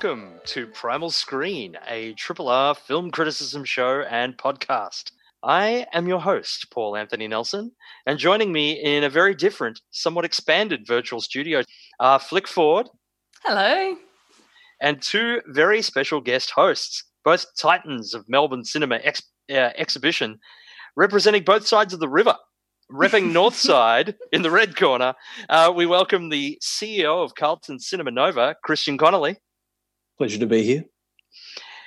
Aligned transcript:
Welcome 0.00 0.34
to 0.44 0.68
Primal 0.68 1.10
Screen, 1.10 1.76
a 1.88 2.12
Triple 2.12 2.48
R 2.48 2.76
film 2.76 3.10
criticism 3.10 3.64
show 3.64 4.02
and 4.02 4.38
podcast. 4.38 5.10
I 5.42 5.86
am 5.92 6.06
your 6.06 6.20
host, 6.20 6.68
Paul 6.70 6.94
Anthony 6.96 7.26
Nelson, 7.26 7.72
and 8.06 8.16
joining 8.16 8.52
me 8.52 8.80
in 8.80 9.02
a 9.02 9.10
very 9.10 9.34
different, 9.34 9.80
somewhat 9.90 10.24
expanded 10.24 10.86
virtual 10.86 11.20
studio 11.20 11.64
are 11.98 12.20
Flick 12.20 12.46
Ford 12.46 12.88
Hello. 13.42 13.96
and 14.80 15.02
two 15.02 15.42
very 15.48 15.82
special 15.82 16.20
guest 16.20 16.52
hosts, 16.52 17.02
both 17.24 17.46
titans 17.60 18.14
of 18.14 18.28
Melbourne 18.28 18.64
cinema 18.64 19.00
ex- 19.02 19.22
uh, 19.50 19.70
exhibition, 19.76 20.38
representing 20.94 21.42
both 21.42 21.66
sides 21.66 21.92
of 21.92 21.98
the 21.98 22.08
river. 22.08 22.36
Repping 22.88 23.32
North 23.32 23.56
Side 23.56 24.14
in 24.30 24.42
the 24.42 24.50
red 24.52 24.76
corner, 24.76 25.14
uh, 25.48 25.72
we 25.74 25.86
welcome 25.86 26.28
the 26.28 26.56
CEO 26.62 27.24
of 27.24 27.34
Carlton 27.34 27.80
Cinema 27.80 28.12
Nova, 28.12 28.54
Kristian 28.64 28.96
Connelly. 28.96 29.38
Pleasure 30.18 30.38
to 30.38 30.46
be 30.46 30.64
here. 30.64 30.84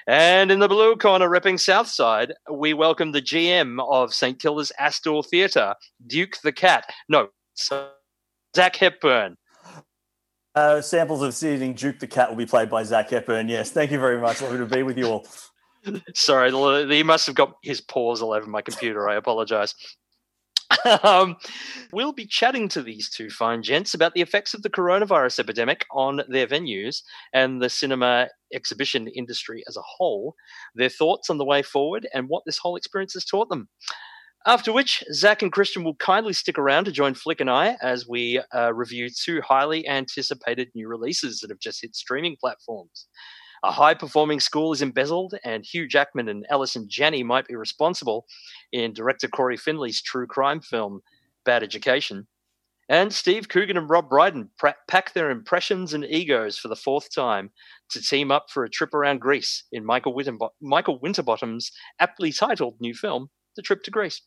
And 0.08 0.52
in 0.52 0.60
the 0.60 0.70
blue 0.70 0.96
corner, 0.96 1.30
repping 1.30 1.60
Southside, 1.60 2.34
we 2.50 2.74
welcome 2.74 3.12
the 3.12 3.22
GM 3.22 3.86
of 3.90 4.14
St 4.14 4.40
Kilda's 4.40 4.72
Astor 4.80 5.22
Theatre, 5.22 5.76
Duke 6.08 6.38
the 6.42 6.54
Cat. 6.54 6.86
No, 7.10 7.28
Zak 8.56 8.76
Hepburn. 8.76 9.36
Uh, 10.56 10.82
samples 10.82 11.22
of 11.22 11.34
seating 11.34 11.74
Duke 11.74 12.00
the 12.00 12.08
Cat 12.08 12.30
will 12.30 12.38
be 12.38 12.46
played 12.46 12.70
by 12.70 12.84
Zak 12.84 13.10
Hepburn. 13.10 13.50
Yes, 13.50 13.72
thank 13.72 13.92
you 13.92 14.00
very 14.00 14.20
much. 14.20 14.42
Lovely 14.42 14.58
to 14.58 14.66
be 14.66 14.84
with 14.84 14.98
you 14.98 15.08
all. 15.08 15.28
Sorry, 16.14 16.52
he 16.88 17.04
must 17.04 17.26
have 17.28 17.36
got 17.36 17.54
his 17.64 17.82
paws 17.82 18.22
all 18.22 18.34
over 18.34 18.48
my 18.48 18.62
computer. 18.62 19.10
I 19.10 19.16
apologize. 19.16 19.76
Um, 21.04 21.38
we'll 21.92 22.14
be 22.14 22.26
chatting 22.26 22.68
to 22.70 22.82
these 22.82 23.10
two 23.10 23.30
fine 23.30 23.62
gents 23.62 23.94
about 23.94 24.14
the 24.14 24.22
effects 24.22 24.54
of 24.54 24.62
the 24.62 24.70
coronavirus 24.70 25.40
epidemic 25.40 25.86
on 25.92 26.22
their 26.28 26.48
venues 26.48 27.02
and 27.34 27.62
the 27.62 27.70
cinema 27.70 28.30
exhibition 28.54 29.08
industry 29.08 29.64
as 29.68 29.78
a 29.78 29.82
whole, 29.82 30.36
their 30.76 30.90
thoughts 30.90 31.30
on 31.30 31.38
the 31.38 31.46
way 31.46 31.62
forward, 31.62 32.08
and 32.14 32.28
what 32.28 32.44
this 32.46 32.58
whole 32.58 32.76
experience 32.76 33.14
has 33.14 33.26
taught 33.26 33.50
them. 33.50 33.70
After 34.46 34.74
which, 34.74 35.04
Zak 35.14 35.44
and 35.44 35.52
Kristian 35.52 35.84
will 35.84 35.96
kindly 35.96 36.34
stick 36.34 36.58
around 36.58 36.86
to 36.86 36.92
join 36.92 37.14
Flick 37.14 37.42
and 37.42 37.50
I 37.50 37.78
as 37.82 38.08
we 38.08 38.42
uh, 38.56 38.74
review 38.74 39.10
two 39.10 39.42
highly 39.42 39.88
anticipated 39.88 40.70
new 40.74 40.88
releases 40.88 41.40
that 41.40 41.52
have 41.52 41.60
just 41.60 41.82
hit 41.82 41.96
streaming 41.96 42.38
platforms. 42.40 43.08
A 43.64 43.72
high 43.72 43.94
performing 43.94 44.40
school 44.40 44.74
is 44.74 44.82
embezzled, 44.82 45.36
and 45.44 45.64
Hugh 45.64 45.88
Jackman 45.88 46.30
and 46.30 46.46
Allison 46.50 46.88
Janney 46.90 47.22
might 47.22 47.48
be 47.48 47.56
responsible 47.56 48.26
in 48.72 48.94
director 48.94 49.28
Cory 49.28 49.56
Finley's 49.56 50.02
true 50.02 50.26
crime 50.26 50.62
film, 50.62 51.02
Bad 51.46 51.62
Education. 51.62 52.28
And 52.90 53.14
Steve 53.14 53.48
Coogan 53.48 53.78
and 53.78 53.90
Rob 53.90 54.10
Brydon 54.10 54.50
pack 54.90 55.14
their 55.14 55.30
impressions 55.30 55.94
and 55.94 56.04
egos 56.04 56.58
for 56.58 56.68
the 56.68 56.76
fourth 56.76 57.14
time 57.14 57.52
to 57.92 58.02
team 58.02 58.32
up 58.32 58.50
for 58.50 58.66
a 58.66 58.70
trip 58.70 58.94
around 58.94 59.22
Greece 59.22 59.64
in 59.72 59.86
Michael, 59.86 60.20
Michael 60.60 61.00
Winterbottom's 61.00 61.72
aptly 62.00 62.34
titled 62.34 62.82
new 62.82 62.94
film, 62.94 63.30
The 63.56 63.62
Trip 63.62 63.84
to 63.84 63.92
Greece. 63.92 64.22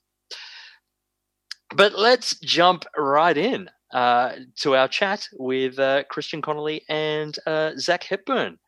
But 1.75 1.99
let's 1.99 2.39
jump 2.39 2.85
right 2.97 3.37
in 3.37 3.69
uh, 3.93 4.37
to 4.61 4.77
our 4.77 4.89
chat 4.89 5.29
with 5.33 5.79
uh, 5.79 6.05
Kristian 6.05 6.43
Connelly 6.43 6.85
and 6.89 7.37
uh, 7.47 7.73
Zak 7.77 8.05
Hepburn. 8.05 8.59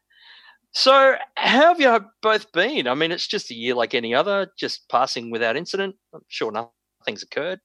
So, 0.76 1.16
how 1.37 1.69
have 1.69 1.81
you 1.81 2.04
both 2.20 2.53
been? 2.53 2.87
I 2.87 2.92
mean, 2.92 3.10
it's 3.10 3.26
just 3.26 3.50
a 3.50 3.54
year 3.54 3.75
like 3.75 3.94
any 3.94 4.14
other, 4.14 4.53
just 4.59 4.87
passing 4.91 5.31
without 5.31 5.56
incident. 5.56 5.97
I'm 6.14 6.20
sure 6.28 6.53
nothing's 6.53 7.22
occurred. 7.22 7.60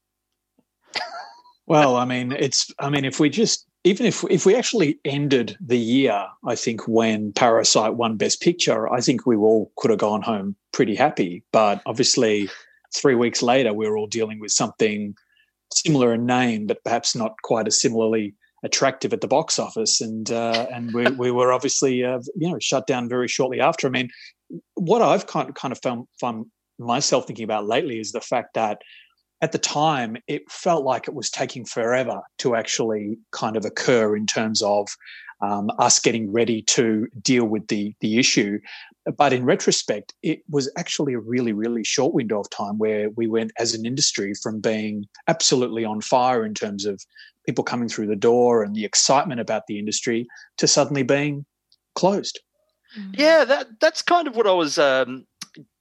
Well, 1.68 1.98
I 1.98 2.06
mean, 2.06 2.32
it's. 2.32 2.72
I 2.80 2.90
mean, 2.90 3.04
if 3.04 3.20
we 3.20 3.30
just 3.30 3.68
even 3.84 4.06
if 4.06 4.24
if 4.30 4.46
we 4.46 4.56
actually 4.56 4.98
ended 5.04 5.58
the 5.60 5.78
year, 5.78 6.26
I 6.46 6.56
think 6.56 6.88
when 6.88 7.34
Parasite 7.34 7.96
won 7.96 8.16
Best 8.16 8.40
Picture, 8.42 8.90
I 8.90 9.02
think 9.02 9.26
we 9.26 9.36
all 9.36 9.74
could 9.76 9.92
have 9.92 10.00
gone 10.00 10.22
home 10.22 10.56
pretty 10.72 10.96
happy. 10.96 11.44
But 11.52 11.82
obviously, 11.86 12.50
three 12.96 13.16
weeks 13.16 13.42
later, 13.42 13.74
we 13.74 13.90
were 13.90 13.98
all 13.98 14.08
dealing 14.08 14.40
with 14.40 14.54
something 14.54 15.16
similar 15.74 16.14
in 16.14 16.26
name, 16.26 16.66
but 16.66 16.82
perhaps 16.86 17.14
not 17.14 17.36
quite 17.44 17.68
as 17.68 17.82
similarly 17.82 18.36
attractive 18.64 19.14
at 19.14 19.22
the 19.22 19.28
box 19.28 19.60
office, 19.60 20.02
and 20.02 20.32
uh, 20.32 20.68
and 20.74 20.94
we, 20.94 21.06
we 21.12 21.32
were 21.32 21.52
obviously 21.52 22.04
uh, 22.04 22.20
you 22.36 22.50
know 22.50 22.58
shut 22.60 22.88
down 22.88 23.10
very 23.10 23.28
shortly 23.28 23.60
after. 23.60 23.88
I 23.88 23.92
mean, 23.92 24.10
what 24.76 25.02
I've 25.02 25.28
kind 25.28 25.50
of 25.50 25.56
kind 25.56 25.72
of 25.72 25.80
found, 25.82 26.08
found 26.20 26.46
myself 26.80 27.28
thinking 27.28 27.44
about 27.44 27.68
lately 27.68 28.00
is 28.00 28.12
the 28.12 28.22
fact 28.22 28.54
that 28.56 28.82
at 29.42 29.52
the 29.52 29.58
time 29.58 30.18
it 30.28 30.50
felt 30.52 30.86
like 30.86 31.08
it 31.08 31.16
was 31.16 31.30
taking 31.30 31.66
forever 31.66 32.22
to 32.38 32.56
actually 32.56 33.18
kind 33.32 33.58
of 33.58 33.66
occur 33.66 34.16
in 34.16 34.28
terms 34.28 34.62
of 34.62 34.88
um, 35.42 35.72
us 35.80 36.00
getting 36.00 36.32
ready 36.32 36.62
to 36.62 37.08
deal 37.22 37.46
with 37.46 37.68
the 37.68 37.94
the 38.02 38.20
issue. 38.20 38.60
But 39.18 39.34
in 39.34 39.46
retrospect, 39.46 40.14
it 40.22 40.44
was 40.48 40.72
actually 40.78 41.16
a 41.16 41.20
really, 41.20 41.54
really 41.54 41.84
short 41.84 42.14
window 42.14 42.40
of 42.40 42.50
time 42.52 42.78
where 42.78 43.10
we 43.10 43.26
went 43.26 43.52
as 43.58 43.74
an 43.74 43.84
industry 43.84 44.34
from 44.36 44.62
being 44.62 45.06
absolutely 45.28 45.84
on 45.84 46.02
fire 46.02 46.46
in 46.46 46.54
terms 46.54 46.86
of 46.86 47.04
people 47.46 47.63
coming 47.63 47.90
through 47.90 48.07
the 48.07 48.16
door 48.16 48.63
and 48.63 48.75
the 48.75 48.85
excitement 48.85 49.41
about 49.41 49.68
the 49.68 49.79
industry 49.79 50.28
to 50.57 50.68
suddenly 50.68 51.03
being 51.03 51.46
closed. 51.96 52.40
Yeah, 53.13 53.46
that 53.46 53.68
that's 53.79 54.02
kind 54.02 54.28
of 54.28 54.35
what 54.35 54.47
I 54.47 54.53
was 54.53 54.78
um, 54.78 55.25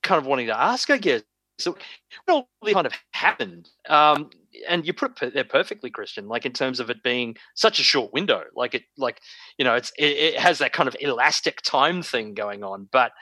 kind 0.02 0.18
of 0.18 0.26
wanting 0.26 0.46
to 0.46 0.58
ask, 0.58 0.90
I 0.90 0.98
guess. 0.98 1.22
So, 1.58 1.76
what 2.24 2.46
all 2.62 2.72
kind 2.72 2.86
of 2.86 2.92
happened? 3.12 3.68
Um, 3.88 4.30
and 4.68 4.86
you 4.86 4.92
put 4.92 5.20
it 5.22 5.34
there 5.34 5.44
perfectly, 5.44 5.90
Kristian. 5.90 6.28
Like 6.28 6.46
in 6.46 6.52
terms 6.52 6.80
of 6.80 6.90
it 6.90 7.02
being 7.02 7.36
such 7.54 7.78
a 7.78 7.84
short 7.84 8.12
window, 8.12 8.44
like 8.54 8.74
it, 8.74 8.82
like 8.96 9.20
you 9.58 9.64
know, 9.64 9.74
it's 9.74 9.92
it, 9.98 10.34
it 10.34 10.38
has 10.38 10.58
that 10.58 10.72
kind 10.72 10.88
of 10.88 10.96
elastic 11.00 11.62
time 11.62 12.02
thing 12.02 12.34
going 12.34 12.64
on. 12.64 12.88
But 12.90 13.12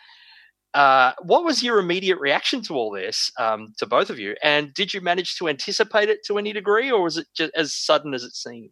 uh, 0.75 1.13
what 1.23 1.45
was 1.45 1.63
your 1.63 1.79
immediate 1.79 2.19
reaction 2.19 2.63
to 2.63 2.75
all 2.75 2.91
this, 2.91 3.33
um, 3.39 3.73
to 3.79 3.87
both 3.87 4.11
of 4.11 4.19
you? 4.19 4.37
And 4.43 4.73
did 4.75 4.93
you 4.93 5.01
manage 5.01 5.37
to 5.39 5.49
anticipate 5.49 6.09
it 6.09 6.19
to 6.27 6.39
any 6.39 6.53
degree, 6.53 6.91
or 6.91 7.03
was 7.03 7.17
it 7.17 7.27
just 7.35 7.53
as 7.57 7.75
sudden 7.75 8.15
as 8.15 8.23
it 8.23 8.35
seemed? 8.35 8.71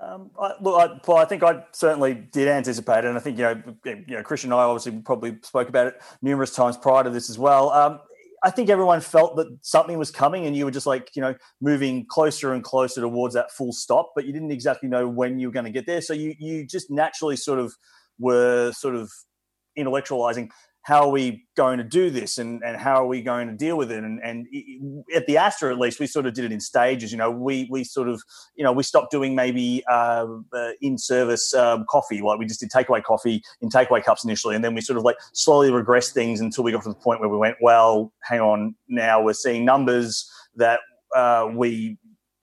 Um, 0.00 0.30
I, 0.40 0.52
look, 0.60 0.78
I, 0.78 0.98
Paul, 1.02 1.16
I 1.16 1.24
think 1.24 1.42
I 1.42 1.64
certainly 1.72 2.14
did 2.14 2.46
anticipate 2.46 3.04
it, 3.04 3.06
and 3.06 3.16
I 3.16 3.20
think 3.20 3.38
you 3.38 3.44
know, 3.44 3.62
you 3.84 4.16
know, 4.16 4.22
Christian 4.22 4.52
and 4.52 4.60
I 4.60 4.64
obviously 4.64 5.00
probably 5.00 5.38
spoke 5.42 5.68
about 5.68 5.88
it 5.88 5.94
numerous 6.22 6.54
times 6.54 6.76
prior 6.76 7.02
to 7.02 7.10
this 7.10 7.28
as 7.28 7.38
well. 7.38 7.70
Um, 7.70 8.00
I 8.42 8.50
think 8.50 8.70
everyone 8.70 9.00
felt 9.00 9.36
that 9.36 9.58
something 9.62 9.98
was 9.98 10.10
coming, 10.10 10.46
and 10.46 10.56
you 10.56 10.64
were 10.64 10.70
just 10.70 10.86
like, 10.86 11.10
you 11.16 11.22
know, 11.22 11.34
moving 11.60 12.06
closer 12.08 12.52
and 12.52 12.62
closer 12.62 13.00
towards 13.00 13.34
that 13.34 13.50
full 13.50 13.72
stop, 13.72 14.12
but 14.14 14.26
you 14.26 14.32
didn't 14.32 14.52
exactly 14.52 14.88
know 14.88 15.08
when 15.08 15.38
you 15.38 15.48
were 15.48 15.52
going 15.52 15.66
to 15.66 15.72
get 15.72 15.86
there. 15.86 16.00
So 16.00 16.12
you 16.12 16.34
you 16.38 16.66
just 16.66 16.90
naturally 16.90 17.36
sort 17.36 17.58
of 17.58 17.74
were 18.18 18.72
sort 18.72 18.94
of 18.94 19.10
intellectualizing 19.76 20.50
how 20.82 21.02
are 21.02 21.10
we 21.10 21.44
going 21.56 21.78
to 21.78 21.84
do 21.84 22.10
this 22.10 22.38
and, 22.38 22.62
and 22.64 22.76
how 22.76 22.94
are 22.94 23.06
we 23.06 23.20
going 23.20 23.48
to 23.48 23.54
deal 23.54 23.76
with 23.76 23.92
it? 23.92 24.02
And, 24.02 24.18
and 24.22 24.46
at 25.14 25.26
the 25.26 25.36
Astor 25.36 25.70
at 25.70 25.78
least 25.78 26.00
we 26.00 26.06
sort 26.06 26.26
of 26.26 26.34
did 26.34 26.44
it 26.44 26.52
in 26.52 26.60
stages 26.60 27.12
you 27.12 27.18
know 27.18 27.30
we 27.30 27.68
we 27.70 27.84
sort 27.84 28.08
of 28.08 28.22
you 28.56 28.64
know 28.64 28.72
we 28.72 28.82
stopped 28.82 29.10
doing 29.10 29.34
maybe 29.34 29.82
uh, 29.90 30.26
uh, 30.52 30.70
in 30.80 30.96
service 30.96 31.52
um, 31.54 31.84
coffee. 31.88 32.22
Like 32.22 32.38
we 32.38 32.46
just 32.46 32.60
did 32.60 32.70
takeaway 32.70 33.02
coffee 33.02 33.42
in 33.60 33.68
takeaway 33.68 34.02
cups 34.02 34.24
initially 34.24 34.54
and 34.54 34.64
then 34.64 34.74
we 34.74 34.80
sort 34.80 34.96
of 34.96 35.04
like 35.04 35.16
slowly 35.32 35.70
regressed 35.70 36.12
things 36.12 36.40
until 36.40 36.64
we 36.64 36.72
got 36.72 36.82
to 36.84 36.88
the 36.88 36.94
point 36.94 37.20
where 37.20 37.28
we 37.28 37.36
went 37.36 37.56
well 37.60 38.12
hang 38.22 38.40
on 38.40 38.74
now 38.88 39.22
we're 39.22 39.32
seeing 39.32 39.64
numbers 39.64 40.30
that 40.56 40.80
uh, 41.14 41.48
we 41.54 41.98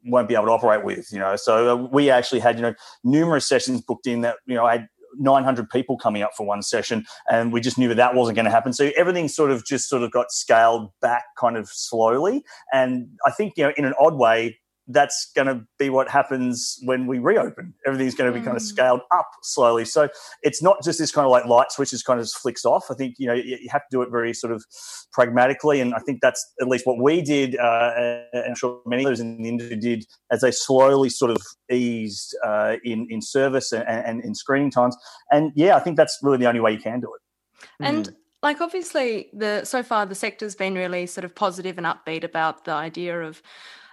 won't 0.05 0.27
be 0.27 0.35
able 0.35 0.45
to 0.45 0.51
operate 0.51 0.83
with 0.83 1.11
you 1.11 1.19
know? 1.19 1.35
So 1.35 1.73
uh, 1.73 1.75
we 1.75 2.09
actually 2.09 2.39
had 2.39 2.55
you 2.57 2.61
know 2.61 2.73
numerous 3.03 3.47
sessions 3.47 3.81
booked 3.81 4.07
in 4.07 4.21
that 4.21 4.37
you 4.45 4.55
know 4.55 4.65
I 4.65 4.73
had 4.73 4.89
900 5.19 5.69
people 5.69 5.97
coming 5.97 6.21
up 6.21 6.31
for 6.35 6.45
one 6.45 6.61
session 6.61 7.05
and 7.29 7.51
we 7.51 7.61
just 7.61 7.77
knew 7.77 7.87
that 7.89 7.95
that 7.95 8.15
wasn't 8.15 8.35
going 8.35 8.45
to 8.45 8.51
happen. 8.51 8.73
So 8.73 8.91
everything 8.97 9.27
sort 9.27 9.51
of 9.51 9.65
just 9.65 9.89
sort 9.89 10.03
of 10.03 10.11
got 10.11 10.31
scaled 10.31 10.91
back 11.01 11.23
kind 11.37 11.57
of 11.57 11.69
slowly. 11.69 12.43
And 12.73 13.09
i 13.25 13.31
think 13.31 13.53
you 13.57 13.63
know 13.63 13.73
in 13.77 13.85
an 13.85 13.93
odd 13.99 14.15
way 14.15 14.57
that's 14.87 15.31
going 15.35 15.47
to 15.47 15.65
be 15.77 15.89
what 15.89 16.09
happens 16.09 16.79
when 16.83 17.07
we 17.07 17.19
reopen. 17.19 17.73
Everything's 17.85 18.15
going 18.15 18.31
to 18.31 18.37
be 18.37 18.41
mm. 18.41 18.45
kind 18.45 18.55
of 18.55 18.63
scaled 18.63 19.01
up 19.11 19.29
slowly. 19.43 19.83
So 19.85 20.07
it's 20.43 20.61
not 20.61 20.77
just 20.83 20.97
this 20.99 21.11
kind 21.11 21.25
of 21.25 21.31
like 21.31 21.45
light 21.45 21.71
switch 21.71 21.89
just 21.89 22.05
kind 22.05 22.19
of 22.19 22.25
just 22.25 22.37
flicks 22.37 22.65
off. 22.65 22.85
I 22.89 22.93
think 22.93 23.15
you 23.17 23.27
know 23.27 23.33
you 23.33 23.67
have 23.69 23.81
to 23.81 23.87
do 23.91 24.01
it 24.01 24.09
very 24.09 24.33
sort 24.33 24.53
of 24.53 24.63
pragmatically, 25.11 25.81
and 25.81 25.93
I 25.93 25.99
think 25.99 26.21
that's 26.21 26.45
at 26.61 26.67
least 26.67 26.87
what 26.87 27.01
we 27.01 27.21
did, 27.21 27.57
uh, 27.57 27.91
and 28.33 28.45
I'm 28.45 28.55
sure 28.55 28.81
many 28.85 29.05
others 29.05 29.19
in 29.19 29.41
the 29.41 29.49
industry 29.49 29.77
did 29.77 30.05
as 30.31 30.41
they 30.41 30.51
slowly 30.51 31.09
sort 31.09 31.31
of 31.31 31.41
eased 31.69 32.35
uh, 32.45 32.77
in 32.83 33.07
in 33.09 33.21
service 33.21 33.71
and, 33.73 33.87
and 33.87 34.23
in 34.23 34.35
screening 34.35 34.71
times. 34.71 34.95
And 35.31 35.51
yeah, 35.55 35.75
I 35.75 35.79
think 35.79 35.97
that's 35.97 36.17
really 36.21 36.37
the 36.37 36.47
only 36.47 36.61
way 36.61 36.71
you 36.71 36.79
can 36.79 36.99
do 36.99 37.13
it. 37.13 37.85
And 37.85 38.07
mm 38.07 38.15
like 38.43 38.61
obviously 38.61 39.29
the 39.33 39.65
so 39.65 39.81
far 39.81 40.05
the 40.05 40.15
sector's 40.15 40.55
been 40.55 40.75
really 40.75 41.05
sort 41.05 41.25
of 41.25 41.33
positive 41.33 41.77
and 41.77 41.87
upbeat 41.87 42.23
about 42.23 42.65
the 42.65 42.71
idea 42.71 43.19
of 43.21 43.41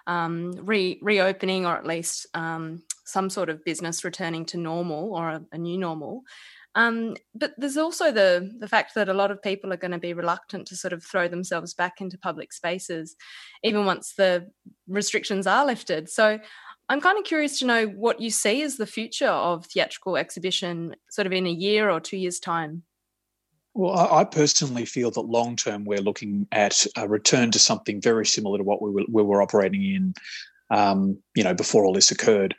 um, 0.06 0.52
re- 0.62 0.98
reopening 1.02 1.66
or 1.66 1.76
at 1.76 1.86
least 1.86 2.26
um, 2.34 2.82
some 3.04 3.30
sort 3.30 3.48
of 3.48 3.64
business 3.64 4.04
returning 4.04 4.44
to 4.46 4.58
normal 4.58 5.14
or 5.14 5.30
a, 5.30 5.42
a 5.52 5.58
new 5.58 5.78
normal. 5.78 6.22
Um, 6.76 7.14
but 7.34 7.54
there's 7.56 7.76
also 7.76 8.10
the 8.10 8.50
the 8.58 8.66
fact 8.66 8.94
that 8.96 9.08
a 9.08 9.14
lot 9.14 9.30
of 9.30 9.42
people 9.42 9.72
are 9.72 9.76
going 9.76 9.92
to 9.92 9.98
be 9.98 10.12
reluctant 10.12 10.66
to 10.68 10.76
sort 10.76 10.92
of 10.92 11.04
throw 11.04 11.28
themselves 11.28 11.72
back 11.72 12.00
into 12.00 12.18
public 12.18 12.52
spaces, 12.52 13.14
even 13.62 13.86
once 13.86 14.14
the 14.14 14.50
restrictions 14.88 15.46
are 15.46 15.64
lifted. 15.64 16.08
So 16.08 16.40
I'm 16.88 17.00
kind 17.00 17.16
of 17.16 17.24
curious 17.24 17.60
to 17.60 17.66
know 17.66 17.86
what 17.86 18.20
you 18.20 18.30
see 18.30 18.62
as 18.62 18.76
the 18.76 18.86
future 18.86 19.28
of 19.28 19.66
theatrical 19.66 20.16
exhibition, 20.16 20.96
sort 21.10 21.26
of 21.26 21.32
in 21.32 21.46
a 21.46 21.50
year 21.50 21.90
or 21.90 22.00
two 22.00 22.16
years' 22.16 22.40
time. 22.40 22.82
Well, 23.74 23.98
I 24.12 24.22
personally 24.22 24.84
feel 24.84 25.10
that 25.10 25.22
long 25.22 25.56
term 25.56 25.84
we're 25.84 26.00
looking 26.00 26.46
at 26.52 26.86
a 26.96 27.08
return 27.08 27.50
to 27.50 27.58
something 27.58 28.00
very 28.00 28.24
similar 28.24 28.58
to 28.58 28.64
what 28.64 28.80
we 28.80 28.90
were, 28.90 29.04
we 29.10 29.22
were 29.22 29.42
operating 29.42 29.82
in, 29.82 30.14
um, 30.70 31.18
you 31.34 31.42
know, 31.42 31.54
before 31.54 31.84
all 31.84 31.92
this 31.92 32.12
occurred. 32.12 32.54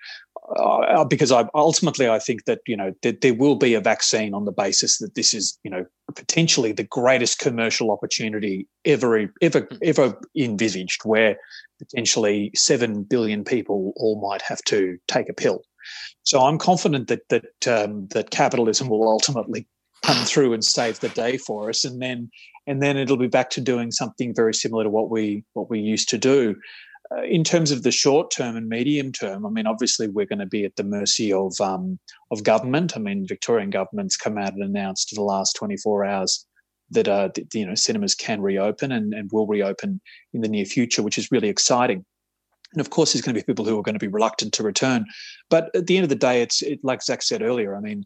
Uh, 0.57 1.03
because 1.03 1.31
I 1.31 1.45
ultimately 1.56 2.07
I 2.07 2.19
think 2.19 2.45
that 2.45 2.59
you 2.67 2.77
know 2.77 2.94
that 3.01 3.21
there 3.21 3.33
will 3.33 3.56
be 3.56 3.73
a 3.73 3.81
vaccine 3.81 4.35
on 4.35 4.45
the 4.45 4.51
basis 4.51 5.00
that 5.00 5.15
this 5.15 5.33
is 5.33 5.57
you 5.63 5.71
know 5.71 5.88
potentially 6.15 6.71
the 6.71 6.83
greatest 6.83 7.39
commercial 7.39 7.89
opportunity 7.89 8.68
ever 8.83 9.27
ever 9.41 9.61
hmm. 9.61 9.77
ever 9.81 10.19
envisaged, 10.38 11.03
where 11.03 11.38
potentially 11.79 12.51
seven 12.53 13.01
billion 13.01 13.44
people 13.44 13.94
all 13.95 14.21
might 14.21 14.44
have 14.44 14.61
to 14.65 15.00
take 15.07 15.29
a 15.29 15.33
pill. 15.33 15.63
So 16.21 16.41
I'm 16.41 16.59
confident 16.59 17.07
that 17.07 17.27
that 17.29 17.68
um, 17.68 18.07
that 18.09 18.29
capitalism 18.29 18.88
will 18.88 19.09
ultimately 19.09 19.65
come 20.06 20.25
through 20.25 20.54
and 20.54 20.63
save 20.63 21.00
the 21.00 21.10
day 21.10 21.38
for 21.38 21.69
us, 21.69 21.84
and 21.84 22.02
then 22.02 22.30
and 22.68 22.81
then 22.81 22.98
it'll 22.98 23.18
be 23.18 23.28
back 23.28 23.50
to 23.52 23.62
doing 23.62 23.92
something 23.92 24.34
very 24.34 24.54
similar 24.54 24.84
to 24.84 24.90
what 24.90 25.10
we 25.10 25.44
what 25.54 25.69
we 25.69 25.80
used 25.80 26.10
to 26.10 26.18
do. 26.18 26.56
Uh, 27.16 27.22
in 27.22 27.44
terms 27.44 27.69
of 27.69 27.84
the 27.84 27.92
short 27.92 28.31
term 28.31 28.56
and 28.56 28.68
medium 28.68 29.12
term, 29.12 29.46
I 29.46 29.50
mean, 29.50 29.68
obviously 29.68 30.07
we're 30.07 30.25
going 30.25 30.40
to 30.40 30.48
be 30.48 30.66
at 30.66 30.75
the 30.75 30.84
mercy 30.84 31.31
of 31.31 31.54
um, 31.62 32.00
of 32.31 32.44
government. 32.44 32.96
I 32.96 33.00
mean, 33.00 33.28
Victorian 33.28 33.69
government's 33.69 34.18
come 34.18 34.38
out 34.38 34.54
and 34.54 34.63
announced 34.63 35.12
in 35.12 35.18
the 35.18 35.24
last 35.24 35.56
24 35.56 36.06
hours 36.06 36.46
that 36.92 37.07
uh, 37.07 37.30
you 37.54 37.66
know 37.66 37.75
cinemas 37.75 38.16
can 38.16 38.42
reopen 38.42 38.92
and, 38.92 39.13
and 39.13 39.30
will 39.31 39.48
reopen 39.48 40.02
in 40.34 40.42
the 40.42 40.48
near 40.48 40.66
future, 40.66 41.04
which 41.04 41.18
is 41.18 41.31
really 41.31 41.50
exciting. 41.50 42.06
And 42.74 42.81
of 42.81 42.90
course, 42.90 43.13
there's 43.13 43.24
going 43.24 43.36
to 43.36 43.42
be 43.42 43.46
people 43.46 43.66
who 43.66 43.80
are 43.80 43.84
going 43.84 43.96
to 43.96 44.00
be 44.00 44.07
reluctant 44.07 44.54
to 44.54 44.63
return. 44.63 45.06
But 45.50 45.74
at 45.75 45.88
the 45.88 45.98
end 45.98 46.04
of 46.04 46.10
the 46.10 46.16
day, 46.16 46.42
it's 46.42 46.62
it, 46.62 46.80
like 46.84 47.04
Zak 47.04 47.22
said 47.22 47.42
earlier. 47.42 47.75
I 47.75 47.80
mean, 47.80 48.04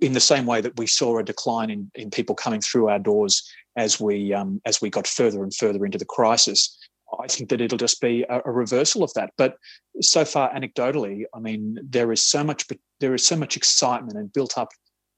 in 0.00 0.12
the 0.12 0.20
same 0.20 0.46
way 0.46 0.60
that 0.60 0.76
we 0.78 0.86
saw 0.86 1.18
a 1.18 1.24
decline 1.24 1.70
in, 1.70 1.90
in 1.94 2.10
people 2.10 2.34
coming 2.34 2.60
through 2.60 2.88
our 2.88 2.98
doors 2.98 3.42
as 3.76 4.00
we 4.00 4.32
um, 4.32 4.60
as 4.64 4.80
we 4.80 4.90
got 4.90 5.06
further 5.06 5.42
and 5.42 5.54
further 5.54 5.84
into 5.84 5.98
the 5.98 6.04
crisis, 6.04 6.78
I 7.20 7.26
think 7.26 7.50
that 7.50 7.60
it'll 7.60 7.78
just 7.78 8.00
be 8.00 8.24
a, 8.28 8.40
a, 8.44 8.50
reversal 8.50 9.02
of 9.02 9.12
that. 9.14 9.30
But 9.36 9.56
so 10.00 10.24
far, 10.24 10.52
anecdotally, 10.54 11.24
I 11.34 11.40
mean, 11.40 11.78
there 11.82 12.12
is 12.12 12.22
so 12.24 12.42
much 12.42 12.66
there 13.00 13.14
is 13.14 13.26
so 13.26 13.36
much 13.36 13.56
excitement 13.56 14.18
and 14.18 14.32
built 14.32 14.56
up 14.56 14.68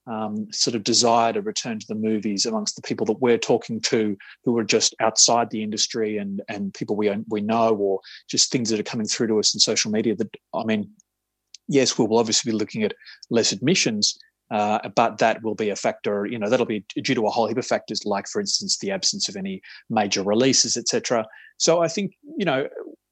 um, 0.07 0.51
sort 0.53 0.75
of 0.75 0.85
desire 0.85 1.33
to 1.35 1.43
return 1.43 1.79
to 1.79 1.87
the 1.87 1.95
movies 1.95 2.47
amongst 2.47 2.77
the 2.77 2.83
people 2.83 3.05
that 3.07 3.21
we're 3.21 3.39
talking 3.39 3.81
to 3.83 4.17
who 4.45 4.57
are 4.59 4.65
just 4.65 4.95
outside 5.01 5.51
the 5.51 5.63
industry 5.63 6.17
and 6.17 6.43
and 6.49 6.75
people 6.75 6.97
we 6.97 7.13
we 7.29 7.41
know 7.41 7.75
or 7.77 8.01
just 8.29 8.51
things 8.51 8.71
that 8.71 8.81
are 8.81 8.85
coming 8.85 9.07
through 9.07 9.29
to 9.29 9.39
us 9.39 9.55
in 9.55 9.61
social 9.61 9.91
media. 9.91 10.17
That 10.17 10.35
I 10.55 10.65
mean, 10.65 10.91
yes, 11.69 11.99
we 11.99 12.07
will 12.07 12.19
obviously 12.19 12.53
be 12.53 12.59
looking 12.59 12.83
at 12.83 12.95
less 13.31 13.53
admissions, 13.53 14.19
uh, 14.51 14.89
but 14.95 15.19
that 15.19 15.43
will 15.43 15.55
be 15.55 15.71
a 15.71 15.77
factor, 15.77 16.27
you 16.27 16.39
know, 16.39 16.49
that'll 16.49 16.67
be 16.67 16.85
due 16.95 17.15
to 17.15 17.27
a 17.27 17.31
whole 17.31 17.47
heap 17.47 17.59
of 17.59 17.67
factors, 17.67 18.05
like, 18.05 18.27
for 18.29 18.41
instance, 18.41 18.79
the 18.79 18.91
absence 18.91 19.29
of 19.29 19.37
any 19.37 19.61
major 19.91 20.23
releases, 20.23 20.77
etc. 20.77 21.27
So 21.59 21.81
I 21.81 21.89
think, 21.89 22.13
you 22.37 22.45
know, 22.45 22.69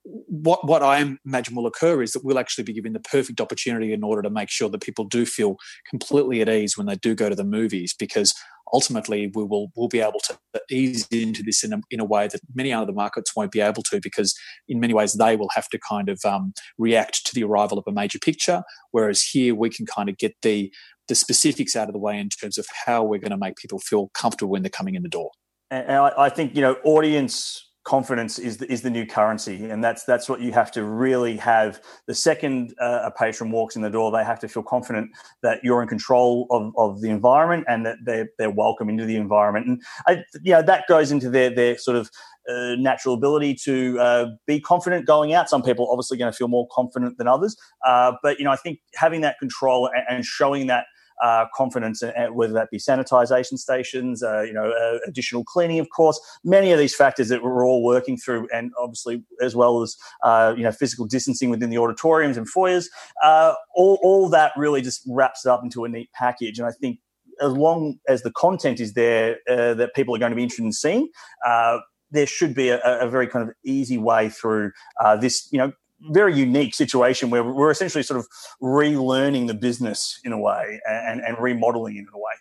what 0.06 0.66
what 0.66 0.82
I 0.82 1.16
imagine 1.24 1.56
will 1.56 1.66
occur 1.66 2.02
is 2.02 2.12
that 2.12 2.24
we'll 2.24 2.38
actually 2.38 2.64
be 2.64 2.72
given 2.72 2.92
the 2.92 3.00
perfect 3.00 3.40
opportunity 3.40 3.92
in 3.92 4.04
order 4.04 4.22
to 4.22 4.30
make 4.30 4.50
sure 4.50 4.68
that 4.68 4.80
people 4.80 5.04
do 5.04 5.26
feel 5.26 5.56
completely 5.88 6.40
at 6.40 6.48
ease 6.48 6.76
when 6.76 6.86
they 6.86 6.96
do 6.96 7.14
go 7.14 7.28
to 7.28 7.34
the 7.34 7.44
movies, 7.44 7.94
because 7.98 8.32
ultimately 8.72 9.30
we 9.34 9.44
will 9.44 9.72
we'll 9.76 9.88
be 9.88 10.00
able 10.00 10.20
to 10.20 10.38
ease 10.70 11.06
into 11.10 11.42
this 11.42 11.64
in 11.64 11.72
a, 11.72 11.80
in 11.90 12.00
a 12.00 12.04
way 12.04 12.28
that 12.28 12.40
many 12.54 12.72
other 12.72 12.92
markets 12.92 13.34
won't 13.34 13.52
be 13.52 13.60
able 13.60 13.82
to 13.82 14.00
because 14.00 14.34
in 14.68 14.80
many 14.80 14.94
ways 14.94 15.14
they 15.14 15.36
will 15.36 15.50
have 15.54 15.68
to 15.68 15.78
kind 15.78 16.08
of 16.08 16.20
um, 16.24 16.52
react 16.78 17.24
to 17.26 17.34
the 17.34 17.44
arrival 17.44 17.78
of 17.78 17.84
a 17.86 17.92
major 17.92 18.18
picture 18.18 18.62
whereas 18.90 19.22
here 19.22 19.54
we 19.54 19.70
can 19.70 19.86
kind 19.86 20.08
of 20.08 20.16
get 20.18 20.34
the 20.42 20.72
the 21.08 21.14
specifics 21.14 21.76
out 21.76 21.88
of 21.88 21.92
the 21.92 21.98
way 21.98 22.18
in 22.18 22.28
terms 22.28 22.58
of 22.58 22.66
how 22.84 23.02
we're 23.04 23.20
going 23.20 23.30
to 23.30 23.36
make 23.36 23.56
people 23.56 23.78
feel 23.78 24.10
comfortable 24.14 24.50
when 24.50 24.62
they're 24.62 24.70
coming 24.70 24.96
in 24.96 25.02
the 25.02 25.08
door. 25.08 25.30
And 25.70 25.90
I, 25.90 26.12
I 26.18 26.28
think 26.28 26.54
you 26.54 26.62
know, 26.62 26.76
audience 26.84 27.65
confidence 27.86 28.40
is 28.40 28.56
the, 28.56 28.70
is 28.70 28.82
the 28.82 28.90
new 28.90 29.06
currency, 29.06 29.70
and 29.70 29.82
that's 29.82 30.04
that's 30.04 30.28
what 30.28 30.40
you 30.40 30.52
have 30.52 30.72
to 30.72 30.84
really 30.84 31.36
have. 31.36 31.80
The 32.06 32.14
second 32.14 32.74
uh, 32.80 33.02
a 33.04 33.10
patron 33.12 33.52
walks 33.52 33.76
in 33.76 33.82
the 33.82 33.88
door, 33.88 34.10
they 34.10 34.24
have 34.24 34.40
to 34.40 34.48
feel 34.48 34.64
confident 34.64 35.10
that 35.42 35.60
you're 35.62 35.80
in 35.82 35.88
control 35.88 36.48
of, 36.50 36.72
of 36.76 37.00
the 37.00 37.08
environment 37.08 37.64
and 37.68 37.86
that 37.86 37.98
they're 38.04 38.28
they're 38.38 38.50
welcome 38.50 38.88
into 38.88 39.06
the 39.06 39.16
environment. 39.16 39.66
And 39.66 39.82
I, 40.08 40.24
you 40.42 40.52
know 40.52 40.62
that 40.62 40.84
goes 40.88 41.12
into 41.12 41.30
their 41.30 41.48
their 41.48 41.78
sort 41.78 41.96
of 41.96 42.10
uh, 42.50 42.74
natural 42.76 43.14
ability 43.14 43.54
to 43.64 43.98
uh, 44.00 44.26
be 44.46 44.60
confident 44.60 45.06
going 45.06 45.32
out. 45.32 45.48
Some 45.48 45.62
people 45.62 45.88
obviously 45.88 46.18
going 46.18 46.30
to 46.30 46.36
feel 46.36 46.48
more 46.48 46.66
confident 46.72 47.18
than 47.18 47.28
others, 47.28 47.56
uh, 47.86 48.14
but 48.20 48.38
you 48.40 48.44
know 48.44 48.50
I 48.50 48.56
think 48.56 48.80
having 48.96 49.20
that 49.20 49.38
control 49.38 49.86
and, 49.86 50.04
and 50.08 50.24
showing 50.24 50.66
that 50.66 50.86
uh, 51.22 51.46
confidence, 51.54 52.02
whether 52.32 52.52
that 52.52 52.70
be 52.70 52.78
sanitization 52.78 53.58
stations, 53.58 54.22
uh, 54.22 54.42
you 54.42 54.52
know, 54.52 54.70
uh, 54.70 54.98
additional 55.06 55.44
cleaning, 55.44 55.78
of 55.78 55.88
course, 55.90 56.20
many 56.44 56.72
of 56.72 56.78
these 56.78 56.94
factors 56.94 57.28
that 57.28 57.42
we're 57.42 57.66
all 57.66 57.82
working 57.82 58.16
through, 58.16 58.48
and 58.52 58.70
obviously 58.78 59.22
as 59.40 59.54
well 59.54 59.82
as 59.82 59.96
uh, 60.22 60.54
you 60.56 60.62
know 60.62 60.72
physical 60.72 61.06
distancing 61.06 61.50
within 61.50 61.70
the 61.70 61.78
auditoriums 61.78 62.36
and 62.36 62.48
foyers, 62.48 62.88
uh, 63.22 63.54
all 63.74 63.98
all 64.02 64.28
that 64.28 64.52
really 64.56 64.82
just 64.82 65.02
wraps 65.08 65.46
it 65.46 65.50
up 65.50 65.62
into 65.62 65.84
a 65.84 65.88
neat 65.88 66.10
package. 66.12 66.58
And 66.58 66.66
I 66.66 66.72
think 66.72 67.00
as 67.40 67.52
long 67.52 67.98
as 68.08 68.22
the 68.22 68.30
content 68.32 68.80
is 68.80 68.94
there 68.94 69.38
uh, 69.48 69.74
that 69.74 69.94
people 69.94 70.14
are 70.14 70.18
going 70.18 70.30
to 70.32 70.36
be 70.36 70.42
interested 70.42 70.64
in 70.64 70.72
seeing, 70.72 71.08
uh, 71.46 71.78
there 72.10 72.26
should 72.26 72.54
be 72.54 72.68
a, 72.68 72.80
a, 72.82 73.08
very 73.08 73.26
kind 73.26 73.46
of 73.46 73.54
easy 73.64 73.98
way 73.98 74.28
through 74.28 74.70
uh, 75.04 75.16
this, 75.16 75.48
you 75.52 75.58
know, 75.58 75.72
very 76.00 76.34
unique 76.34 76.74
situation 76.74 77.30
where 77.30 77.42
we're 77.42 77.70
essentially 77.70 78.02
sort 78.02 78.20
of 78.20 78.26
relearning 78.62 79.46
the 79.46 79.54
business 79.54 80.20
in 80.24 80.32
a 80.32 80.38
way 80.38 80.80
and, 80.86 81.20
and 81.20 81.36
remodeling 81.40 81.96
it 81.96 82.00
in 82.00 82.08
a 82.14 82.18
way. 82.18 82.32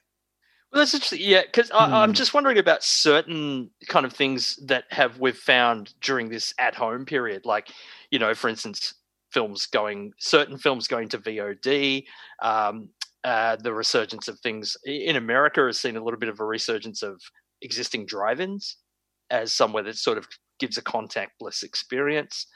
Well, 0.72 0.82
that's 0.82 0.94
interesting. 0.94 1.22
Yeah, 1.22 1.44
because 1.44 1.70
mm. 1.70 1.76
I'm 1.80 2.12
just 2.12 2.34
wondering 2.34 2.58
about 2.58 2.84
certain 2.84 3.70
kind 3.88 4.06
of 4.06 4.12
things 4.12 4.58
that 4.66 4.84
have 4.90 5.20
we've 5.20 5.38
found 5.38 5.94
during 6.02 6.30
this 6.30 6.54
at-home 6.60 7.06
period, 7.06 7.46
like 7.46 7.70
you 8.12 8.20
know, 8.20 8.34
for 8.34 8.50
instance, 8.50 8.94
films 9.32 9.68
going 9.68 10.12
certain 10.18 10.58
films 10.58 10.88
going 10.88 11.08
to 11.10 11.18
VOD. 11.18 12.06
Um, 12.42 12.90
uh, 13.24 13.56
the 13.56 13.74
resurgence 13.74 14.28
of 14.28 14.40
things 14.40 14.78
in 14.86 15.16
America 15.16 15.66
has 15.66 15.80
seen 15.80 15.96
a 15.96 16.04
little 16.04 16.20
bit 16.20 16.30
of 16.30 16.40
a 16.40 16.46
resurgence 16.46 17.02
of 17.02 17.22
existing 17.62 18.06
drive-ins 18.06 18.78
as 19.32 19.52
somewhere 19.52 19.82
that 19.82 19.96
sort 19.96 20.18
of 20.18 20.28
gives 20.60 20.78
a 20.78 20.82
contactless 20.82 21.64
experience. 21.64 22.48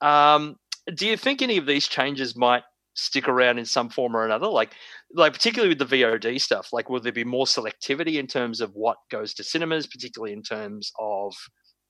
Um, 0.00 0.56
do 0.94 1.06
you 1.06 1.16
think 1.16 1.42
any 1.42 1.56
of 1.58 1.66
these 1.66 1.86
changes 1.86 2.36
might 2.36 2.62
stick 2.94 3.28
around 3.28 3.58
in 3.58 3.64
some 3.64 3.88
form 3.88 4.16
or 4.16 4.24
another? 4.24 4.48
Like, 4.48 4.72
like 5.12 5.32
particularly 5.32 5.74
with 5.74 5.78
the 5.78 5.96
VOD 5.96 6.40
stuff. 6.40 6.72
Like, 6.72 6.88
will 6.88 7.00
there 7.00 7.12
be 7.12 7.24
more 7.24 7.46
selectivity 7.46 8.14
in 8.14 8.26
terms 8.26 8.60
of 8.60 8.72
what 8.74 8.96
goes 9.10 9.34
to 9.34 9.44
cinemas, 9.44 9.86
particularly 9.86 10.32
in 10.32 10.42
terms 10.42 10.92
of 10.98 11.34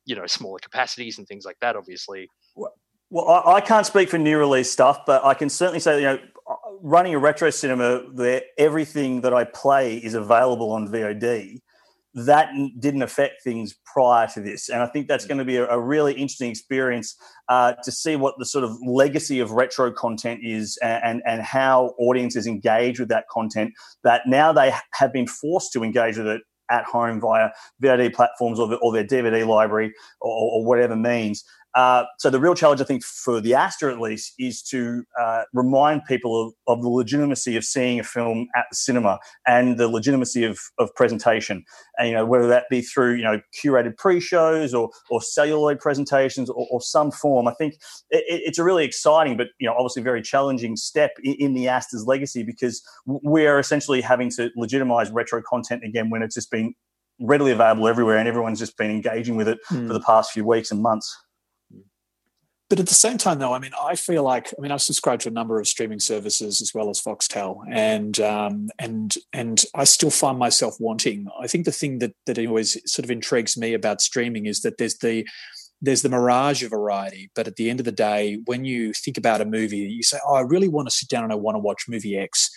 you 0.04 0.16
know 0.16 0.26
smaller 0.26 0.58
capacities 0.60 1.18
and 1.18 1.26
things 1.26 1.44
like 1.44 1.58
that? 1.60 1.76
Obviously. 1.76 2.28
Well, 3.10 3.26
I, 3.26 3.54
I 3.54 3.60
can't 3.62 3.86
speak 3.86 4.10
for 4.10 4.18
new 4.18 4.38
release 4.38 4.70
stuff, 4.70 5.06
but 5.06 5.24
I 5.24 5.32
can 5.32 5.48
certainly 5.48 5.80
say 5.80 6.00
you 6.00 6.06
know 6.06 6.18
running 6.80 7.14
a 7.14 7.18
retro 7.18 7.50
cinema 7.50 8.02
there 8.14 8.42
everything 8.56 9.20
that 9.22 9.34
i 9.34 9.44
play 9.44 9.96
is 9.96 10.14
available 10.14 10.70
on 10.72 10.88
vod 10.88 11.60
that 12.14 12.50
didn't 12.78 13.02
affect 13.02 13.42
things 13.42 13.74
prior 13.84 14.26
to 14.28 14.40
this. 14.40 14.68
And 14.68 14.82
I 14.82 14.86
think 14.86 15.08
that's 15.08 15.24
mm. 15.24 15.28
going 15.28 15.38
to 15.38 15.44
be 15.44 15.56
a, 15.56 15.68
a 15.68 15.78
really 15.78 16.14
interesting 16.14 16.50
experience 16.50 17.16
uh, 17.48 17.74
to 17.84 17.92
see 17.92 18.16
what 18.16 18.34
the 18.38 18.46
sort 18.46 18.64
of 18.64 18.76
legacy 18.86 19.40
of 19.40 19.52
retro 19.52 19.92
content 19.92 20.40
is 20.42 20.78
and, 20.82 21.04
and, 21.04 21.22
and, 21.26 21.42
how 21.42 21.94
audiences 21.98 22.46
engage 22.46 22.98
with 22.98 23.08
that 23.08 23.24
content 23.30 23.72
that 24.04 24.22
now 24.26 24.52
they 24.52 24.72
have 24.94 25.12
been 25.12 25.26
forced 25.26 25.72
to 25.72 25.82
engage 25.82 26.18
with 26.18 26.26
it 26.26 26.42
at 26.70 26.84
home 26.84 27.20
via 27.20 27.50
VOD 27.82 28.12
platforms 28.12 28.58
or, 28.58 28.68
the, 28.68 28.76
or 28.76 28.92
their 28.92 29.04
DVD 29.04 29.46
library 29.46 29.92
or, 30.20 30.30
or 30.30 30.64
whatever 30.64 30.96
means. 30.96 31.44
Uh, 31.78 32.04
so 32.18 32.28
the 32.28 32.40
real 32.40 32.56
challenge, 32.56 32.80
I 32.80 32.84
think, 32.84 33.04
for 33.04 33.40
the 33.40 33.54
Astor 33.54 33.88
at 33.88 34.00
least, 34.00 34.34
is 34.36 34.64
to 34.64 35.04
uh, 35.16 35.42
remind 35.54 36.04
people 36.06 36.48
of, 36.48 36.52
of, 36.66 36.82
the 36.82 36.88
legitimacy 36.88 37.56
of 37.56 37.62
seeing 37.62 38.00
a 38.00 38.02
film 38.02 38.48
at 38.56 38.64
the 38.68 38.74
cinema 38.74 39.20
and 39.46 39.78
the 39.78 39.86
legitimacy 39.86 40.42
of, 40.42 40.58
of 40.80 40.92
presentation. 40.96 41.62
And 41.96 42.08
you 42.08 42.14
know 42.14 42.26
whether 42.26 42.48
that 42.48 42.64
be 42.68 42.80
through 42.80 43.14
you 43.14 43.22
know 43.22 43.40
curated 43.62 43.96
pre-shows 43.96 44.74
or 44.74 44.90
or 45.08 45.22
celluloid 45.22 45.78
presentations 45.78 46.50
or, 46.50 46.66
or 46.68 46.80
some 46.80 47.12
form. 47.12 47.46
I 47.46 47.54
think 47.54 47.74
it, 48.10 48.24
it's 48.26 48.58
a 48.58 48.64
really 48.64 48.84
exciting, 48.84 49.36
but 49.36 49.46
you 49.60 49.68
know 49.68 49.74
obviously 49.74 50.02
very 50.02 50.20
challenging 50.20 50.74
step 50.74 51.12
in, 51.22 51.34
in 51.34 51.54
the 51.54 51.68
Astor's 51.68 52.06
legacy 52.06 52.42
because 52.42 52.82
we 53.06 53.46
are 53.46 53.60
essentially 53.60 54.00
having 54.00 54.30
to 54.30 54.50
legitimize 54.56 55.12
retro 55.12 55.42
content 55.48 55.84
again 55.84 56.10
when 56.10 56.22
it's 56.22 56.34
just 56.34 56.50
been 56.50 56.74
readily 57.20 57.52
available 57.52 57.86
everywhere 57.86 58.16
and 58.16 58.28
everyone's 58.28 58.58
just 58.58 58.76
been 58.76 58.90
engaging 58.90 59.36
with 59.36 59.46
it 59.46 59.58
mm. 59.70 59.86
for 59.86 59.92
the 59.92 60.00
past 60.00 60.32
few 60.32 60.44
weeks 60.44 60.72
and 60.72 60.82
months. 60.82 61.16
But 62.68 62.80
at 62.80 62.86
the 62.86 62.94
same 62.94 63.16
time, 63.16 63.38
though, 63.38 63.54
I 63.54 63.58
mean, 63.58 63.72
I 63.82 63.94
feel 63.94 64.22
like 64.22 64.52
I 64.56 64.60
mean, 64.60 64.70
I've 64.70 64.82
subscribed 64.82 65.22
to 65.22 65.30
a 65.30 65.32
number 65.32 65.58
of 65.58 65.66
streaming 65.66 66.00
services 66.00 66.60
as 66.60 66.74
well 66.74 66.90
as 66.90 67.00
Foxtel, 67.00 67.62
and 67.70 68.20
um, 68.20 68.68
and 68.78 69.14
and 69.32 69.64
I 69.74 69.84
still 69.84 70.10
find 70.10 70.38
myself 70.38 70.76
wanting. 70.78 71.28
I 71.40 71.46
think 71.46 71.64
the 71.64 71.72
thing 71.72 71.98
that 72.00 72.12
that 72.26 72.38
always 72.38 72.78
sort 72.84 73.04
of 73.04 73.10
intrigues 73.10 73.56
me 73.56 73.72
about 73.72 74.02
streaming 74.02 74.44
is 74.44 74.60
that 74.60 74.76
there's 74.76 74.98
the 74.98 75.26
there's 75.80 76.02
the 76.02 76.10
mirage 76.10 76.62
of 76.62 76.70
variety, 76.70 77.30
but 77.34 77.46
at 77.46 77.56
the 77.56 77.70
end 77.70 77.80
of 77.80 77.84
the 77.86 77.92
day, 77.92 78.40
when 78.44 78.66
you 78.66 78.92
think 78.92 79.16
about 79.16 79.40
a 79.40 79.46
movie, 79.46 79.78
you 79.78 80.02
say, 80.02 80.18
"Oh, 80.26 80.34
I 80.34 80.42
really 80.42 80.68
want 80.68 80.88
to 80.88 80.94
sit 80.94 81.08
down 81.08 81.24
and 81.24 81.32
I 81.32 81.36
want 81.36 81.54
to 81.54 81.60
watch 81.60 81.84
movie 81.88 82.18
X." 82.18 82.50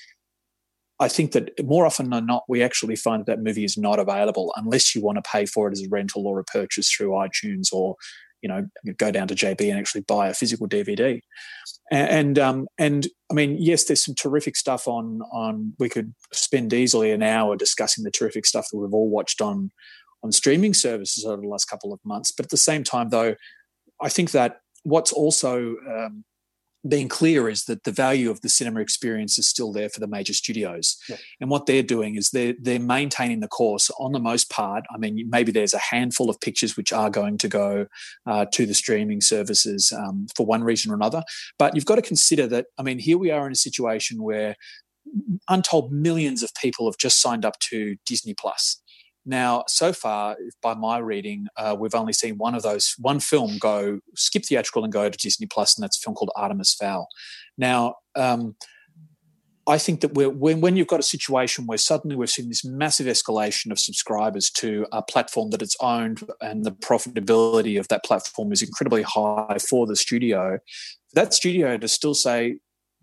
I 0.99 1.07
think 1.07 1.31
that 1.31 1.51
more 1.65 1.85
often 1.85 2.09
than 2.09 2.27
not, 2.27 2.43
we 2.47 2.61
actually 2.61 2.95
find 2.95 3.21
that 3.21 3.37
that 3.37 3.43
movie 3.43 3.63
is 3.63 3.77
not 3.77 3.97
available 3.97 4.53
unless 4.55 4.93
you 4.93 5.01
want 5.01 5.17
to 5.17 5.29
pay 5.31 5.45
for 5.45 5.67
it 5.67 5.71
as 5.71 5.81
a 5.81 5.89
rental 5.89 6.27
or 6.27 6.39
a 6.39 6.43
purchase 6.43 6.91
through 6.91 7.09
iTunes 7.11 7.73
or 7.73 7.95
you 8.41 8.49
know 8.49 8.67
go 8.97 9.11
down 9.11 9.27
to 9.27 9.35
JB 9.35 9.69
and 9.69 9.79
actually 9.79 10.01
buy 10.01 10.27
a 10.27 10.33
physical 10.33 10.67
DVD. 10.67 11.21
And 11.91 12.09
and, 12.09 12.39
um, 12.39 12.67
and 12.77 13.07
I 13.29 13.33
mean, 13.33 13.57
yes, 13.59 13.85
there's 13.85 14.03
some 14.03 14.15
terrific 14.15 14.55
stuff 14.55 14.87
on 14.87 15.21
on. 15.31 15.73
We 15.79 15.89
could 15.89 16.13
spend 16.31 16.73
easily 16.73 17.11
an 17.11 17.23
hour 17.23 17.55
discussing 17.55 18.03
the 18.03 18.11
terrific 18.11 18.45
stuff 18.45 18.67
that 18.71 18.77
we've 18.77 18.93
all 18.93 19.09
watched 19.09 19.41
on 19.41 19.71
on 20.23 20.31
streaming 20.31 20.73
services 20.73 21.25
over 21.25 21.41
the 21.41 21.47
last 21.47 21.65
couple 21.65 21.93
of 21.93 21.99
months. 22.03 22.31
But 22.31 22.45
at 22.45 22.51
the 22.51 22.57
same 22.57 22.83
time, 22.83 23.09
though, 23.09 23.35
I 24.01 24.09
think 24.09 24.31
that 24.31 24.61
what's 24.83 25.11
also 25.11 25.75
um, 25.89 26.23
being 26.87 27.07
clear 27.07 27.47
is 27.47 27.65
that 27.65 27.83
the 27.83 27.91
value 27.91 28.31
of 28.31 28.41
the 28.41 28.49
cinema 28.49 28.79
experience 28.79 29.37
is 29.37 29.47
still 29.47 29.71
there 29.71 29.89
for 29.89 29.99
the 29.99 30.07
major 30.07 30.33
studios. 30.33 30.97
Yeah. 31.07 31.17
And 31.39 31.49
what 31.49 31.65
they're 31.65 31.83
doing 31.83 32.15
is 32.15 32.31
they're, 32.31 32.55
they're 32.59 32.79
maintaining 32.79 33.39
the 33.39 33.47
course 33.47 33.91
on 33.99 34.13
the 34.13 34.19
most 34.19 34.49
part. 34.49 34.83
I 34.93 34.97
mean, 34.97 35.27
maybe 35.29 35.51
there's 35.51 35.75
a 35.75 35.79
handful 35.79 36.29
of 36.29 36.39
pictures 36.41 36.75
which 36.75 36.91
are 36.91 37.09
going 37.09 37.37
to 37.39 37.47
go 37.47 37.85
uh, 38.25 38.45
to 38.53 38.65
the 38.65 38.73
streaming 38.73 39.21
services 39.21 39.93
um, 39.95 40.27
for 40.35 40.45
one 40.45 40.63
reason 40.63 40.91
or 40.91 40.95
another. 40.95 41.23
But 41.59 41.75
you've 41.75 41.85
got 41.85 41.95
to 41.95 42.01
consider 42.01 42.47
that, 42.47 42.65
I 42.79 42.83
mean, 42.83 42.97
here 42.97 43.17
we 43.17 43.29
are 43.29 43.45
in 43.45 43.51
a 43.51 43.55
situation 43.55 44.23
where 44.23 44.55
untold 45.49 45.91
millions 45.91 46.41
of 46.41 46.53
people 46.55 46.87
have 46.87 46.97
just 46.97 47.21
signed 47.21 47.45
up 47.45 47.59
to 47.59 47.95
Disney 48.05 48.33
Plus. 48.33 48.80
Now, 49.25 49.63
so 49.67 49.93
far, 49.93 50.37
by 50.61 50.73
my 50.73 50.97
reading, 50.97 51.47
uh, 51.55 51.75
we've 51.79 51.93
only 51.95 52.13
seen 52.13 52.37
one 52.37 52.55
of 52.55 52.63
those, 52.63 52.95
one 52.97 53.19
film 53.19 53.57
go 53.59 53.99
skip 54.15 54.45
theatrical 54.45 54.83
and 54.83 54.91
go 54.91 55.09
to 55.09 55.17
Disney 55.17 55.45
Plus, 55.45 55.77
and 55.77 55.83
that's 55.83 55.97
a 55.97 56.01
film 56.01 56.15
called 56.15 56.31
Artemis 56.35 56.73
Fowl. 56.73 57.07
Now, 57.57 57.95
um, 58.15 58.55
I 59.67 59.77
think 59.77 60.01
that 60.01 60.15
when, 60.15 60.59
when 60.59 60.75
you've 60.75 60.87
got 60.87 60.99
a 60.99 61.03
situation 61.03 61.67
where 61.67 61.77
suddenly 61.77 62.15
we've 62.15 62.29
seen 62.29 62.49
this 62.49 62.65
massive 62.65 63.05
escalation 63.05 63.71
of 63.71 63.77
subscribers 63.77 64.49
to 64.51 64.87
a 64.91 65.03
platform 65.03 65.51
that 65.51 65.61
it's 65.61 65.77
owned 65.79 66.23
and 66.41 66.65
the 66.65 66.71
profitability 66.71 67.79
of 67.79 67.87
that 67.89 68.03
platform 68.03 68.51
is 68.51 68.63
incredibly 68.63 69.03
high 69.03 69.57
for 69.69 69.85
the 69.85 69.95
studio, 69.95 70.57
that 71.13 71.33
studio 71.33 71.77
to 71.77 71.87
still 71.87 72.15
say, 72.15 72.57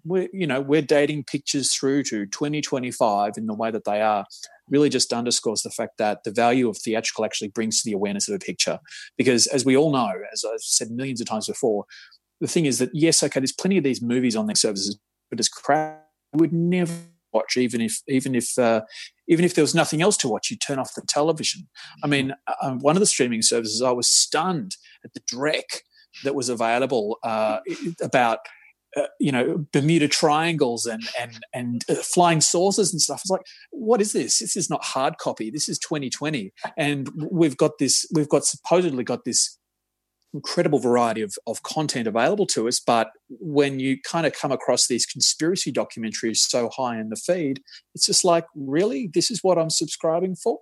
we're, 0.09 0.29
you 0.33 0.47
know, 0.47 0.61
we're 0.61 0.83
dating 0.83 1.25
pictures 1.25 1.73
through 1.73 2.05
to 2.05 2.27
2025 2.27 3.35
in 3.37 3.47
the 3.47 3.55
way 3.55 3.71
that 3.71 3.85
they 3.85 4.01
are 4.01 4.27
really 4.71 4.89
just 4.89 5.13
underscores 5.13 5.63
the 5.63 5.71
fact 5.71 5.99
that 5.99 6.25
the 6.25 6.31
value 6.31 6.69
of 6.69 6.77
theatrical 6.77 7.25
actually 7.25 7.49
brings 7.49 7.83
to 7.83 7.89
the 7.89 7.95
awareness 7.95 8.29
of 8.29 8.35
a 8.35 8.39
picture. 8.39 8.79
Because 9.17 9.47
as 9.49 9.65
we 9.65 9.77
all 9.77 9.93
know, 9.93 10.13
as 10.33 10.45
I've 10.45 10.61
said 10.61 10.91
millions 10.91 11.21
of 11.21 11.27
times 11.27 11.47
before, 11.47 11.85
the 12.41 12.49
thing 12.49 12.67
is 12.67 12.79
that 12.79 12.91
yes, 12.93 13.23
okay, 13.23 13.41
there's 13.41 13.53
plenty 13.53 13.79
of 13.79 13.85
these 13.85 14.03
movies 14.03 14.37
on 14.37 14.47
these 14.47 14.61
services, 14.61 14.99
but 15.31 15.41
as 15.41 15.49
crowd 15.49 15.99
would 16.35 16.53
never 16.53 16.93
watch, 17.33 17.57
even 17.57 17.81
if 17.81 18.01
even 18.07 18.35
if 18.35 18.59
uh, 18.59 18.83
even 19.27 19.45
if 19.45 19.55
there 19.55 19.63
was 19.63 19.75
nothing 19.75 20.03
else 20.03 20.17
to 20.19 20.29
watch, 20.29 20.51
you 20.51 20.57
turn 20.57 20.79
off 20.79 20.95
the 20.95 21.03
television. 21.03 21.69
I 22.03 22.07
mean, 22.07 22.35
uh, 22.47 22.73
one 22.73 22.97
of 22.97 23.01
the 23.01 23.07
streaming 23.07 23.43
services, 23.43 23.83
I 23.83 23.91
was 23.91 24.09
stunned 24.09 24.77
at 25.05 25.15
the 25.15 25.21
dreck 25.21 25.81
that 26.25 26.35
was 26.35 26.49
available 26.49 27.19
uh, 27.23 27.59
about 28.01 28.39
uh, 28.99 29.07
you 29.21 29.33
know 29.33 29.67
Bermuda 29.73 30.09
triangles 30.09 30.87
and 30.87 31.03
and 31.19 31.39
and 31.53 31.85
uh, 31.89 31.95
flying 31.97 32.41
saucers 32.41 32.93
and 32.93 33.01
stuff. 33.01 33.21
It's 33.23 33.31
like, 33.31 33.47
what 33.71 34.01
is 34.01 34.13
this? 34.13 34.39
This 34.39 34.57
is 34.57 34.69
not 34.69 34.85
hard 34.85 35.19
copy. 35.19 35.51
This 35.51 35.69
is 35.69 35.79
2020, 35.79 36.53
and 36.77 37.09
we've 37.31 37.57
got 37.57 37.79
this. 37.79 38.07
We've 38.13 38.29
got 38.29 38.45
supposedly 38.45 39.05
got 39.05 39.25
this 39.25 39.59
incredible 40.35 40.79
variety 40.79 41.23
of, 41.23 41.35
of 41.47 41.63
content 41.63 42.07
available 42.07 42.47
to 42.47 42.69
us. 42.69 42.81
But 42.81 43.09
when 43.29 43.81
you 43.81 43.99
kind 44.03 44.27
of 44.27 44.33
come 44.35 44.53
across 44.53 44.87
these 44.87 45.07
conspiracy 45.07 45.73
documentaries 45.73 46.37
so 46.37 46.69
high 46.77 47.01
in 47.01 47.09
the 47.09 47.17
feed, 47.17 47.63
it's 47.95 48.07
just 48.07 48.25
like, 48.25 48.45
really, 48.55 49.11
this 49.13 49.31
is 49.31 49.41
what 49.43 49.59
I'm 49.59 49.71
subscribing 49.71 50.37
for. 50.37 50.59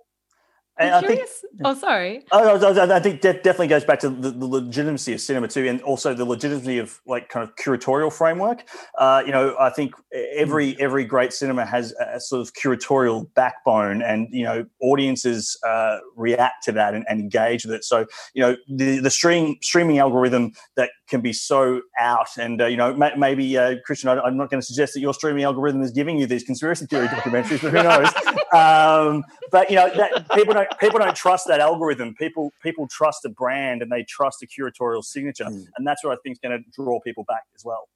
And 0.79 0.93
I 0.93 1.01
think, 1.01 1.27
oh, 1.63 1.73
sorry. 1.73 2.23
I, 2.31 2.53
I 2.53 2.99
think 2.99 3.21
that 3.21 3.43
definitely 3.43 3.67
goes 3.67 3.83
back 3.83 3.99
to 4.01 4.09
the, 4.09 4.29
the, 4.29 4.45
legitimacy 4.45 5.13
of 5.13 5.21
cinema 5.21 5.47
too, 5.47 5.67
and 5.67 5.81
also 5.81 6.13
the 6.13 6.25
legitimacy 6.25 6.77
of 6.77 7.01
like 7.07 7.29
kind 7.29 7.47
of 7.47 7.55
curatorial 7.55 8.13
framework. 8.13 8.63
Uh, 8.97 9.23
you 9.25 9.31
know, 9.31 9.55
I 9.59 9.71
think 9.71 9.93
every 10.13 10.73
mm. 10.73 10.79
every 10.79 11.03
great 11.03 11.33
cinema 11.33 11.65
has 11.65 11.93
a 11.93 12.19
sort 12.19 12.41
of 12.41 12.53
curatorial 12.53 13.27
backbone, 13.33 14.03
and 14.03 14.27
you 14.31 14.43
know, 14.43 14.65
audiences 14.81 15.57
uh, 15.65 15.97
react 16.15 16.63
to 16.65 16.71
that 16.73 16.93
and, 16.93 17.05
and, 17.09 17.19
engage 17.19 17.65
with 17.65 17.73
it. 17.73 17.83
So, 17.83 18.05
you 18.35 18.43
know, 18.43 18.55
the 18.69 18.99
the 18.99 19.09
stream 19.09 19.57
streaming 19.63 19.97
algorithm 19.97 20.51
that 20.75 20.91
can 21.07 21.21
be 21.21 21.33
so 21.33 21.81
out, 21.99 22.27
and 22.37 22.61
uh, 22.61 22.65
you 22.65 22.77
know, 22.77 22.93
maybe 23.17 23.57
uh, 23.57 23.75
Kristian, 23.87 24.21
I, 24.21 24.27
am 24.27 24.37
not 24.37 24.49
going 24.49 24.61
to 24.61 24.65
suggest 24.65 24.93
that 24.93 24.99
your 24.99 25.13
streaming 25.13 25.43
algorithm 25.43 25.81
is 25.81 25.91
giving 25.91 26.17
you 26.17 26.27
these 26.27 26.43
conspiracy 26.43 26.85
theory 26.85 27.07
documentaries, 27.07 27.61
but 27.61 27.71
who 27.71 27.83
knows? 27.83 28.07
um, 28.53 29.23
but 29.51 29.69
you 29.69 29.75
know, 29.75 29.89
that, 29.95 30.29
people 30.31 30.53
don't 30.53 30.67
people 30.79 30.99
don't 30.99 31.15
trust 31.15 31.47
that 31.47 31.59
algorithm. 31.59 32.13
People 32.15 32.51
people 32.61 32.87
trust 32.89 33.25
a 33.25 33.29
brand 33.29 33.81
and 33.81 33.91
they 33.91 34.03
trust 34.03 34.43
a 34.43 34.47
curatorial 34.47 35.03
signature, 35.03 35.45
mm. 35.45 35.65
and 35.77 35.87
that's 35.87 36.03
what 36.03 36.13
I 36.13 36.17
think 36.23 36.33
is 36.33 36.39
going 36.39 36.63
to 36.63 36.69
draw 36.71 36.99
people 37.01 37.23
back 37.23 37.43
as 37.55 37.63
well. 37.63 37.87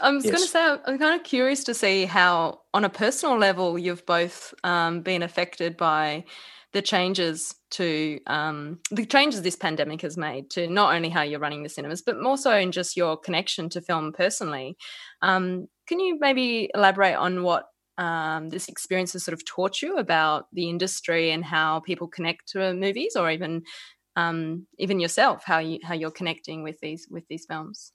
I 0.00 0.10
was 0.10 0.24
yes. 0.24 0.32
going 0.32 0.44
to 0.44 0.48
say, 0.48 0.90
I'm 0.92 0.98
kind 0.98 1.18
of 1.18 1.24
curious 1.24 1.64
to 1.64 1.74
see 1.74 2.04
how, 2.04 2.60
on 2.74 2.84
a 2.84 2.90
personal 2.90 3.38
level, 3.38 3.78
you've 3.78 4.04
both 4.04 4.52
um, 4.62 5.00
been 5.00 5.22
affected 5.22 5.76
by 5.76 6.24
the 6.72 6.82
changes 6.82 7.54
to 7.72 8.20
um, 8.26 8.78
the 8.90 9.04
changes 9.04 9.42
this 9.42 9.56
pandemic 9.56 10.02
has 10.02 10.16
made 10.16 10.50
to 10.50 10.68
not 10.68 10.94
only 10.94 11.08
how 11.08 11.22
you're 11.22 11.40
running 11.40 11.62
the 11.62 11.68
cinemas, 11.68 12.02
but 12.02 12.20
more 12.20 12.36
so 12.36 12.56
in 12.56 12.72
just 12.72 12.96
your 12.96 13.16
connection 13.16 13.68
to 13.70 13.80
film 13.80 14.12
personally. 14.12 14.76
Um, 15.22 15.66
can 15.88 15.98
you 15.98 16.18
maybe 16.20 16.70
elaborate 16.74 17.16
on 17.16 17.42
what 17.42 17.64
um, 17.98 18.48
this 18.48 18.68
experience 18.68 19.12
has 19.12 19.24
sort 19.24 19.34
of 19.34 19.44
taught 19.44 19.82
you 19.82 19.98
about 19.98 20.46
the 20.52 20.68
industry 20.68 21.32
and 21.32 21.44
how 21.44 21.80
people 21.80 22.08
connect 22.08 22.48
to 22.52 22.72
movies, 22.72 23.16
or 23.16 23.30
even 23.30 23.62
um, 24.16 24.66
even 24.78 25.00
yourself, 25.00 25.42
how 25.44 25.58
you 25.58 25.78
how 25.82 25.94
you're 25.94 26.10
connecting 26.10 26.62
with 26.62 26.78
these 26.80 27.06
with 27.10 27.24
these 27.28 27.46
films? 27.46 27.92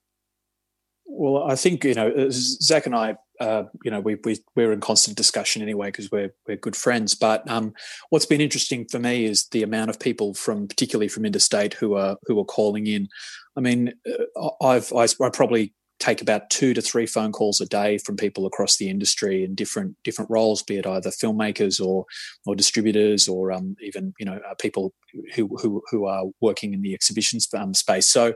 Well, 1.05 1.44
I 1.44 1.55
think 1.55 1.84
you 1.84 1.94
know 1.94 2.10
uh, 2.10 2.27
Zak 2.29 2.86
and 2.86 2.96
I, 2.96 3.15
uh, 3.39 3.63
you 3.83 3.91
know, 3.91 3.99
we, 3.99 4.15
we 4.23 4.39
we're 4.55 4.71
in 4.71 4.79
constant 4.79 5.17
discussion 5.17 5.61
anyway 5.61 5.87
because 5.87 6.11
we're 6.11 6.33
we're 6.47 6.57
good 6.57 6.75
friends. 6.75 7.15
But 7.15 7.49
um, 7.49 7.73
what's 8.09 8.25
been 8.25 8.41
interesting 8.41 8.85
for 8.85 8.99
me 8.99 9.25
is 9.25 9.47
the 9.49 9.63
amount 9.63 9.89
of 9.89 9.99
people 9.99 10.33
from, 10.33 10.67
particularly 10.67 11.07
from 11.07 11.25
interstate, 11.25 11.73
who 11.73 11.95
are 11.95 12.17
who 12.25 12.39
are 12.39 12.45
calling 12.45 12.87
in. 12.87 13.09
I 13.57 13.61
mean, 13.61 13.93
uh, 14.07 14.49
I've 14.61 14.91
I, 14.93 15.07
I 15.23 15.29
probably 15.29 15.73
take 15.99 16.21
about 16.21 16.49
two 16.49 16.73
to 16.73 16.81
three 16.81 17.05
phone 17.05 17.31
calls 17.31 17.61
a 17.61 17.65
day 17.65 17.97
from 17.97 18.17
people 18.17 18.45
across 18.45 18.77
the 18.77 18.89
industry 18.89 19.43
in 19.43 19.55
different 19.55 19.95
different 20.03 20.29
roles, 20.29 20.61
be 20.61 20.77
it 20.77 20.87
either 20.87 21.09
filmmakers 21.09 21.83
or 21.83 22.05
or 22.45 22.55
distributors 22.55 23.27
or 23.27 23.51
um, 23.51 23.75
even 23.81 24.13
you 24.19 24.25
know 24.25 24.39
uh, 24.49 24.55
people 24.59 24.93
who, 25.35 25.55
who 25.57 25.81
who 25.89 26.05
are 26.05 26.25
working 26.41 26.73
in 26.73 26.81
the 26.81 26.93
exhibition 26.93 27.39
um, 27.57 27.73
space. 27.73 28.07
So 28.07 28.33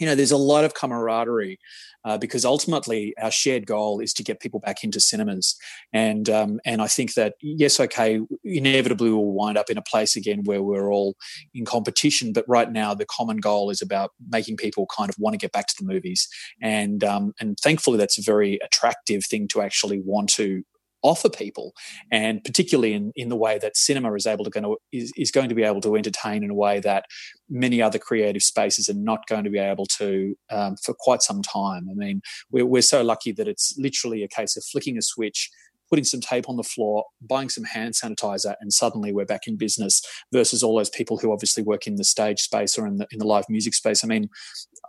you 0.00 0.06
know, 0.06 0.14
there's 0.14 0.32
a 0.32 0.36
lot 0.36 0.64
of 0.64 0.74
camaraderie 0.74 1.58
uh, 2.04 2.18
because 2.18 2.44
ultimately 2.44 3.14
our 3.20 3.30
shared 3.30 3.66
goal 3.66 4.00
is 4.00 4.12
to 4.14 4.22
get 4.22 4.40
people 4.40 4.60
back 4.60 4.82
into 4.82 5.00
cinemas. 5.00 5.56
And 5.92 6.28
um, 6.28 6.60
and 6.64 6.80
I 6.80 6.86
think 6.86 7.14
that 7.14 7.34
yes, 7.40 7.80
okay, 7.80 8.20
inevitably 8.44 9.10
we'll 9.10 9.24
wind 9.24 9.58
up 9.58 9.70
in 9.70 9.78
a 9.78 9.82
place 9.82 10.16
again 10.16 10.42
where 10.44 10.62
we're 10.62 10.92
all 10.92 11.16
in 11.54 11.64
competition. 11.64 12.32
But 12.32 12.44
right 12.48 12.70
now, 12.70 12.94
the 12.94 13.06
common 13.06 13.38
goal 13.38 13.70
is 13.70 13.82
about 13.82 14.12
making 14.28 14.56
people 14.56 14.86
kind 14.94 15.10
of 15.10 15.16
want 15.18 15.34
to 15.34 15.38
get 15.38 15.52
back 15.52 15.66
to 15.68 15.74
the 15.78 15.86
movies. 15.86 16.28
And 16.62 17.04
um, 17.04 17.34
and 17.40 17.58
thankfully, 17.60 17.98
that's 17.98 18.18
a 18.18 18.22
very 18.22 18.58
attractive 18.64 19.24
thing 19.24 19.48
to 19.48 19.62
actually 19.62 20.00
want 20.00 20.30
to 20.30 20.62
offer 21.02 21.28
people, 21.28 21.72
and 22.10 22.42
particularly 22.44 22.92
in, 22.92 23.12
in 23.16 23.28
the 23.28 23.36
way 23.36 23.58
that 23.58 23.76
cinema 23.76 24.12
is 24.14 24.26
able 24.26 24.44
to, 24.44 24.50
going 24.50 24.64
to 24.64 24.76
is, 24.92 25.12
is 25.16 25.30
going 25.30 25.48
to 25.48 25.54
be 25.54 25.62
able 25.62 25.80
to 25.80 25.96
entertain 25.96 26.42
in 26.42 26.50
a 26.50 26.54
way 26.54 26.80
that 26.80 27.04
many 27.48 27.80
other 27.82 27.98
creative 27.98 28.42
spaces 28.42 28.88
are 28.88 28.94
not 28.94 29.26
going 29.28 29.44
to 29.44 29.50
be 29.50 29.58
able 29.58 29.86
to 29.86 30.34
um, 30.50 30.76
for 30.82 30.94
quite 30.98 31.22
some 31.22 31.42
time. 31.42 31.88
I 31.90 31.94
mean, 31.94 32.20
we're, 32.50 32.66
we're 32.66 32.82
so 32.82 33.02
lucky 33.02 33.32
that 33.32 33.48
it's 33.48 33.74
literally 33.78 34.22
a 34.22 34.28
case 34.28 34.56
of 34.56 34.64
flicking 34.64 34.96
a 34.98 35.02
switch 35.02 35.50
putting 35.90 36.04
some 36.04 36.20
tape 36.20 36.48
on 36.48 36.56
the 36.56 36.62
floor, 36.62 37.04
buying 37.20 37.48
some 37.48 37.64
hand 37.64 37.94
sanitizer, 37.94 38.54
and 38.60 38.72
suddenly 38.72 39.12
we're 39.12 39.24
back 39.24 39.46
in 39.46 39.56
business. 39.56 40.00
Versus 40.32 40.62
all 40.62 40.76
those 40.76 40.88
people 40.88 41.18
who 41.18 41.32
obviously 41.32 41.64
work 41.64 41.86
in 41.86 41.96
the 41.96 42.04
stage 42.04 42.40
space 42.40 42.78
or 42.78 42.86
in 42.86 42.96
the 42.98 43.06
in 43.10 43.18
the 43.18 43.26
live 43.26 43.46
music 43.48 43.74
space. 43.74 44.04
I 44.04 44.06
mean, 44.06 44.28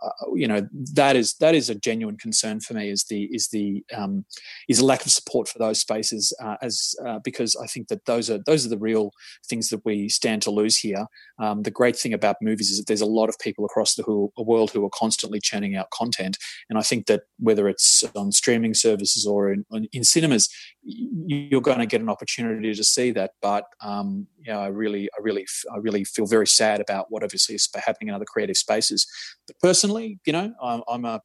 uh, 0.00 0.10
you 0.34 0.48
know, 0.48 0.66
that 0.94 1.16
is 1.16 1.34
that 1.34 1.54
is 1.54 1.68
a 1.68 1.74
genuine 1.74 2.16
concern 2.16 2.60
for 2.60 2.74
me. 2.74 2.90
Is 2.90 3.04
the 3.04 3.24
is 3.32 3.48
the 3.48 3.84
um, 3.94 4.24
is 4.68 4.78
a 4.78 4.84
lack 4.84 5.04
of 5.04 5.12
support 5.12 5.48
for 5.48 5.58
those 5.58 5.80
spaces 5.80 6.32
uh, 6.42 6.56
as 6.62 6.94
uh, 7.06 7.18
because 7.22 7.56
I 7.56 7.66
think 7.66 7.88
that 7.88 8.04
those 8.06 8.30
are 8.30 8.38
those 8.46 8.64
are 8.66 8.70
the 8.70 8.78
real 8.78 9.12
things 9.48 9.68
that 9.68 9.84
we 9.84 10.08
stand 10.08 10.42
to 10.42 10.50
lose 10.50 10.78
here. 10.78 11.06
Um, 11.38 11.62
the 11.62 11.70
great 11.70 11.96
thing 11.96 12.12
about 12.12 12.36
movies 12.40 12.70
is 12.70 12.78
that 12.78 12.86
there's 12.86 13.00
a 13.00 13.06
lot 13.06 13.28
of 13.28 13.38
people 13.38 13.64
across 13.64 13.94
the 13.94 14.02
who, 14.02 14.32
world 14.36 14.70
who 14.70 14.84
are 14.84 14.90
constantly 14.90 15.40
churning 15.40 15.76
out 15.76 15.90
content, 15.90 16.38
and 16.68 16.78
I 16.78 16.82
think 16.82 17.06
that 17.06 17.22
whether 17.38 17.68
it's 17.68 18.02
on 18.16 18.32
streaming 18.32 18.74
services 18.74 19.26
or 19.26 19.52
in, 19.52 19.64
in 19.92 20.04
cinemas, 20.04 20.48
you're 20.82 21.60
going 21.60 21.78
to 21.78 21.86
get 21.86 22.00
an 22.00 22.08
opportunity 22.08 22.74
to 22.74 22.84
see 22.84 23.10
that. 23.12 23.32
But 23.40 23.64
um, 23.80 24.26
you 24.40 24.52
know, 24.52 24.60
I 24.60 24.68
really, 24.68 25.08
I 25.16 25.20
really, 25.20 25.46
I 25.72 25.78
really 25.78 26.04
feel 26.04 26.26
very 26.26 26.46
sad 26.46 26.80
about 26.80 27.06
what 27.10 27.22
obviously 27.22 27.54
is 27.54 27.68
happening 27.74 28.08
in 28.08 28.14
other 28.14 28.24
creative 28.24 28.56
spaces. 28.56 29.06
But 29.46 29.58
personally, 29.60 29.81
you 29.84 30.32
know, 30.32 30.52
I'm, 30.62 30.82
I'm 30.88 31.04
a 31.04 31.20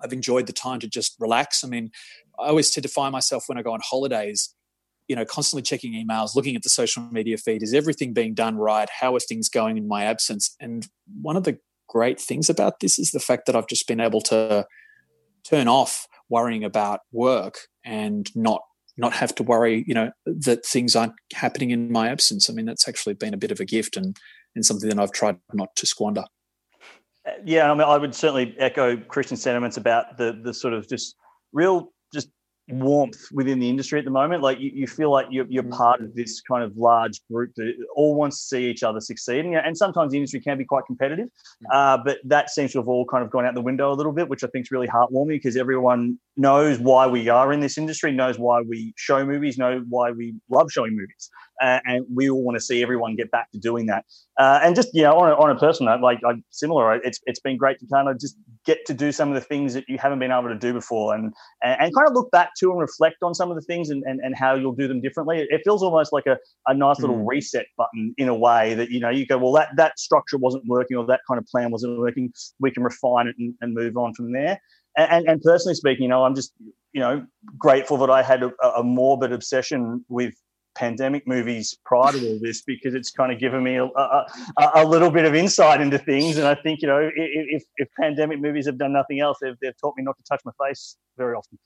I've 0.00 0.12
enjoyed 0.12 0.46
the 0.46 0.52
time 0.52 0.80
to 0.80 0.88
just 0.88 1.16
relax. 1.18 1.64
I 1.64 1.68
mean, 1.68 1.90
I 2.38 2.48
always 2.48 2.70
tend 2.70 2.84
to 2.84 2.88
find 2.88 3.12
myself 3.12 3.44
when 3.46 3.58
I 3.58 3.62
go 3.62 3.72
on 3.72 3.80
holidays, 3.82 4.54
you 5.08 5.16
know, 5.16 5.24
constantly 5.24 5.62
checking 5.62 5.92
emails, 5.92 6.36
looking 6.36 6.54
at 6.54 6.62
the 6.62 6.68
social 6.68 7.02
media 7.10 7.36
feed. 7.36 7.62
Is 7.62 7.74
everything 7.74 8.12
being 8.12 8.34
done 8.34 8.56
right? 8.56 8.88
How 9.00 9.14
are 9.14 9.20
things 9.20 9.48
going 9.48 9.76
in 9.76 9.88
my 9.88 10.04
absence? 10.04 10.54
And 10.60 10.86
one 11.20 11.36
of 11.36 11.44
the 11.44 11.58
great 11.88 12.20
things 12.20 12.48
about 12.48 12.80
this 12.80 12.98
is 12.98 13.10
the 13.10 13.20
fact 13.20 13.46
that 13.46 13.56
I've 13.56 13.66
just 13.66 13.88
been 13.88 14.00
able 14.00 14.20
to 14.22 14.66
turn 15.44 15.68
off 15.68 16.06
worrying 16.28 16.62
about 16.62 17.00
work 17.12 17.58
and 17.84 18.30
not 18.36 18.62
not 19.00 19.12
have 19.12 19.32
to 19.32 19.44
worry, 19.44 19.84
you 19.86 19.94
know, 19.94 20.10
that 20.26 20.66
things 20.66 20.96
aren't 20.96 21.12
happening 21.32 21.70
in 21.70 21.92
my 21.92 22.08
absence. 22.08 22.50
I 22.50 22.52
mean, 22.52 22.66
that's 22.66 22.88
actually 22.88 23.14
been 23.14 23.32
a 23.32 23.38
bit 23.38 23.52
of 23.52 23.60
a 23.60 23.64
gift 23.64 23.96
and 23.96 24.16
and 24.54 24.64
something 24.64 24.88
that 24.88 24.98
I've 24.98 25.12
tried 25.12 25.38
not 25.52 25.74
to 25.76 25.86
squander. 25.86 26.24
Yeah, 27.44 27.70
I 27.70 27.74
mean, 27.74 27.82
I 27.82 27.96
would 27.96 28.14
certainly 28.14 28.54
echo 28.58 28.96
Kristian's 28.96 29.42
sentiments 29.42 29.76
about 29.76 30.16
the 30.16 30.38
the 30.42 30.52
sort 30.54 30.74
of 30.74 30.88
just 30.88 31.16
real 31.52 31.92
just 32.12 32.28
warmth 32.68 33.32
within 33.32 33.58
the 33.58 33.68
industry 33.68 33.98
at 33.98 34.04
the 34.04 34.10
moment. 34.10 34.42
Like 34.42 34.60
you, 34.60 34.70
you 34.74 34.86
feel 34.86 35.10
like 35.10 35.26
you're, 35.30 35.46
you're 35.48 35.62
mm. 35.62 35.76
part 35.76 36.02
of 36.02 36.14
this 36.14 36.40
kind 36.40 36.62
of 36.62 36.76
large 36.76 37.20
group 37.30 37.54
that 37.56 37.72
all 37.96 38.14
wants 38.14 38.40
to 38.40 38.46
see 38.56 38.66
each 38.68 38.82
other 38.82 39.00
succeed. 39.00 39.44
And 39.46 39.76
sometimes 39.76 40.12
the 40.12 40.18
industry 40.18 40.40
can 40.40 40.58
be 40.58 40.64
quite 40.64 40.84
competitive, 40.86 41.28
mm. 41.28 41.66
uh, 41.72 41.98
but 42.04 42.18
that 42.24 42.50
seems 42.50 42.72
to 42.72 42.78
have 42.78 42.88
all 42.88 43.06
kind 43.06 43.24
of 43.24 43.30
gone 43.30 43.46
out 43.46 43.54
the 43.54 43.60
window 43.60 43.92
a 43.92 43.94
little 43.94 44.12
bit, 44.12 44.28
which 44.28 44.44
I 44.44 44.48
think 44.48 44.66
is 44.66 44.70
really 44.70 44.88
heartwarming 44.88 45.28
because 45.28 45.56
everyone 45.56 46.18
knows 46.38 46.78
why 46.78 47.06
we 47.06 47.28
are 47.28 47.52
in 47.52 47.60
this 47.60 47.76
industry, 47.76 48.12
knows 48.12 48.38
why 48.38 48.60
we 48.60 48.94
show 48.96 49.24
movies, 49.24 49.58
know 49.58 49.84
why 49.88 50.10
we 50.10 50.34
love 50.48 50.70
showing 50.70 50.96
movies 50.96 51.30
uh, 51.60 51.80
and 51.84 52.04
we 52.12 52.30
all 52.30 52.42
want 52.42 52.56
to 52.56 52.60
see 52.60 52.82
everyone 52.82 53.16
get 53.16 53.30
back 53.30 53.50
to 53.50 53.58
doing 53.58 53.86
that. 53.86 54.04
Uh, 54.38 54.60
and 54.62 54.76
just 54.76 54.88
you 54.92 55.02
know, 55.02 55.18
on 55.18 55.30
a, 55.30 55.34
on 55.34 55.50
a 55.50 55.58
personal 55.58 55.92
note, 55.92 56.02
like 56.02 56.20
I'm 56.26 56.44
similar, 56.50 56.94
it's 56.94 57.20
it's 57.26 57.40
been 57.40 57.56
great 57.56 57.78
to 57.80 57.86
kind 57.92 58.08
of 58.08 58.20
just 58.20 58.36
get 58.64 58.86
to 58.86 58.94
do 58.94 59.10
some 59.10 59.28
of 59.28 59.34
the 59.34 59.40
things 59.40 59.74
that 59.74 59.84
you 59.88 59.98
haven't 59.98 60.20
been 60.20 60.30
able 60.30 60.48
to 60.48 60.54
do 60.54 60.72
before, 60.72 61.14
and 61.14 61.32
and, 61.62 61.80
and 61.80 61.94
kind 61.94 62.06
of 62.06 62.14
look 62.14 62.30
back 62.30 62.50
to 62.60 62.70
and 62.70 62.80
reflect 62.80 63.16
on 63.22 63.34
some 63.34 63.50
of 63.50 63.56
the 63.56 63.62
things 63.62 63.90
and, 63.90 64.04
and, 64.04 64.20
and 64.22 64.36
how 64.36 64.54
you'll 64.54 64.74
do 64.74 64.86
them 64.86 65.00
differently. 65.00 65.46
It 65.50 65.62
feels 65.64 65.82
almost 65.82 66.12
like 66.12 66.26
a, 66.26 66.38
a 66.66 66.74
nice 66.74 67.00
little 67.00 67.16
mm. 67.16 67.26
reset 67.26 67.66
button 67.76 68.14
in 68.16 68.28
a 68.28 68.34
way 68.34 68.74
that 68.74 68.90
you 68.90 69.00
know 69.00 69.10
you 69.10 69.26
go, 69.26 69.38
well, 69.38 69.52
that 69.52 69.70
that 69.76 69.98
structure 69.98 70.38
wasn't 70.38 70.64
working 70.68 70.96
or 70.96 71.06
that 71.06 71.20
kind 71.28 71.38
of 71.38 71.46
plan 71.46 71.70
wasn't 71.70 71.98
working. 71.98 72.32
We 72.60 72.70
can 72.70 72.84
refine 72.84 73.26
it 73.26 73.34
and, 73.38 73.54
and 73.60 73.74
move 73.74 73.96
on 73.96 74.14
from 74.14 74.32
there. 74.32 74.60
And, 74.98 75.28
and, 75.28 75.42
personally 75.42 75.74
speaking, 75.74 76.02
you 76.02 76.08
know, 76.08 76.24
I'm 76.24 76.34
just 76.34 76.52
you 76.92 77.00
know 77.00 77.24
grateful 77.56 77.96
that 77.98 78.10
I 78.10 78.22
had 78.22 78.42
a, 78.42 78.50
a 78.66 78.82
morbid 78.82 79.32
obsession 79.32 80.04
with 80.08 80.34
pandemic 80.78 81.26
movies 81.26 81.76
prior 81.84 82.12
to 82.12 82.28
all 82.28 82.38
this 82.40 82.62
because 82.62 82.94
it's 82.94 83.10
kind 83.10 83.32
of 83.32 83.40
given 83.40 83.64
me 83.64 83.76
a, 83.76 83.84
a, 83.84 84.26
a, 84.76 84.84
little 84.84 85.10
bit 85.10 85.24
of 85.24 85.34
insight 85.34 85.80
into 85.80 85.98
things. 85.98 86.36
And 86.36 86.46
I 86.46 86.54
think, 86.54 86.82
you 86.82 86.88
know, 86.88 87.10
if, 87.16 87.64
if 87.76 87.88
pandemic 88.00 88.40
movies 88.40 88.66
have 88.66 88.78
done 88.78 88.92
nothing 88.92 89.18
else, 89.18 89.38
they've, 89.42 89.56
they've 89.60 89.76
taught 89.80 89.94
me 89.96 90.04
not 90.04 90.16
to 90.16 90.22
touch 90.22 90.40
my 90.44 90.52
face 90.66 90.96
very 91.16 91.34
often. 91.34 91.58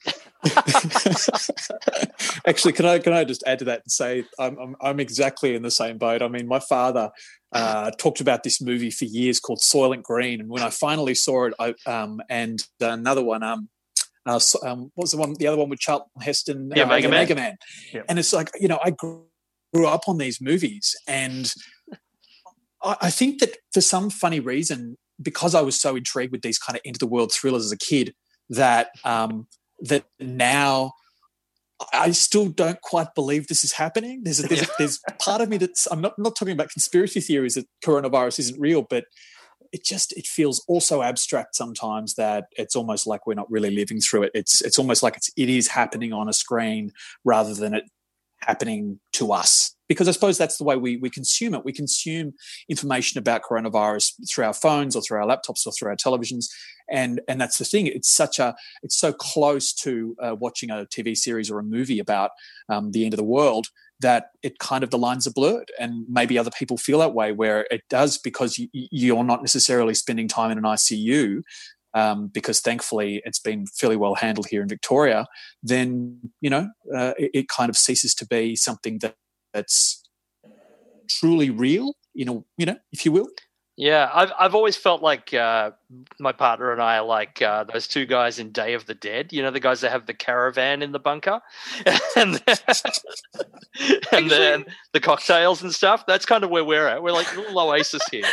Actually, 2.46 2.72
can 2.72 2.86
I 2.86 2.98
can 2.98 3.12
I 3.12 3.24
just 3.24 3.44
add 3.46 3.58
to 3.58 3.66
that 3.66 3.82
and 3.84 3.92
say 3.92 4.24
I'm, 4.38 4.58
I'm, 4.58 4.76
I'm 4.80 5.00
exactly 5.00 5.54
in 5.54 5.62
the 5.62 5.70
same 5.70 5.98
boat. 5.98 6.22
I 6.22 6.28
mean, 6.28 6.48
my 6.48 6.60
father 6.60 7.10
uh, 7.52 7.90
talked 7.98 8.20
about 8.20 8.42
this 8.42 8.62
movie 8.62 8.90
for 8.90 9.04
years 9.04 9.38
called 9.38 9.60
Soylent 9.60 10.02
Green, 10.02 10.40
and 10.40 10.48
when 10.48 10.62
I 10.62 10.70
finally 10.70 11.14
saw 11.14 11.46
it, 11.46 11.54
I, 11.58 11.74
um, 11.86 12.20
and 12.30 12.58
another 12.80 13.22
one, 13.22 13.42
um, 13.42 13.68
uh, 14.26 14.40
um, 14.62 14.90
what 14.94 15.04
was 15.04 15.10
the 15.12 15.16
one? 15.16 15.34
The 15.38 15.46
other 15.46 15.58
one 15.58 15.68
with 15.68 15.80
Charlton 15.80 16.08
Heston, 16.20 16.70
yeah, 16.74 16.84
uh, 16.84 16.88
Mega, 16.88 17.08
Man. 17.08 17.20
Mega 17.20 17.34
Man. 17.34 17.56
Yeah. 17.92 18.02
And 18.08 18.18
it's 18.18 18.32
like 18.32 18.50
you 18.60 18.68
know, 18.68 18.78
I 18.82 18.90
grew 18.90 19.26
up 19.86 20.02
on 20.08 20.18
these 20.18 20.40
movies, 20.40 20.94
and 21.08 21.52
I, 22.82 22.96
I 23.02 23.10
think 23.10 23.40
that 23.40 23.56
for 23.72 23.80
some 23.80 24.10
funny 24.10 24.40
reason, 24.40 24.96
because 25.20 25.54
I 25.54 25.60
was 25.60 25.80
so 25.80 25.96
intrigued 25.96 26.32
with 26.32 26.42
these 26.42 26.58
kind 26.58 26.76
of 26.76 26.82
into 26.84 26.98
the 26.98 27.06
world 27.06 27.32
thrillers 27.32 27.64
as 27.64 27.72
a 27.72 27.78
kid, 27.78 28.14
that 28.48 28.90
um, 29.04 29.48
that 29.80 30.04
now 30.20 30.92
I 31.92 32.12
still 32.12 32.48
don't 32.48 32.80
quite 32.80 33.14
believe 33.14 33.48
this 33.48 33.64
is 33.64 33.72
happening. 33.72 34.22
There's 34.22 34.38
a, 34.38 34.46
there's, 34.46 34.62
a, 34.62 34.68
there's 34.78 35.00
part 35.18 35.40
of 35.40 35.48
me 35.48 35.56
that's 35.56 35.86
I'm 35.90 36.00
not 36.00 36.18
not 36.18 36.36
talking 36.36 36.52
about 36.52 36.70
conspiracy 36.70 37.20
theories 37.20 37.54
that 37.54 37.66
coronavirus 37.84 38.38
isn't 38.40 38.60
real, 38.60 38.82
but 38.88 39.04
it 39.72 39.84
just 39.84 40.12
it 40.12 40.26
feels 40.26 40.62
also 40.68 41.02
abstract 41.02 41.56
sometimes 41.56 42.14
that 42.14 42.44
it's 42.52 42.76
almost 42.76 43.06
like 43.06 43.26
we're 43.26 43.34
not 43.34 43.50
really 43.50 43.70
living 43.70 44.00
through 44.00 44.24
it. 44.24 44.32
It's 44.34 44.60
it's 44.60 44.78
almost 44.78 45.02
like 45.02 45.16
it's 45.16 45.30
it 45.36 45.48
is 45.48 45.68
happening 45.68 46.12
on 46.12 46.28
a 46.28 46.32
screen 46.32 46.92
rather 47.24 47.54
than 47.54 47.74
it 47.74 47.84
happening 48.42 48.98
to 49.12 49.32
us. 49.32 49.74
Because 49.88 50.08
I 50.08 50.12
suppose 50.12 50.38
that's 50.38 50.58
the 50.58 50.64
way 50.64 50.76
we 50.76 50.96
we 50.96 51.10
consume 51.10 51.54
it. 51.54 51.64
We 51.64 51.72
consume 51.72 52.34
information 52.68 53.18
about 53.18 53.42
coronavirus 53.42 54.12
through 54.28 54.44
our 54.44 54.54
phones 54.54 54.94
or 54.94 55.02
through 55.02 55.18
our 55.18 55.26
laptops 55.26 55.66
or 55.66 55.72
through 55.72 55.88
our 55.88 55.96
televisions, 55.96 56.46
and 56.90 57.20
and 57.28 57.40
that's 57.40 57.58
the 57.58 57.64
thing. 57.64 57.86
It's 57.86 58.10
such 58.10 58.38
a 58.38 58.54
it's 58.82 58.96
so 58.96 59.12
close 59.12 59.72
to 59.74 60.16
uh, 60.22 60.36
watching 60.38 60.70
a 60.70 60.86
TV 60.86 61.16
series 61.16 61.50
or 61.50 61.58
a 61.58 61.64
movie 61.64 61.98
about 61.98 62.30
um, 62.68 62.92
the 62.92 63.04
end 63.04 63.14
of 63.14 63.18
the 63.18 63.24
world 63.24 63.68
that 64.02 64.30
it 64.42 64.58
kind 64.58 64.84
of 64.84 64.90
the 64.90 64.98
lines 64.98 65.26
are 65.26 65.32
blurred 65.32 65.70
and 65.78 66.04
maybe 66.08 66.36
other 66.36 66.50
people 66.50 66.76
feel 66.76 66.98
that 66.98 67.14
way 67.14 67.32
where 67.32 67.66
it 67.70 67.82
does 67.88 68.18
because 68.18 68.60
you, 68.72 69.16
are 69.16 69.24
not 69.24 69.40
necessarily 69.40 69.94
spending 69.94 70.28
time 70.28 70.50
in 70.50 70.58
an 70.58 70.64
icu 70.64 71.42
um, 71.94 72.28
because 72.28 72.60
thankfully 72.60 73.22
it's 73.24 73.38
been 73.38 73.66
fairly 73.66 73.96
well 73.96 74.14
handled 74.14 74.46
here 74.48 74.62
in 74.62 74.68
victoria 74.68 75.26
then 75.62 76.18
you 76.40 76.50
know 76.50 76.68
uh, 76.94 77.14
it, 77.18 77.30
it, 77.34 77.48
kind 77.48 77.70
of 77.70 77.76
ceases 77.76 78.14
to 78.14 78.26
be 78.26 78.56
something 78.56 78.98
that, 78.98 79.14
that's 79.54 80.02
truly 81.08 81.50
real 81.50 81.94
you 82.14 82.24
know 82.24 82.44
you 82.58 82.66
know 82.66 82.76
if 82.92 83.04
you 83.04 83.12
will 83.12 83.28
yeah, 83.76 84.10
I've 84.12 84.32
I've 84.38 84.54
always 84.54 84.76
felt 84.76 85.02
like 85.02 85.32
uh, 85.32 85.70
my 86.20 86.32
partner 86.32 86.72
and 86.72 86.82
I 86.82 86.98
are 86.98 87.04
like 87.04 87.40
uh, 87.40 87.64
those 87.64 87.88
two 87.88 88.04
guys 88.04 88.38
in 88.38 88.52
Day 88.52 88.74
of 88.74 88.84
the 88.84 88.94
Dead. 88.94 89.32
You 89.32 89.42
know, 89.42 89.50
the 89.50 89.60
guys 89.60 89.80
that 89.80 89.92
have 89.92 90.04
the 90.04 90.12
caravan 90.12 90.82
in 90.82 90.92
the 90.92 90.98
bunker, 90.98 91.40
and 92.14 92.42
and 94.12 94.30
then 94.30 94.66
the 94.92 95.00
cocktails 95.00 95.62
and 95.62 95.72
stuff. 95.72 96.04
That's 96.06 96.26
kind 96.26 96.44
of 96.44 96.50
where 96.50 96.64
we're 96.64 96.86
at. 96.86 97.02
We're 97.02 97.12
like 97.12 97.34
little 97.34 97.58
oasis 97.58 98.02
here. 98.10 98.26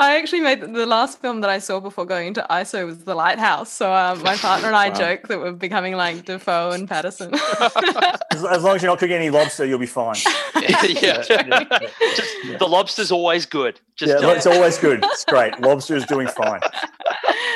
I 0.00 0.16
actually 0.16 0.40
made 0.40 0.60
the 0.60 0.86
last 0.86 1.20
film 1.20 1.40
that 1.40 1.50
I 1.50 1.58
saw 1.58 1.80
before 1.80 2.06
going 2.06 2.32
to 2.34 2.46
ISO 2.48 2.86
was 2.86 3.02
The 3.02 3.16
Lighthouse. 3.16 3.72
So 3.72 3.92
um, 3.92 4.22
my 4.22 4.36
partner 4.36 4.68
and 4.68 4.76
I 4.76 4.88
wow. 4.90 4.94
joke 4.94 5.26
that 5.26 5.40
we're 5.40 5.50
becoming 5.50 5.94
like 5.96 6.24
Dafoe 6.24 6.70
and 6.70 6.88
Pattinson. 6.88 7.32
as, 8.32 8.44
as, 8.44 8.62
long 8.62 8.76
as 8.76 8.82
you're 8.82 8.92
not 8.92 9.00
cooking 9.00 9.16
any 9.16 9.30
lobster, 9.30 9.64
you'll 9.64 9.80
be 9.80 9.86
fine. 9.86 10.14
yeah, 10.54 10.86
yeah. 10.86 11.24
yeah. 11.28 11.78
Just, 12.14 12.58
the 12.60 12.68
lobster's 12.68 13.10
always 13.10 13.44
good. 13.44 13.80
Just 13.96 14.22
yeah, 14.22 14.30
it's 14.30 14.46
always 14.46 14.78
good. 14.78 15.00
It's 15.02 15.24
great. 15.24 15.60
Lobster 15.60 15.96
is 15.96 16.06
doing 16.06 16.28
fine. 16.28 16.60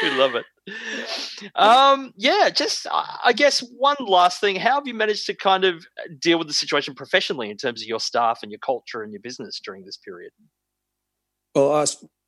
we 0.02 0.11
love 0.16 0.35
it. 0.35 0.44
Um, 1.55 2.12
yeah, 2.16 2.50
just 2.52 2.88
I 2.90 3.33
guess 3.33 3.61
one 3.78 3.96
last 4.00 4.40
thing. 4.40 4.57
How 4.57 4.74
have 4.74 4.88
you 4.88 4.94
managed 4.94 5.26
to 5.26 5.35
kind 5.35 5.64
of 5.64 5.87
deal 6.18 6.38
with 6.38 6.48
the 6.48 6.55
situation 6.55 6.96
professionally 6.96 7.50
in 7.50 7.57
terms 7.57 7.83
of 7.83 7.87
your 7.87 8.00
staff 8.00 8.40
and 8.42 8.50
your 8.50 8.59
culture 8.59 9.02
and 9.02 9.12
your 9.12 9.20
business 9.20 9.61
during 9.64 9.85
this 9.85 9.96
period? 9.96 10.33
Well, 11.55 11.72
I 11.72 11.85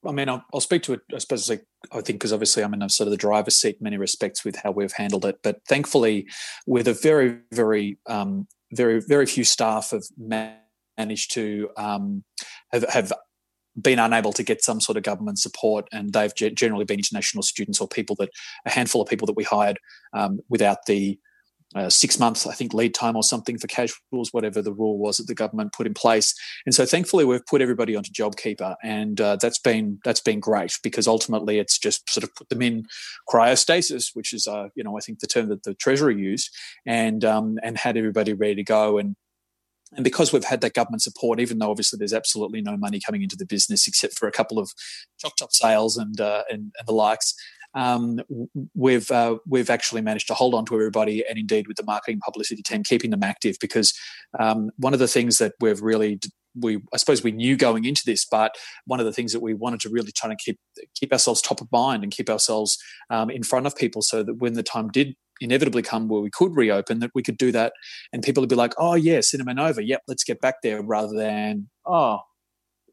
I 0.06 0.12
mean, 0.12 0.28
I'll, 0.28 0.44
I'll, 0.52 0.60
speak 0.60 0.82
to 0.84 0.94
it. 0.94 1.00
I 1.14 1.18
suppose 1.18 1.50
I 1.50 1.58
think 1.92 2.06
because 2.06 2.32
obviously 2.32 2.62
I'm 2.62 2.74
in 2.74 2.82
a 2.82 2.88
sort 2.88 3.06
of 3.06 3.10
the 3.10 3.16
driver's 3.16 3.56
seat 3.56 3.76
in 3.80 3.84
many 3.84 3.96
respects 3.96 4.44
with 4.44 4.56
how 4.56 4.70
we've 4.70 4.92
handled 4.92 5.24
it. 5.24 5.38
But 5.42 5.60
thankfully, 5.68 6.26
with 6.66 6.88
a 6.88 6.94
very, 6.94 7.38
very, 7.52 7.98
um, 8.06 8.46
very, 8.72 9.00
very 9.00 9.26
few 9.26 9.44
staff 9.44 9.90
have 9.90 10.04
managed 10.18 11.32
to 11.34 11.70
um, 11.76 12.24
have, 12.72 12.84
have 12.88 13.12
been 13.80 13.98
unable 13.98 14.32
to 14.32 14.42
get 14.42 14.62
some 14.62 14.80
sort 14.80 14.96
of 14.96 15.02
government 15.02 15.38
support, 15.38 15.88
and 15.92 16.12
they've 16.12 16.34
generally 16.34 16.84
been 16.84 16.98
international 16.98 17.42
students 17.42 17.80
or 17.80 17.88
people 17.88 18.16
that 18.16 18.30
a 18.66 18.70
handful 18.70 19.02
of 19.02 19.08
people 19.08 19.26
that 19.26 19.36
we 19.36 19.44
hired 19.44 19.78
um, 20.12 20.40
without 20.48 20.86
the 20.86 21.18
uh, 21.74 21.90
six 21.90 22.18
months, 22.18 22.46
I 22.46 22.54
think, 22.54 22.72
lead 22.72 22.94
time 22.94 23.16
or 23.16 23.22
something 23.22 23.58
for 23.58 23.66
casuals, 23.66 24.32
whatever 24.32 24.62
the 24.62 24.72
rule 24.72 24.98
was 24.98 25.16
that 25.16 25.26
the 25.26 25.34
government 25.34 25.72
put 25.72 25.86
in 25.86 25.94
place. 25.94 26.34
And 26.66 26.74
so, 26.74 26.86
thankfully, 26.86 27.24
we've 27.24 27.44
put 27.46 27.62
everybody 27.62 27.96
onto 27.96 28.12
JobKeeper, 28.12 28.76
and 28.82 29.20
uh, 29.20 29.36
that's 29.36 29.58
been 29.58 29.98
that's 30.04 30.20
been 30.20 30.40
great 30.40 30.78
because 30.82 31.08
ultimately 31.08 31.58
it's 31.58 31.78
just 31.78 32.08
sort 32.10 32.24
of 32.24 32.34
put 32.34 32.48
them 32.48 32.62
in 32.62 32.84
cryostasis, 33.28 34.10
which 34.14 34.32
is, 34.32 34.46
uh, 34.46 34.68
you 34.74 34.84
know, 34.84 34.96
I 34.96 35.00
think 35.00 35.20
the 35.20 35.26
term 35.26 35.48
that 35.48 35.64
the 35.64 35.74
Treasury 35.74 36.16
used, 36.16 36.50
and 36.86 37.24
um, 37.24 37.58
and 37.62 37.76
had 37.76 37.96
everybody 37.96 38.32
ready 38.32 38.56
to 38.56 38.64
go. 38.64 38.98
And 38.98 39.16
and 39.96 40.04
because 40.04 40.32
we've 40.32 40.44
had 40.44 40.60
that 40.62 40.74
government 40.74 41.02
support, 41.02 41.40
even 41.40 41.58
though 41.58 41.70
obviously 41.70 41.98
there's 41.98 42.12
absolutely 42.12 42.60
no 42.60 42.76
money 42.76 43.00
coming 43.00 43.22
into 43.22 43.36
the 43.36 43.46
business 43.46 43.86
except 43.86 44.18
for 44.18 44.26
a 44.26 44.32
couple 44.32 44.58
of 44.58 44.72
choc 45.18 45.36
top 45.36 45.52
sales 45.52 45.96
and, 45.96 46.20
uh, 46.20 46.42
and, 46.50 46.72
and 46.78 46.86
the 46.86 46.92
likes, 46.92 47.34
um, 47.74 48.20
we've 48.74 49.10
uh, 49.10 49.36
we've 49.46 49.70
actually 49.70 50.02
managed 50.02 50.28
to 50.28 50.34
hold 50.34 50.54
on 50.54 50.64
to 50.66 50.74
everybody, 50.74 51.24
and 51.28 51.38
indeed 51.38 51.66
with 51.66 51.76
the 51.76 51.84
marketing 51.84 52.20
publicity 52.24 52.62
team, 52.62 52.82
keeping 52.84 53.10
them 53.10 53.22
active. 53.22 53.56
Because 53.60 53.92
um, 54.38 54.70
one 54.76 54.92
of 54.92 55.00
the 55.00 55.08
things 55.08 55.38
that 55.38 55.54
we've 55.60 55.82
really 55.82 56.20
we 56.60 56.80
I 56.92 56.96
suppose 56.96 57.22
we 57.22 57.32
knew 57.32 57.56
going 57.56 57.84
into 57.84 58.02
this, 58.06 58.24
but 58.24 58.54
one 58.86 59.00
of 59.00 59.06
the 59.06 59.12
things 59.12 59.32
that 59.32 59.40
we 59.40 59.54
wanted 59.54 59.80
to 59.80 59.90
really 59.90 60.12
try 60.12 60.28
to 60.30 60.36
keep 60.36 60.58
keep 60.94 61.12
ourselves 61.12 61.42
top 61.42 61.60
of 61.60 61.70
mind 61.72 62.02
and 62.02 62.12
keep 62.12 62.30
ourselves 62.30 62.78
um, 63.10 63.30
in 63.30 63.42
front 63.42 63.66
of 63.66 63.76
people, 63.76 64.02
so 64.02 64.22
that 64.22 64.34
when 64.34 64.54
the 64.54 64.62
time 64.62 64.88
did 64.88 65.14
inevitably 65.40 65.82
come 65.82 66.08
where 66.08 66.20
we 66.20 66.30
could 66.30 66.54
reopen, 66.54 67.00
that 67.00 67.10
we 67.14 67.22
could 67.22 67.36
do 67.36 67.50
that, 67.52 67.72
and 68.12 68.22
people 68.22 68.40
would 68.40 68.50
be 68.50 68.56
like, 68.56 68.74
"Oh 68.78 68.94
yeah, 68.94 69.20
Cinema 69.20 69.54
Nova, 69.54 69.84
yep, 69.84 70.02
let's 70.06 70.24
get 70.24 70.40
back 70.40 70.56
there," 70.62 70.82
rather 70.82 71.16
than 71.16 71.68
"Oh, 71.86 72.20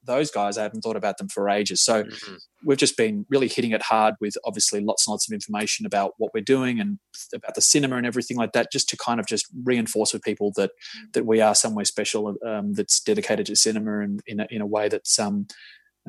those 0.03 0.31
guys, 0.31 0.57
I 0.57 0.63
haven't 0.63 0.81
thought 0.81 0.95
about 0.95 1.17
them 1.17 1.27
for 1.27 1.49
ages. 1.49 1.81
So 1.81 2.03
mm-hmm. 2.03 2.35
we've 2.65 2.77
just 2.77 2.97
been 2.97 3.25
really 3.29 3.47
hitting 3.47 3.71
it 3.71 3.81
hard 3.81 4.15
with 4.19 4.35
obviously 4.45 4.81
lots 4.81 5.05
and 5.05 5.11
lots 5.11 5.29
of 5.29 5.33
information 5.33 5.85
about 5.85 6.13
what 6.17 6.33
we're 6.33 6.41
doing 6.41 6.79
and 6.79 6.99
about 7.33 7.55
the 7.55 7.61
cinema 7.61 7.97
and 7.97 8.05
everything 8.05 8.37
like 8.37 8.53
that, 8.53 8.71
just 8.71 8.89
to 8.89 8.97
kind 8.97 9.19
of 9.19 9.25
just 9.27 9.45
reinforce 9.63 10.13
with 10.13 10.23
people 10.23 10.51
that 10.55 10.71
that 11.13 11.25
we 11.25 11.41
are 11.41 11.55
somewhere 11.55 11.85
special 11.85 12.35
um, 12.45 12.73
that's 12.73 12.99
dedicated 12.99 13.45
to 13.45 13.55
cinema 13.55 13.99
and 13.99 14.21
in 14.25 14.39
a, 14.39 14.47
in 14.49 14.61
a 14.61 14.65
way 14.65 14.89
that's 14.89 15.19
um, 15.19 15.47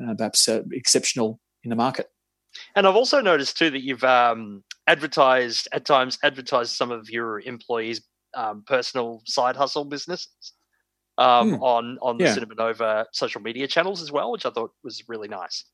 uh, 0.01 0.13
perhaps 0.15 0.47
uh, 0.47 0.61
exceptional 0.71 1.39
in 1.63 1.69
the 1.69 1.75
market. 1.75 2.07
And 2.75 2.87
I've 2.87 2.95
also 2.95 3.21
noticed 3.21 3.57
too 3.57 3.69
that 3.71 3.83
you've 3.83 4.03
um, 4.03 4.63
advertised 4.87 5.67
at 5.71 5.85
times 5.85 6.17
advertised 6.23 6.71
some 6.71 6.91
of 6.91 7.09
your 7.09 7.41
employees' 7.41 8.01
um, 8.35 8.63
personal 8.65 9.21
side 9.25 9.55
hustle 9.55 9.85
businesses 9.85 10.53
um, 11.17 11.53
mm. 11.53 11.61
on 11.61 11.97
on 12.01 12.17
the 12.17 12.25
yeah. 12.25 12.33
Cinema 12.33 12.55
Nova 12.55 13.07
social 13.11 13.41
media 13.41 13.67
channels 13.67 14.01
as 14.01 14.11
well, 14.11 14.31
which 14.31 14.45
I 14.45 14.49
thought 14.49 14.71
was 14.83 15.03
really 15.07 15.27
nice. 15.27 15.65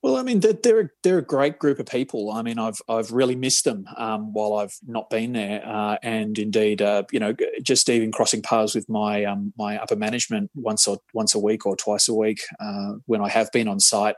Well, 0.00 0.16
I 0.16 0.22
mean, 0.22 0.40
they're 0.40 0.92
they're 1.02 1.18
a 1.18 1.22
great 1.22 1.58
group 1.58 1.80
of 1.80 1.86
people. 1.86 2.30
I 2.30 2.42
mean, 2.42 2.58
I've 2.58 2.80
I've 2.88 3.10
really 3.10 3.34
missed 3.34 3.64
them 3.64 3.86
um, 3.96 4.32
while 4.32 4.54
I've 4.54 4.76
not 4.86 5.10
been 5.10 5.32
there, 5.32 5.60
uh, 5.66 5.96
and 6.04 6.38
indeed, 6.38 6.80
uh, 6.80 7.02
you 7.10 7.18
know, 7.18 7.34
just 7.62 7.88
even 7.88 8.12
crossing 8.12 8.40
paths 8.40 8.76
with 8.76 8.88
my 8.88 9.24
um, 9.24 9.52
my 9.58 9.76
upper 9.76 9.96
management 9.96 10.52
once 10.54 10.86
or 10.86 10.98
once 11.12 11.34
a 11.34 11.40
week 11.40 11.66
or 11.66 11.76
twice 11.76 12.08
a 12.08 12.14
week 12.14 12.42
uh, 12.60 12.92
when 13.06 13.20
I 13.20 13.28
have 13.28 13.50
been 13.50 13.66
on 13.66 13.80
site 13.80 14.14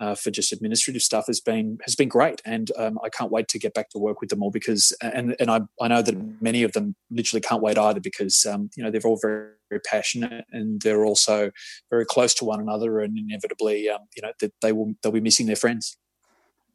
uh, 0.00 0.14
for 0.14 0.30
just 0.30 0.52
administrative 0.52 1.02
stuff 1.02 1.26
has 1.26 1.40
been 1.40 1.78
has 1.84 1.94
been 1.94 2.08
great, 2.08 2.40
and 2.44 2.70
um, 2.76 2.98
I 3.04 3.10
can't 3.10 3.30
wait 3.30 3.48
to 3.48 3.58
get 3.58 3.74
back 3.74 3.90
to 3.90 3.98
work 3.98 4.20
with 4.20 4.30
them 4.30 4.42
all 4.42 4.50
because 4.50 4.92
and 5.02 5.36
and 5.38 5.50
I 5.50 5.60
I 5.80 5.88
know 5.88 6.02
that 6.02 6.42
many 6.42 6.62
of 6.62 6.72
them 6.72 6.96
literally 7.10 7.42
can't 7.42 7.62
wait 7.62 7.78
either 7.78 8.00
because 8.00 8.46
um, 8.46 8.70
you 8.76 8.82
know 8.82 8.90
they're 8.90 9.00
all 9.04 9.18
very, 9.20 9.50
very 9.68 9.80
passionate 9.80 10.46
and 10.52 10.80
they're 10.80 11.04
also 11.04 11.50
very 11.90 12.06
close 12.06 12.34
to 12.34 12.44
one 12.44 12.60
another 12.60 13.00
and 13.00 13.16
inevitably 13.18 13.88
um, 13.90 14.00
you 14.16 14.22
know 14.22 14.32
they, 14.40 14.50
they 14.62 14.72
will 14.72 14.94
they'll 15.02 15.12
be 15.12 15.20
missing 15.20 15.46
their 15.46 15.56
friends. 15.56 15.96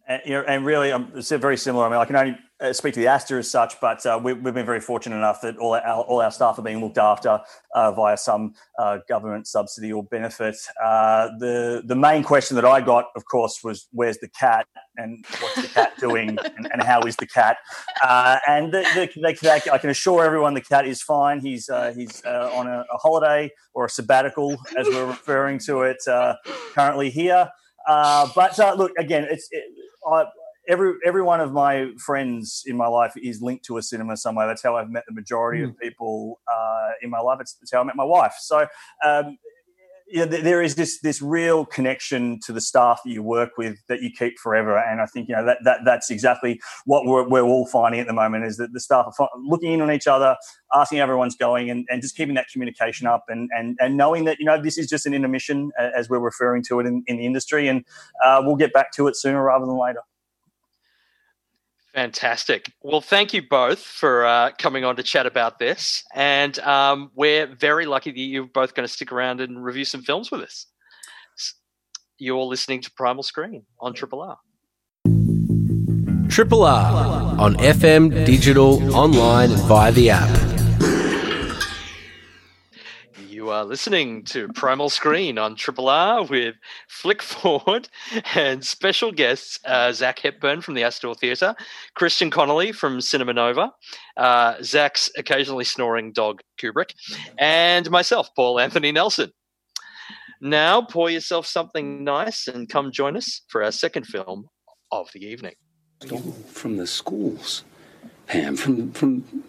And, 0.07 0.21
you 0.23 0.33
know, 0.33 0.43
and 0.47 0.63
really, 0.63 0.91
um, 0.91 1.11
it's 1.15 1.31
very 1.31 1.57
similar. 1.57 1.88
I 1.88 1.89
mean, 1.89 1.97
I 1.97 2.05
can 2.05 2.15
only 2.15 2.38
uh, 2.62 2.72
speak 2.72 2.94
to 2.94 3.00
the 3.00 3.08
Astor 3.08 3.38
as 3.38 3.52
such, 3.52 3.80
but 3.82 4.06
uh, 4.06 4.20
we, 4.22 4.32
have 4.32 4.44
been 4.44 4.65
very 4.65 4.80
fortunate 4.80 5.18
enough 5.18 5.41
that 5.41 5.58
all 5.58 5.74
our, 5.74 5.82
all 5.82 6.22
our 6.22 6.32
staff 6.32 6.58
are 6.58 6.62
being 6.62 6.80
looked 6.80 6.98
after 6.98 7.41
uh, 7.74 7.91
via 7.91 8.18
some 8.18 8.54
uh, 8.80 9.00
government 9.10 9.46
subsidy 9.46 9.91
or 9.91 10.04
benefit. 10.04 10.56
Uh, 10.84 11.30
the 11.39 11.84
the 11.86 11.96
main 11.96 12.24
question 12.24 12.56
that 12.56 12.65
I 12.65 12.80
got, 12.80 13.06
of 13.15 13.26
course, 13.26 13.60
was 13.63 13.88
where's 13.91 14.18
the 14.20 14.30
cat 14.30 14.68
and 14.96 15.26
what's 15.41 15.62
the 15.63 15.68
cat 15.68 15.94
doing 16.00 16.30
and, 16.58 16.72
and 16.72 16.82
how 16.82 17.02
is 17.02 17.18
the 17.18 17.28
cat? 17.28 17.58
Uh, 18.02 18.38
and 18.48 18.74
the, 18.74 18.82
the, 18.96 19.38
the, 19.41 19.72
I 19.74 19.78
can 19.78 19.89
assure 19.89 20.24
everyone 20.24 20.54
the 20.54 20.62
cat 20.62 20.88
is 20.88 21.02
fine. 21.02 21.41
He's 21.41 21.70
he's 21.94 22.24
on 22.24 22.68
a, 22.68 22.86
a, 22.91 22.98
holiday 22.98 23.52
or 23.74 23.86
a 23.86 23.89
sabbatical, 23.89 24.58
as 24.78 24.88
we're 24.88 25.06
referring 25.06 25.60
to 25.65 25.82
it 25.82 25.98
currently 26.74 27.10
here. 27.10 27.50
but 27.86 28.58
look, 28.78 28.94
again, 28.98 29.28
it's. 29.30 29.50
It, 29.52 29.65
I, 30.08 30.26
every 30.67 30.93
every 31.06 31.21
one 31.21 31.41
of 31.41 31.51
my 31.51 31.89
friends 31.97 32.63
in 32.65 32.75
my 32.78 32.88
life 32.88 33.13
is 33.15 33.41
linked 33.41 33.65
to 33.65 33.78
a 33.78 33.82
cinema 33.82 34.17
somewhere. 34.17 34.47
That's 34.47 34.63
how 34.63 34.75
I've 34.75 34.89
met 34.89 35.04
the 35.08 35.13
majority 35.13 35.63
mm. 35.63 35.69
of 35.69 35.80
people 35.80 36.39
uh, 36.51 36.91
in 37.01 37.10
my 37.10 37.19
life. 37.19 37.39
It's, 37.41 37.58
it's, 37.62 37.71
how 37.71 37.82
I 37.82 37.84
met 37.84 37.95
my 37.95 38.06
wife. 38.06 38.36
So. 38.39 38.67
Um, 39.04 39.38
yeah, 40.08 40.25
there 40.25 40.62
is 40.62 40.75
this 40.75 40.99
this 40.99 41.19
real 41.19 41.65
connection 41.65 42.39
to 42.45 42.54
the 42.54 42.62
staff 42.62 43.01
that 43.04 43.10
you 43.10 43.23
work 43.23 43.58
with 43.58 43.80
that 43.88 44.04
you 44.04 44.12
keep 44.12 44.38
forever, 44.38 44.78
and 44.78 45.01
I 45.01 45.08
think 45.08 45.28
you 45.28 45.36
know 45.36 45.43
that, 45.45 45.58
that 45.63 45.80
that's 45.84 46.12
exactly 46.12 46.62
what 46.86 47.06
we're, 47.06 47.28
we're 47.28 47.41
all 47.41 47.65
finding 47.65 47.99
at 47.99 48.06
the 48.06 48.13
moment 48.13 48.45
is 48.45 48.58
that 48.58 48.71
the 48.71 48.80
staff 48.80 49.15
are 49.19 49.30
looking 49.43 49.73
in 49.73 49.82
on 49.82 49.91
each 49.91 50.06
other, 50.06 50.38
asking 50.75 50.99
how 50.99 51.06
everyone's 51.06 51.36
going, 51.36 51.71
and, 51.71 51.88
and 51.89 52.04
just 52.04 52.15
keeping 52.15 52.36
that 52.36 52.45
communication 52.54 53.08
up, 53.08 53.23
and 53.30 53.49
and 53.58 53.78
and 53.82 53.97
knowing 53.97 54.25
that 54.25 54.38
you 54.39 54.45
know 54.45 54.62
this 54.62 54.78
is 54.78 54.88
just 54.88 55.08
an 55.08 55.15
intermission 55.15 55.71
as 55.80 56.08
we're 56.08 56.19
referring 56.19 56.62
to 56.65 56.80
it 56.80 56.86
in, 56.86 57.04
in 57.08 57.17
the 57.17 57.25
industry, 57.25 57.67
and 57.67 57.84
uh, 58.23 58.43
we'll 58.45 58.56
get 58.58 58.73
back 58.73 58.91
to 58.91 59.08
it 59.08 59.15
sooner 59.15 59.43
rather 59.43 59.65
than 59.65 59.80
later. 59.80 60.01
Fantastic. 61.95 62.73
Well, 62.81 62.99
thank 62.99 63.34
you 63.34 63.41
both 63.41 63.79
for 63.79 64.25
uh, 64.25 64.51
coming 64.60 64.84
on 64.84 64.97
to 64.97 65.03
chat 65.03 65.25
about 65.25 65.60
this. 65.60 66.03
And 66.13 66.60
um, 66.60 67.10
we're 67.15 67.47
very 67.47 67.86
lucky 67.86 68.12
that 68.12 68.19
you're 68.19 68.47
both 68.47 68.75
going 68.75 68.86
to 68.86 68.91
stick 68.91 69.13
around 69.13 69.39
and 69.39 69.63
review 69.63 69.86
some 69.86 70.01
films 70.01 70.29
with 70.29 70.41
us. 70.41 70.65
You're 72.17 72.43
listening 72.43 72.81
to 72.81 72.91
Primal 72.91 73.23
Screen 73.23 73.63
on 73.79 73.93
Triple 73.93 74.21
R. 74.21 74.38
Triple 76.27 76.63
R 76.65 77.39
on 77.39 77.55
FM, 77.55 78.25
digital, 78.25 78.93
online, 78.93 79.51
and 79.51 79.62
via 79.62 79.93
the 79.93 80.10
app. 80.10 80.55
You 83.45 83.51
are 83.51 83.63
listening 83.63 84.23
to 84.23 84.47
Primal 84.47 84.89
Screen 84.89 85.38
on 85.38 85.55
Triple 85.55 85.88
R 85.88 86.23
with 86.23 86.55
Flick 86.88 87.21
Ford 87.21 87.88
and 88.34 88.65
special 88.65 89.12
guests 89.12 89.60
uh, 89.65 89.91
Zak 89.91 90.17
Hepburn 90.17 90.62
from 90.62 90.73
the 90.73 90.81
Astor 90.81 91.13
Theatre, 91.13 91.53
Kristian 91.95 92.31
Connelly 92.31 92.71
from 92.71 93.01
Cinema 93.01 93.34
Nova, 93.34 93.71
uh, 94.17 94.55
Zak's 94.63 95.12
occasionally 95.15 95.63
snoring 95.63 96.12
dog 96.12 96.41
Kubrick, 96.60 96.95
and 97.38 97.91
myself, 97.91 98.29
Paul 98.36 98.60
Anthony 98.60 98.91
Nelson. 98.91 99.31
Now, 100.41 100.81
pour 100.81 101.12
yourself 101.12 101.45
something 101.45 102.03
nice 102.03 102.47
and 102.47 102.67
come 102.67 102.91
join 102.91 103.15
us 103.15 103.41
for 103.49 103.63
our 103.63 103.71
second 103.71 104.08
film 104.08 104.47
of 104.91 105.10
the 105.13 105.23
evening. 105.23 105.53
From 106.47 106.77
the 106.77 106.88
schools, 106.88 107.63
Pam, 108.25 108.55
from 108.55 108.91
from 108.93 109.43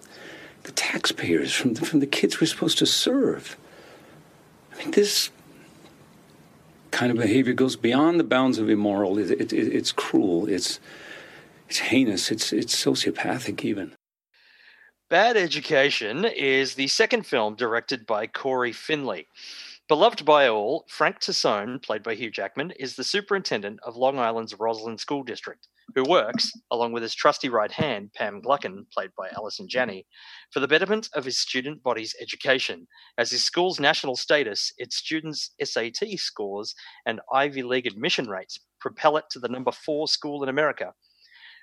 the 0.65 0.73
taxpayers, 0.73 1.55
from 1.55 1.73
the, 1.73 1.87
from 1.87 2.01
the 2.01 2.07
kids 2.07 2.43
we're 2.43 2.47
supposed 2.47 2.77
to 2.77 2.87
serve. 2.87 3.57
This 4.85 5.31
kind 6.91 7.11
of 7.11 7.19
behavior 7.19 7.53
goes 7.53 7.77
beyond 7.77 8.19
the 8.19 8.25
bounds 8.25 8.59
of 8.59 8.71
immoral. 8.71 9.19
It, 9.19 9.31
it, 9.31 9.53
it, 9.53 9.75
it's 9.75 9.93
cruel. 9.93 10.49
It's 10.49 10.81
it's 11.69 11.79
heinous. 11.79 12.31
It's 12.31 12.53
it's 12.53 12.75
sociopathic 12.75 13.65
even. 13.65 13.93
Bad 15.09 15.37
Education 15.37 16.25
is 16.25 16.75
the 16.75 16.89
second 16.89 17.27
film 17.27 17.55
directed 17.55 18.07
by 18.07 18.27
Cory 18.27 18.73
Finley. 18.73 19.29
Beloved 19.89 20.25
by 20.25 20.49
all, 20.49 20.85
Frank 20.89 21.21
Tassone, 21.21 21.81
played 21.81 22.03
by 22.03 22.17
Hugh 22.17 22.33
Jackman, 22.33 22.73
is 22.73 22.97
the 22.97 23.05
superintendent 23.05 23.79
of 23.85 23.95
Long 23.95 24.19
Island's 24.19 24.53
Roslyn 24.59 24.99
School 24.99 25.23
District, 25.23 25.69
who 25.95 26.03
works, 26.03 26.51
along 26.73 26.91
with 26.91 27.05
his 27.05 27.15
trusty 27.15 27.49
right 27.49 27.71
hand, 27.71 28.13
Pam 28.13 28.43
Gluckin, 28.43 28.87
played 28.93 29.11
by 29.17 29.29
Allison 29.29 29.69
Janney, 29.69 30.05
for 30.53 30.59
the 30.59 30.67
betterment 30.67 31.09
of 31.15 31.25
his 31.25 31.39
student 31.39 31.85
body's 31.85 32.17
education, 32.21 32.89
as 33.17 33.31
his 33.31 33.45
school's 33.45 33.79
national 33.79 34.17
status, 34.17 34.73
its 34.77 34.97
students' 34.97 35.53
SAT 35.63 36.19
scores, 36.19 36.75
and 37.07 37.21
Ivy 37.33 37.63
League 37.63 37.87
admission 37.87 38.29
rates 38.29 38.59
propel 38.81 39.17
it 39.17 39.27
to 39.31 39.39
the 39.39 39.49
number 39.49 39.71
four 39.71 40.09
school 40.09 40.43
in 40.43 40.49
America. 40.49 40.95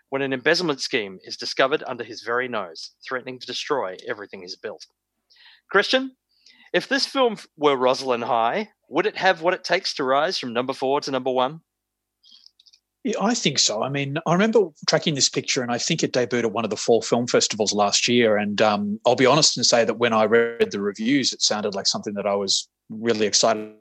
When 0.08 0.22
an 0.22 0.32
embezzlement 0.32 0.80
scheme 0.80 1.20
is 1.26 1.36
discovered 1.36 1.84
under 1.86 2.06
his 2.06 2.22
very 2.22 2.48
nose, 2.48 2.92
threatening 3.06 3.40
to 3.40 3.46
destroy 3.46 3.98
everything 4.08 4.44
he's 4.44 4.56
built. 4.56 4.86
Kristian, 5.74 6.12
if 6.74 6.88
this 6.88 7.06
film 7.06 7.38
were 7.56 7.78
Roslyn 7.78 8.24
High, 8.24 8.70
would 8.90 9.06
it 9.06 9.18
have 9.18 9.42
what 9.42 9.54
it 9.54 9.64
takes 9.64 9.94
to 9.96 10.04
rise 10.04 10.38
from 10.38 10.54
number 10.54 10.74
four 10.74 11.00
to 11.02 11.12
number 11.12 11.32
one? 11.32 11.62
Yeah, 13.04 13.16
I 13.22 13.34
think 13.34 13.60
so. 13.60 13.84
I 13.84 13.90
mean, 13.90 14.18
I 14.26 14.34
remember 14.34 14.70
tracking 14.88 15.16
this 15.16 15.30
picture, 15.30 15.62
and 15.62 15.72
I 15.72 15.78
think 15.78 16.04
it 16.04 16.14
debuted 16.14 16.46
at 16.46 16.54
one 16.54 16.64
of 16.64 16.70
the 16.70 16.78
fall 16.78 17.02
film 17.02 17.28
festivals 17.28 17.74
last 17.74 18.08
year. 18.08 18.38
And 18.38 18.62
um, 18.62 19.00
I'll 19.06 19.16
be 19.16 19.26
honest 19.26 19.58
and 19.58 19.66
say 19.66 19.84
that 19.84 20.00
when 20.00 20.14
I 20.14 20.24
read 20.24 20.72
the 20.72 20.80
reviews, 20.80 21.34
it 21.34 21.42
sounded 21.42 21.76
like 21.76 21.86
something 21.86 22.14
that 22.14 22.26
I 22.26 22.36
was 22.36 22.68
really 22.90 23.26
excited 23.26 23.74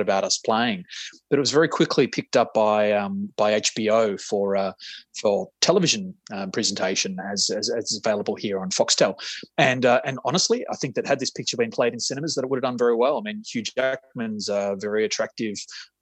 about 0.00 0.24
us 0.24 0.38
playing. 0.38 0.84
But 1.30 1.38
it 1.38 1.40
was 1.40 1.50
very 1.50 1.68
quickly 1.68 2.06
picked 2.06 2.36
up 2.36 2.54
by 2.54 2.92
um, 2.92 3.32
by 3.36 3.60
HBO 3.60 4.20
for 4.20 4.56
uh, 4.56 4.72
for 5.20 5.48
television 5.60 6.14
um, 6.32 6.50
presentation 6.50 7.18
as, 7.32 7.50
as, 7.50 7.70
as 7.70 8.00
available 8.04 8.36
here 8.36 8.60
on 8.60 8.70
Foxtel. 8.70 9.14
And 9.56 9.84
uh, 9.84 10.00
and 10.04 10.18
honestly, 10.24 10.64
I 10.70 10.76
think 10.76 10.94
that 10.94 11.06
had 11.06 11.20
this 11.20 11.30
picture 11.30 11.56
been 11.56 11.70
played 11.70 11.92
in 11.92 12.00
cinemas, 12.00 12.34
that 12.34 12.44
it 12.44 12.50
would 12.50 12.58
have 12.58 12.70
done 12.70 12.78
very 12.78 12.94
well. 12.94 13.18
I 13.18 13.20
mean, 13.22 13.42
Hugh 13.46 13.62
Jackman's 13.62 14.48
a 14.48 14.76
very 14.78 15.04
attractive 15.04 15.56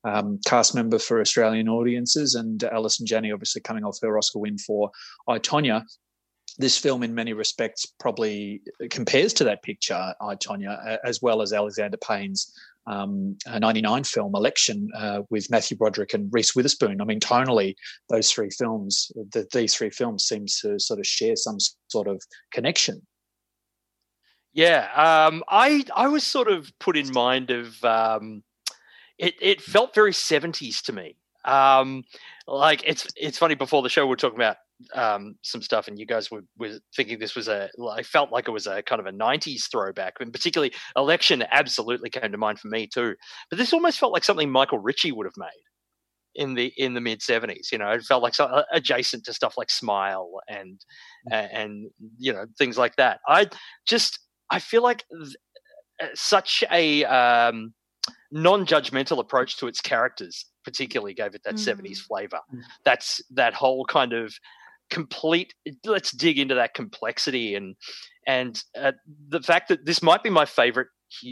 um, 0.05 0.41
cast 0.47 0.75
member 0.75 0.99
for 0.99 1.21
Australian 1.21 1.69
audiences, 1.69 2.35
and 2.35 2.63
Allison 2.65 3.07
Janney 3.07 3.33
obviously 3.33 3.61
coming 3.61 3.85
off 3.85 3.99
her 4.03 4.19
Oscar 4.19 4.39
win 4.39 4.59
for 4.59 4.91
I 5.29 5.39
Tonya 5.39 5.85
this 6.59 6.79
film, 6.79 7.03
in 7.03 7.15
many 7.15 7.33
respects, 7.33 7.87
probably 7.87 8.63
compares 8.91 9.33
to 9.35 9.45
that 9.45 9.63
picture, 9.63 10.15
I 10.21 10.35
Tonya, 10.37 10.99
as 11.05 11.21
well 11.21 11.43
as 11.43 11.53
Alexander 11.53 11.99
Payne's 11.99 12.53
um, 12.87 13.37
a 13.46 13.59
99 13.59 14.05
film 14.05 14.35
election 14.35 14.88
uh, 14.96 15.22
with 15.31 15.51
Matthew 15.51 15.77
Broderick 15.77 16.14
and 16.14 16.29
Reese 16.33 16.55
Witherspoon. 16.55 17.01
I 17.01 17.05
mean, 17.05 17.20
tonally, 17.20 17.75
those 18.09 18.31
three 18.31 18.51
films, 18.51 19.11
the, 19.33 19.46
these 19.53 19.75
three 19.75 19.90
films 19.90 20.25
seem 20.25 20.46
to 20.62 20.79
sort 20.79 21.01
of 21.01 21.07
share 21.07 21.37
some 21.37 21.59
sort 21.88 22.09
of 22.09 22.22
connection. 22.53 23.03
Yeah, 24.53 24.88
um, 24.94 25.44
I 25.49 25.85
I 25.94 26.09
was 26.09 26.25
sort 26.25 26.49
of 26.49 26.72
put 26.81 26.96
in 26.96 27.12
mind 27.12 27.51
of 27.51 27.85
um, 27.85 28.42
it. 29.18 29.35
It 29.40 29.61
felt 29.61 29.94
very 29.94 30.12
70s 30.12 30.81
to 30.85 30.94
me. 30.94 31.16
Um, 31.44 32.05
like 32.46 32.83
it's 32.87 33.07
it's 33.16 33.37
funny. 33.37 33.55
Before 33.55 33.83
the 33.83 33.90
show, 33.90 34.07
we 34.07 34.14
are 34.14 34.16
talking 34.16 34.38
about 34.38 34.57
um, 34.95 35.37
some 35.43 35.62
stuff, 35.62 35.89
and 35.89 35.99
you 35.99 36.07
guys 36.07 36.31
were, 36.31 36.43
were 36.59 36.79
thinking 36.95 37.19
this 37.19 37.35
was 37.35 37.49
a. 37.49 37.71
I 37.91 38.03
felt 38.03 38.33
like 38.33 38.49
it 38.49 38.53
was 38.53 38.67
a 38.67 38.83
kind 38.83 39.01
of 39.01 39.07
a 39.07 39.12
'90s 39.12 39.71
throwback, 39.71 40.15
and 40.21 40.33
particularly 40.33 40.73
election 40.97 41.45
absolutely 41.51 42.11
came 42.11 42.33
to 42.33 42.39
mind 42.39 42.59
for 42.59 42.69
me 42.69 42.87
too. 42.87 43.15
But 43.51 43.59
this 43.59 43.73
almost 43.73 43.99
felt 43.99 44.12
like 44.12 44.25
something 44.25 44.51
Michael 44.51 44.79
Ritchie 44.79 45.12
would 45.12 45.27
have 45.27 45.37
made 45.37 45.49
in 46.35 46.55
the 46.55 46.73
in 46.77 46.95
the 46.95 47.01
mid 47.01 47.21
'70s. 47.21 47.73
You 47.73 47.79
know, 47.79 47.91
it 47.91 48.03
felt 48.03 48.23
like 48.23 48.35
so, 48.35 48.45
uh, 48.45 48.65
adjacent 48.73 49.25
to 49.25 49.33
stuff 49.33 49.55
like 49.57 49.71
Smile 49.71 50.31
and 50.49 50.81
mm. 51.31 51.49
and 51.53 51.91
you 52.19 52.33
know 52.33 52.47
things 52.59 52.79
like 52.79 52.97
that. 52.97 53.21
I 53.27 53.49
just 53.87 54.19
I 54.51 54.59
feel 54.59 54.83
like 54.83 55.05
th- 55.11 55.37
uh, 56.03 56.09
such 56.15 56.62
a 56.71 57.05
um, 57.05 57.73
non-judgmental 58.31 59.19
approach 59.19 59.57
to 59.59 59.67
its 59.67 59.81
characters 59.81 60.45
particularly 60.65 61.15
gave 61.15 61.35
it 61.35 61.43
that 61.45 61.55
mm. 61.55 61.75
70s 61.81 61.99
flavor 61.99 62.41
mm. 62.53 62.61
that's 62.85 63.21
that 63.31 63.55
whole 63.55 63.85
kind 63.85 64.12
of 64.12 64.35
complete 64.90 65.55
let's 65.85 66.12
dig 66.12 66.38
into 66.38 66.55
that 66.55 66.75
complexity 66.75 67.55
and 67.55 67.75
and 68.27 68.62
uh, 68.79 68.92
the 69.29 69.40
fact 69.40 69.68
that 69.68 69.85
this 69.87 70.03
might 70.03 70.22
be 70.22 70.31
my 70.31 70.44
favorite 70.44 70.88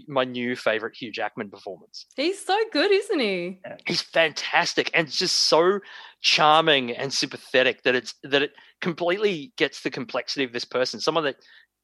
my 0.08 0.24
new 0.24 0.54
favorite 0.54 0.94
Hugh 0.96 1.10
Jackman 1.10 1.50
performance. 1.50 2.06
He's 2.16 2.44
so 2.44 2.56
good, 2.72 2.92
isn't 2.92 3.18
he? 3.18 3.60
He's 3.86 4.02
fantastic 4.02 4.90
and 4.94 5.10
just 5.10 5.36
so 5.36 5.80
charming 6.20 6.92
and 6.92 7.12
sympathetic 7.12 7.82
that 7.82 7.94
it's 7.94 8.14
that 8.22 8.42
it 8.42 8.52
completely 8.80 9.52
gets 9.56 9.82
the 9.82 9.90
complexity 9.90 10.44
of 10.44 10.52
this 10.52 10.64
person. 10.64 11.00
Someone 11.00 11.24
that 11.24 11.36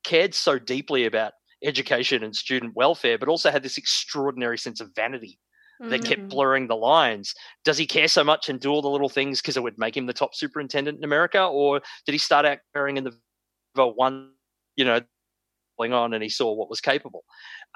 cared 0.05 0.35
so 0.35 0.59
deeply 0.59 1.05
about 1.05 1.33
education 1.63 2.23
and 2.23 2.35
student 2.35 2.75
welfare, 2.75 3.19
but 3.19 3.29
also 3.29 3.51
had 3.51 3.63
this 3.63 3.77
extraordinary 3.77 4.57
sense 4.57 4.81
of 4.81 4.91
vanity 4.95 5.39
they 5.81 5.99
mm-hmm. 5.99 6.07
kept 6.07 6.29
blurring 6.29 6.67
the 6.67 6.77
lines. 6.77 7.35
Does 7.65 7.79
he 7.79 7.87
care 7.87 8.09
so 8.09 8.23
much 8.23 8.49
and 8.49 8.61
do 8.61 8.71
all 8.71 8.83
the 8.83 8.91
little 8.91 9.09
things 9.09 9.41
because 9.41 9.57
it 9.57 9.63
would 9.63 9.79
make 9.79 9.97
him 9.97 10.07
the 10.07 10.13
top 10.13 10.35
superintendent 10.35 10.99
in 10.99 11.05
America, 11.05 11.43
or 11.43 11.81
did 12.05 12.13
he 12.13 12.19
start 12.19 12.45
out 12.45 12.59
caring 12.75 12.99
in 12.99 13.05
the 13.05 13.87
one, 13.87 14.33
you 14.77 14.85
know, 14.85 15.01
going 15.79 15.93
on 15.93 16.13
and 16.13 16.23
he 16.23 16.29
saw 16.29 16.53
what 16.53 16.69
was 16.69 16.81
capable? 16.81 17.25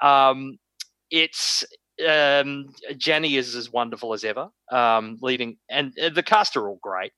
Um, 0.01 0.57
it's 1.09 1.63
um, 2.07 2.67
Janney 2.97 3.37
is 3.37 3.55
as 3.55 3.71
wonderful 3.71 4.13
as 4.13 4.23
ever, 4.23 4.49
um, 4.71 5.17
leading, 5.21 5.57
and 5.69 5.93
uh, 5.99 6.09
the 6.09 6.23
cast 6.23 6.55
are 6.57 6.69
all 6.69 6.79
great. 6.81 7.11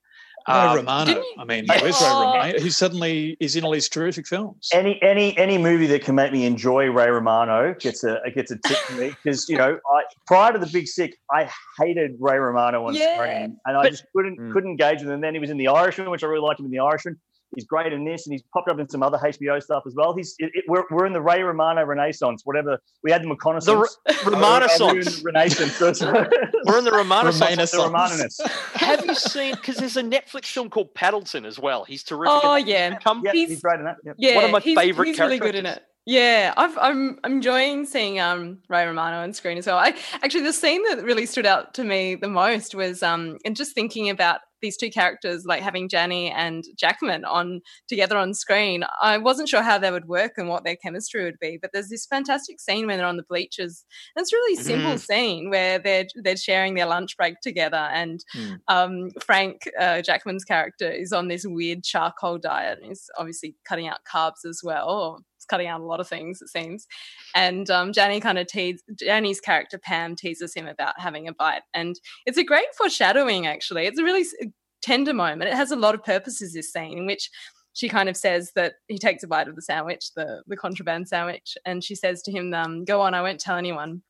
No, 0.46 0.54
um, 0.54 0.76
Romano. 0.76 1.22
I 1.38 1.44
mean, 1.44 1.66
where's 1.66 2.00
Ray 2.00 2.08
Romano? 2.08 2.58
Who 2.58 2.70
suddenly 2.70 3.36
is 3.40 3.56
in 3.56 3.64
all 3.64 3.72
these 3.72 3.88
terrific 3.88 4.26
films. 4.26 4.68
Any 4.72 5.00
any 5.02 5.36
any 5.36 5.58
movie 5.58 5.86
that 5.86 6.02
can 6.02 6.14
make 6.14 6.32
me 6.32 6.46
enjoy 6.46 6.86
Ray 6.90 7.10
Romano 7.10 7.74
gets 7.74 8.04
a 8.04 8.20
gets 8.34 8.50
a 8.50 8.56
tip 8.56 8.76
for 8.78 8.94
me 8.94 9.08
because 9.22 9.48
you 9.48 9.56
know 9.56 9.78
I 9.92 10.02
prior 10.26 10.52
to 10.52 10.58
the 10.58 10.66
Big 10.72 10.88
Sick 10.88 11.18
I 11.30 11.50
hated 11.78 12.16
Ray 12.18 12.38
Romano 12.38 12.86
on 12.86 12.94
yeah. 12.94 13.14
screen 13.14 13.58
and 13.66 13.76
I 13.76 13.82
but, 13.82 13.90
just 13.90 14.04
couldn't 14.14 14.38
mm. 14.38 14.52
couldn't 14.52 14.70
engage 14.70 15.00
with 15.00 15.08
him. 15.08 15.14
And 15.14 15.24
then 15.24 15.34
he 15.34 15.40
was 15.40 15.50
in 15.50 15.56
The 15.56 15.68
Irishman, 15.68 16.10
which 16.10 16.22
I 16.22 16.26
really 16.26 16.42
liked 16.42 16.60
him 16.60 16.66
in 16.66 16.72
The 16.72 16.80
Irishman. 16.80 17.18
He's 17.54 17.64
great 17.64 17.92
in 17.92 18.04
this, 18.04 18.26
and 18.26 18.32
he's 18.32 18.42
popped 18.52 18.70
up 18.70 18.78
in 18.78 18.88
some 18.88 19.02
other 19.02 19.18
HBO 19.18 19.62
stuff 19.62 19.84
as 19.86 19.94
well. 19.94 20.14
He's 20.14 20.34
it, 20.38 20.50
it, 20.54 20.64
we're, 20.68 20.84
we're 20.90 21.06
in 21.06 21.12
the 21.12 21.20
Ray 21.20 21.42
Romano 21.42 21.84
Renaissance, 21.84 22.42
whatever 22.44 22.78
we 23.02 23.10
had 23.10 23.22
the 23.22 23.28
reconnaissance. 23.28 23.98
The 24.06 24.30
Renaissance. 24.30 25.22
Renaissance. 25.24 26.00
we're 26.02 26.78
in 26.78 26.84
the 26.84 26.92
Renaissance. 26.92 27.70
The 27.70 27.90
Renaissance. 27.90 28.40
Have 28.74 29.04
you 29.06 29.14
seen? 29.14 29.54
Because 29.54 29.76
there's 29.76 29.96
a 29.96 30.02
Netflix 30.02 30.46
film 30.46 30.68
called 30.68 30.94
Paddleton 30.94 31.46
as 31.46 31.58
well. 31.58 31.84
He's 31.84 32.02
terrific. 32.02 32.40
Oh 32.42 32.56
yeah, 32.56 32.98
Come, 32.98 33.22
yeah, 33.24 33.32
he's, 33.32 33.48
he's, 33.48 33.62
great 33.62 33.78
in 33.78 33.86
that. 33.86 33.96
Yep. 34.04 34.16
Yeah, 34.18 34.34
one 34.36 34.44
of 34.44 34.50
my 34.50 34.60
he's, 34.60 34.78
favorite. 34.78 35.06
He's 35.06 35.18
really 35.18 35.38
good 35.38 35.54
in 35.54 35.66
it. 35.66 35.82
Yeah, 36.08 36.54
i 36.56 36.64
am 36.64 37.18
I'm 37.22 37.34
enjoying 37.34 37.84
seeing 37.84 38.18
um, 38.18 38.60
Ray 38.70 38.86
Romano 38.86 39.22
on 39.22 39.34
screen 39.34 39.58
as 39.58 39.66
well. 39.66 39.76
I 39.76 39.94
actually 40.22 40.44
the 40.44 40.54
scene 40.54 40.82
that 40.84 41.04
really 41.04 41.26
stood 41.26 41.44
out 41.44 41.74
to 41.74 41.84
me 41.84 42.14
the 42.14 42.28
most 42.28 42.74
was 42.74 43.02
um, 43.02 43.36
and 43.44 43.54
just 43.54 43.74
thinking 43.74 44.08
about 44.08 44.40
these 44.60 44.76
two 44.76 44.90
characters 44.90 45.44
like 45.46 45.62
having 45.62 45.88
Janney 45.88 46.30
and 46.30 46.64
Jackman 46.76 47.24
on 47.24 47.60
together 47.88 48.16
on 48.16 48.34
screen. 48.34 48.84
I 49.00 49.18
wasn't 49.18 49.48
sure 49.48 49.62
how 49.62 49.78
they 49.78 49.90
would 49.90 50.08
work 50.08 50.32
and 50.36 50.48
what 50.48 50.64
their 50.64 50.76
chemistry 50.76 51.24
would 51.24 51.38
be, 51.40 51.58
but 51.60 51.70
there's 51.72 51.88
this 51.88 52.06
fantastic 52.06 52.60
scene 52.60 52.86
when 52.86 52.98
they're 52.98 53.06
on 53.06 53.16
the 53.16 53.22
bleachers. 53.28 53.84
And 54.14 54.22
it's 54.22 54.32
a 54.32 54.36
really 54.36 54.56
simple 54.56 54.94
mm. 54.94 54.98
scene 54.98 55.50
where 55.50 55.78
they're 55.78 56.06
they're 56.22 56.36
sharing 56.36 56.74
their 56.74 56.86
lunch 56.86 57.16
break 57.16 57.40
together, 57.40 57.76
and 57.76 58.24
mm. 58.36 58.58
um, 58.68 59.10
Frank 59.24 59.62
uh, 59.78 60.02
Jackman's 60.02 60.44
character 60.44 60.90
is 60.90 61.12
on 61.12 61.28
this 61.28 61.44
weird 61.46 61.84
charcoal 61.84 62.38
diet 62.38 62.78
and 62.78 62.88
he's 62.88 63.10
obviously 63.18 63.54
cutting 63.66 63.88
out 63.88 64.00
carbs 64.10 64.48
as 64.48 64.60
well, 64.62 65.22
cutting 65.48 65.66
out 65.66 65.80
a 65.80 65.84
lot 65.84 66.00
of 66.00 66.08
things, 66.08 66.40
it 66.42 66.48
seems. 66.48 66.86
And 67.34 67.68
um, 67.70 67.92
kind 67.92 68.38
of 68.38 68.46
teases, 68.46 68.82
Janney's 68.98 69.40
character 69.40 69.78
Pam 69.78 70.16
teases 70.16 70.54
him 70.54 70.66
about 70.66 71.00
having 71.00 71.28
a 71.28 71.32
bite. 71.32 71.62
And 71.74 71.98
it's 72.26 72.38
a 72.38 72.44
great 72.44 72.74
foreshadowing, 72.76 73.46
actually. 73.46 73.86
It's 73.86 73.98
a 73.98 74.04
really 74.04 74.24
tender 74.82 75.14
moment. 75.14 75.50
It 75.50 75.56
has 75.56 75.70
a 75.70 75.76
lot 75.76 75.94
of 75.94 76.04
purposes, 76.04 76.52
this 76.52 76.72
scene, 76.72 76.98
in 76.98 77.06
which 77.06 77.30
she 77.72 77.88
kind 77.88 78.08
of 78.08 78.16
says 78.16 78.52
that 78.56 78.74
he 78.88 78.98
takes 78.98 79.22
a 79.22 79.28
bite 79.28 79.48
of 79.48 79.54
the 79.54 79.62
sandwich, 79.62 80.12
the, 80.16 80.42
the 80.46 80.56
contraband 80.56 81.08
sandwich, 81.08 81.56
and 81.64 81.84
she 81.84 81.94
says 81.94 82.22
to 82.22 82.32
him, 82.32 82.52
um, 82.52 82.84
Go 82.84 83.00
on, 83.00 83.14
I 83.14 83.22
won't 83.22 83.40
tell 83.40 83.56
anyone 83.56 84.02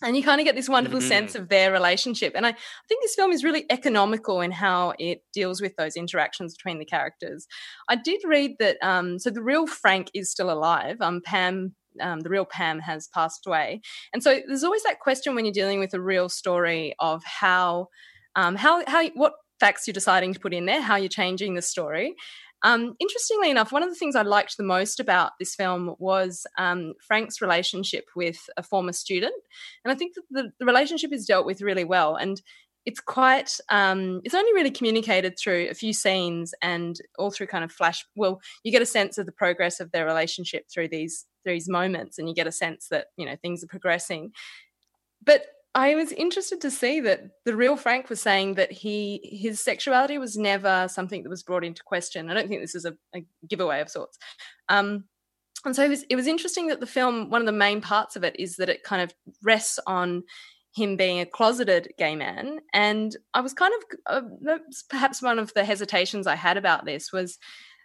and 0.00 0.16
you 0.16 0.22
kind 0.22 0.40
of 0.40 0.44
get 0.44 0.56
this 0.56 0.68
wonderful 0.68 0.98
mm-hmm. 0.98 1.08
sense 1.08 1.34
of 1.34 1.48
their 1.48 1.72
relationship 1.72 2.32
and 2.34 2.46
I, 2.46 2.50
I, 2.50 2.54
think 2.88 3.02
this 3.02 3.14
film 3.14 3.30
is 3.30 3.44
really 3.44 3.64
economical 3.70 4.40
in 4.40 4.50
how 4.50 4.94
it 4.98 5.22
deals 5.32 5.60
with 5.60 5.76
those 5.76 5.96
interactions 5.96 6.56
between 6.56 6.78
the 6.78 6.84
characters. 6.84 7.46
I 7.88 7.96
did 7.96 8.20
read 8.24 8.56
that 8.58 8.78
um, 8.82 9.18
so 9.18 9.30
the 9.30 9.42
real 9.42 9.66
frank 9.66 10.10
is 10.14 10.30
still 10.30 10.50
alive 10.50 10.96
um, 11.00 11.20
pam 11.24 11.74
um, 12.00 12.20
the 12.20 12.30
real 12.30 12.44
pam 12.44 12.78
has 12.80 13.08
passed 13.08 13.46
away. 13.46 13.80
And 14.12 14.22
so 14.22 14.40
there's 14.46 14.64
always 14.64 14.82
that 14.84 15.00
question 15.00 15.34
when 15.34 15.44
you're 15.44 15.52
dealing 15.52 15.78
with 15.78 15.94
a 15.94 16.00
real 16.00 16.28
story 16.28 16.94
of 16.98 17.22
how 17.24 17.88
um, 18.34 18.56
how 18.56 18.82
how 18.86 19.08
what 19.10 19.34
facts 19.60 19.86
you're 19.86 19.92
deciding 19.92 20.34
to 20.34 20.40
put 20.40 20.54
in 20.54 20.66
there 20.66 20.80
how 20.80 20.96
you're 20.96 21.08
changing 21.08 21.54
the 21.54 21.62
story 21.62 22.14
um, 22.62 22.94
interestingly 23.00 23.50
enough, 23.50 23.72
one 23.72 23.82
of 23.82 23.88
the 23.88 23.96
things 23.96 24.14
I 24.14 24.22
liked 24.22 24.56
the 24.56 24.62
most 24.62 25.00
about 25.00 25.32
this 25.38 25.54
film 25.54 25.94
was 25.98 26.46
um, 26.58 26.94
Frank's 27.06 27.40
relationship 27.40 28.06
with 28.14 28.38
a 28.56 28.62
former 28.62 28.92
student. 28.92 29.34
And 29.84 29.92
I 29.92 29.96
think 29.96 30.14
that 30.14 30.22
the, 30.30 30.52
the 30.58 30.66
relationship 30.66 31.12
is 31.12 31.26
dealt 31.26 31.46
with 31.46 31.60
really 31.60 31.84
well. 31.84 32.16
And 32.16 32.40
it's 32.84 33.00
quite 33.00 33.58
um, 33.68 34.20
it's 34.24 34.34
only 34.34 34.52
really 34.52 34.70
communicated 34.70 35.38
through 35.38 35.68
a 35.70 35.74
few 35.74 35.92
scenes 35.92 36.54
and 36.62 36.96
all 37.18 37.30
through 37.30 37.46
kind 37.46 37.64
of 37.64 37.70
flash 37.70 38.04
well 38.16 38.40
you 38.64 38.72
get 38.72 38.82
a 38.82 38.86
sense 38.86 39.18
of 39.18 39.26
the 39.26 39.32
progress 39.32 39.78
of 39.78 39.92
their 39.92 40.04
relationship 40.04 40.64
through 40.68 40.88
these 40.88 41.26
through 41.44 41.52
these 41.52 41.68
moments 41.68 42.18
and 42.18 42.28
you 42.28 42.34
get 42.34 42.48
a 42.48 42.52
sense 42.52 42.88
that 42.88 43.06
you 43.16 43.24
know 43.24 43.36
things 43.36 43.62
are 43.62 43.68
progressing 43.68 44.32
but 45.24 45.44
I 45.74 45.94
was 45.94 46.12
interested 46.12 46.60
to 46.60 46.70
see 46.70 47.00
that 47.00 47.22
the 47.44 47.56
real 47.56 47.76
Frank 47.76 48.10
was 48.10 48.20
saying 48.20 48.54
that 48.54 48.70
he 48.70 49.20
his 49.22 49.58
sexuality 49.58 50.18
was 50.18 50.36
never 50.36 50.86
something 50.88 51.22
that 51.22 51.30
was 51.30 51.42
brought 51.42 51.64
into 51.64 51.82
question. 51.82 52.30
I 52.30 52.34
don't 52.34 52.48
think 52.48 52.60
this 52.60 52.74
is 52.74 52.84
a, 52.84 52.94
a 53.14 53.24
giveaway 53.48 53.80
of 53.80 53.88
sorts. 53.88 54.18
Um, 54.68 55.04
and 55.64 55.76
so 55.76 55.84
it 55.84 55.88
was, 55.88 56.04
it 56.10 56.16
was 56.16 56.26
interesting 56.26 56.66
that 56.66 56.80
the 56.80 56.86
film, 56.86 57.30
one 57.30 57.40
of 57.40 57.46
the 57.46 57.52
main 57.52 57.80
parts 57.80 58.16
of 58.16 58.24
it 58.24 58.34
is 58.38 58.56
that 58.56 58.68
it 58.68 58.82
kind 58.82 59.02
of 59.02 59.14
rests 59.42 59.78
on 59.86 60.24
him 60.74 60.96
being 60.96 61.20
a 61.20 61.26
closeted 61.26 61.92
gay 61.98 62.16
man. 62.16 62.58
And 62.72 63.16
I 63.34 63.40
was 63.40 63.52
kind 63.52 63.72
of, 63.74 63.98
uh, 64.46 64.58
perhaps 64.88 65.22
one 65.22 65.38
of 65.38 65.52
the 65.54 65.64
hesitations 65.64 66.26
I 66.26 66.34
had 66.34 66.56
about 66.56 66.84
this 66.84 67.12
was 67.12 67.38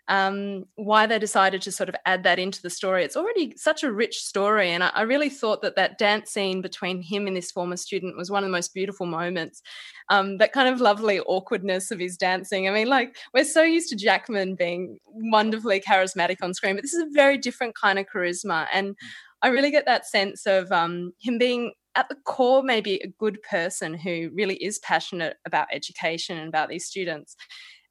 um, 0.09 0.65
why 0.75 1.05
they 1.05 1.19
decided 1.19 1.61
to 1.63 1.71
sort 1.71 1.89
of 1.89 1.95
add 2.05 2.23
that 2.23 2.39
into 2.39 2.61
the 2.61 2.69
story. 2.69 3.03
It's 3.03 3.17
already 3.17 3.53
such 3.57 3.83
a 3.83 3.91
rich 3.91 4.23
story, 4.23 4.71
and 4.71 4.83
I, 4.83 4.91
I, 4.93 5.01
really 5.01 5.29
thought 5.29 5.61
that 5.63 5.75
that 5.75 5.97
dance 5.97 6.31
scene 6.31 6.61
between 6.61 7.01
him 7.01 7.27
and 7.27 7.35
this 7.35 7.51
former 7.51 7.75
student 7.75 8.15
was 8.15 8.31
one 8.31 8.43
of 8.43 8.47
the 8.47 8.55
most 8.55 8.73
beautiful 8.73 9.05
moments. 9.05 9.61
Um, 10.09 10.37
that 10.37 10.53
kind 10.53 10.69
of 10.69 10.79
lovely 10.79 11.19
awkwardness 11.19 11.91
of 11.91 11.99
his 11.99 12.15
dancing. 12.15 12.69
I 12.69 12.71
mean, 12.71 12.87
like 12.87 13.17
we're 13.33 13.43
so 13.43 13.63
used 13.63 13.89
to 13.89 13.97
Jackman 13.97 14.55
being 14.55 14.99
wonderfully 15.05 15.81
charismatic 15.81 16.37
on 16.41 16.53
screen, 16.53 16.75
but 16.75 16.83
this 16.83 16.93
is 16.93 17.03
a 17.03 17.11
very 17.11 17.37
different 17.37 17.75
kind 17.75 17.99
of 17.99 18.05
charisma, 18.13 18.67
and 18.71 18.95
I 19.41 19.49
really 19.49 19.71
get 19.71 19.85
that 19.85 20.07
sense 20.07 20.45
of 20.45 20.71
um, 20.71 21.11
him 21.19 21.37
being 21.37 21.73
at 21.95 22.07
the 22.09 22.15
core 22.25 22.61
maybe 22.63 23.01
a 23.03 23.07
good 23.19 23.41
person 23.41 23.95
who 23.95 24.29
really 24.33 24.55
is 24.55 24.79
passionate 24.79 25.35
about 25.45 25.67
education 25.73 26.37
and 26.37 26.47
about 26.47 26.69
these 26.69 26.85
students 26.85 27.35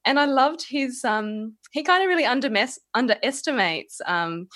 and 0.07 0.19
i 0.19 0.25
loved 0.25 0.65
his 0.67 1.05
um 1.05 1.55
he 1.73 1.83
kind 1.83 2.03
of 2.03 2.09
really 2.09 2.25
underestimates 2.95 4.01
um 4.07 4.47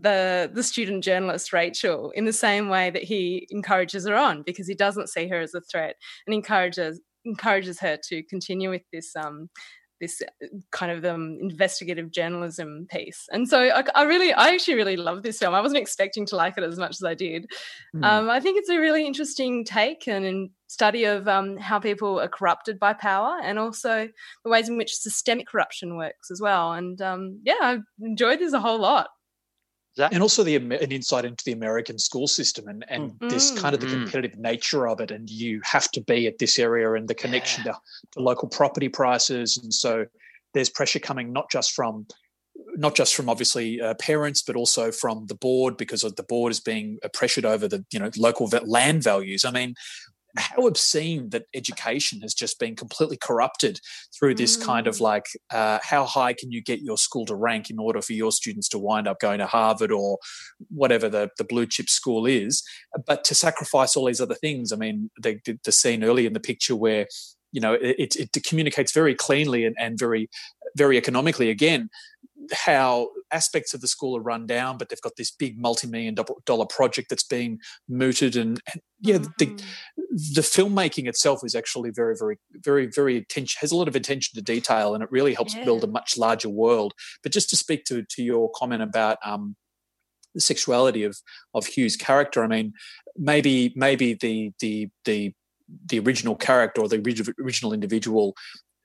the 0.00 0.50
the 0.52 0.62
student 0.62 1.04
journalist 1.04 1.52
Rachel 1.52 2.10
in 2.16 2.24
the 2.24 2.32
same 2.32 2.68
way 2.68 2.90
that 2.90 3.04
he 3.04 3.46
encourages 3.50 4.06
her 4.08 4.16
on 4.16 4.42
because 4.42 4.66
he 4.66 4.74
doesn't 4.74 5.08
see 5.08 5.28
her 5.28 5.40
as 5.40 5.54
a 5.54 5.60
threat 5.60 5.94
and 6.26 6.34
encourages 6.34 7.00
encourages 7.24 7.78
her 7.80 7.96
to 8.08 8.22
continue 8.24 8.70
with 8.70 8.82
this 8.92 9.14
um 9.14 9.48
this 10.04 10.22
uh, 10.22 10.46
kind 10.70 10.92
of 10.92 11.04
um, 11.04 11.38
investigative 11.40 12.10
journalism 12.10 12.86
piece. 12.90 13.26
And 13.30 13.48
so 13.48 13.58
I, 13.58 13.84
I, 13.94 14.04
really, 14.04 14.32
I 14.32 14.50
actually 14.50 14.74
really 14.74 14.96
love 14.96 15.22
this 15.22 15.38
film. 15.38 15.54
I 15.54 15.60
wasn't 15.60 15.80
expecting 15.80 16.26
to 16.26 16.36
like 16.36 16.56
it 16.56 16.64
as 16.64 16.78
much 16.78 16.92
as 16.92 17.04
I 17.04 17.14
did. 17.14 17.50
Mm. 17.94 18.04
Um, 18.04 18.30
I 18.30 18.40
think 18.40 18.58
it's 18.58 18.68
a 18.68 18.78
really 18.78 19.06
interesting 19.06 19.64
take 19.64 20.06
and 20.06 20.50
study 20.68 21.04
of 21.04 21.28
um, 21.28 21.56
how 21.56 21.78
people 21.78 22.20
are 22.20 22.28
corrupted 22.28 22.78
by 22.78 22.92
power 22.92 23.38
and 23.42 23.58
also 23.58 24.08
the 24.44 24.50
ways 24.50 24.68
in 24.68 24.76
which 24.76 24.94
systemic 24.94 25.46
corruption 25.46 25.96
works 25.96 26.30
as 26.30 26.40
well. 26.40 26.72
And 26.72 27.00
um, 27.00 27.40
yeah, 27.44 27.54
I 27.60 27.78
enjoyed 28.00 28.40
this 28.40 28.52
a 28.52 28.60
whole 28.60 28.78
lot. 28.78 29.08
And 30.12 30.22
also 30.22 30.42
the 30.42 30.56
an 30.56 30.72
insight 30.72 31.24
into 31.24 31.44
the 31.44 31.52
American 31.52 31.98
school 31.98 32.26
system 32.26 32.66
and, 32.68 32.84
and 32.88 33.12
mm. 33.12 33.30
this 33.30 33.50
kind 33.52 33.74
of 33.74 33.80
the 33.80 33.86
mm. 33.86 33.92
competitive 33.92 34.38
nature 34.38 34.88
of 34.88 35.00
it, 35.00 35.10
and 35.10 35.30
you 35.30 35.60
have 35.64 35.90
to 35.92 36.00
be 36.00 36.26
at 36.26 36.38
this 36.38 36.58
area 36.58 36.92
and 36.94 37.06
the 37.06 37.14
connection 37.14 37.62
yeah. 37.64 37.72
to, 37.72 37.78
to 38.12 38.20
local 38.20 38.48
property 38.48 38.88
prices, 38.88 39.56
and 39.56 39.72
so 39.72 40.06
there's 40.52 40.70
pressure 40.70 40.98
coming 40.98 41.32
not 41.32 41.50
just 41.50 41.72
from 41.72 42.06
not 42.76 42.94
just 42.94 43.14
from 43.14 43.28
obviously 43.28 43.80
uh, 43.80 43.94
parents, 43.94 44.42
but 44.42 44.56
also 44.56 44.90
from 44.90 45.26
the 45.26 45.34
board 45.34 45.76
because 45.76 46.02
the 46.02 46.22
board 46.22 46.52
is 46.52 46.60
being 46.60 46.98
pressured 47.12 47.44
over 47.44 47.68
the 47.68 47.84
you 47.92 47.98
know 47.98 48.10
local 48.16 48.48
land 48.64 49.02
values. 49.02 49.44
I 49.44 49.50
mean, 49.50 49.74
how 50.36 50.66
obscene 50.66 51.30
that 51.30 51.44
education 51.54 52.20
has 52.22 52.34
just 52.34 52.58
been 52.58 52.74
completely 52.74 53.16
corrupted 53.16 53.80
through 54.18 54.34
this 54.34 54.56
mm. 54.56 54.64
kind 54.64 54.86
of 54.86 54.96
mm. 54.96 55.00
like 55.00 55.26
uh, 55.52 55.78
how 55.82 56.04
high 56.04 56.32
can 56.32 56.50
you 56.50 56.62
get 56.62 56.80
your 56.80 56.98
school 56.98 57.24
to 57.26 57.34
rank 57.34 57.70
in 57.70 57.78
order 57.78 58.02
for 58.02 58.12
your 58.12 58.32
students 58.32 58.68
to 58.68 58.78
wind 58.78 59.06
up 59.06 59.20
going 59.20 59.38
to 59.38 59.46
Harvard 59.46 59.92
or 59.92 60.18
whatever 60.70 61.08
the, 61.08 61.30
the 61.38 61.44
blue 61.44 61.66
chip 61.66 61.88
school 61.88 62.26
is, 62.26 62.62
but 63.06 63.24
to 63.24 63.34
sacrifice 63.34 63.96
all 63.96 64.06
these 64.06 64.20
other 64.20 64.34
things. 64.34 64.72
I 64.72 64.76
mean, 64.76 65.10
the, 65.20 65.38
the 65.64 65.72
scene 65.72 66.02
early 66.04 66.26
in 66.26 66.32
the 66.32 66.40
picture 66.40 66.76
where 66.76 67.06
you 67.52 67.60
know 67.60 67.74
it, 67.74 68.16
it, 68.16 68.36
it 68.36 68.44
communicates 68.44 68.92
very 68.92 69.14
cleanly 69.14 69.64
and, 69.64 69.76
and 69.78 69.96
very 69.96 70.28
very 70.76 70.98
economically 70.98 71.50
again 71.50 71.88
how 72.52 73.08
aspects 73.30 73.74
of 73.74 73.80
the 73.80 73.88
school 73.88 74.16
are 74.16 74.22
run 74.22 74.46
down, 74.46 74.78
but 74.78 74.88
they've 74.88 75.00
got 75.00 75.16
this 75.16 75.30
big 75.30 75.58
multi-million 75.58 76.16
dollar 76.44 76.66
project 76.66 77.08
that's 77.10 77.24
being 77.24 77.58
mooted, 77.88 78.36
and, 78.36 78.60
and 78.72 78.82
yeah, 79.00 79.16
mm-hmm. 79.16 79.30
the, 79.38 79.62
the 80.34 80.40
filmmaking 80.40 81.08
itself 81.08 81.40
is 81.44 81.54
actually 81.54 81.90
very, 81.90 82.14
very, 82.18 82.36
very, 82.52 82.86
very 82.86 83.18
attention 83.18 83.58
has 83.60 83.72
a 83.72 83.76
lot 83.76 83.88
of 83.88 83.96
attention 83.96 84.34
to 84.34 84.42
detail, 84.42 84.94
and 84.94 85.02
it 85.02 85.10
really 85.10 85.34
helps 85.34 85.54
yeah. 85.54 85.64
build 85.64 85.84
a 85.84 85.88
much 85.88 86.16
larger 86.16 86.48
world. 86.48 86.94
But 87.22 87.32
just 87.32 87.50
to 87.50 87.56
speak 87.56 87.84
to 87.84 88.02
to 88.02 88.22
your 88.22 88.50
comment 88.54 88.82
about 88.82 89.18
um, 89.24 89.56
the 90.34 90.40
sexuality 90.40 91.04
of 91.04 91.16
of 91.54 91.66
Hugh's 91.66 91.96
character, 91.96 92.42
I 92.42 92.48
mean, 92.48 92.72
maybe 93.16 93.72
maybe 93.76 94.14
the 94.14 94.52
the 94.60 94.88
the 95.04 95.32
the 95.86 95.98
original 95.98 96.36
character 96.36 96.82
or 96.82 96.88
the 96.88 97.34
original 97.42 97.72
individual 97.72 98.34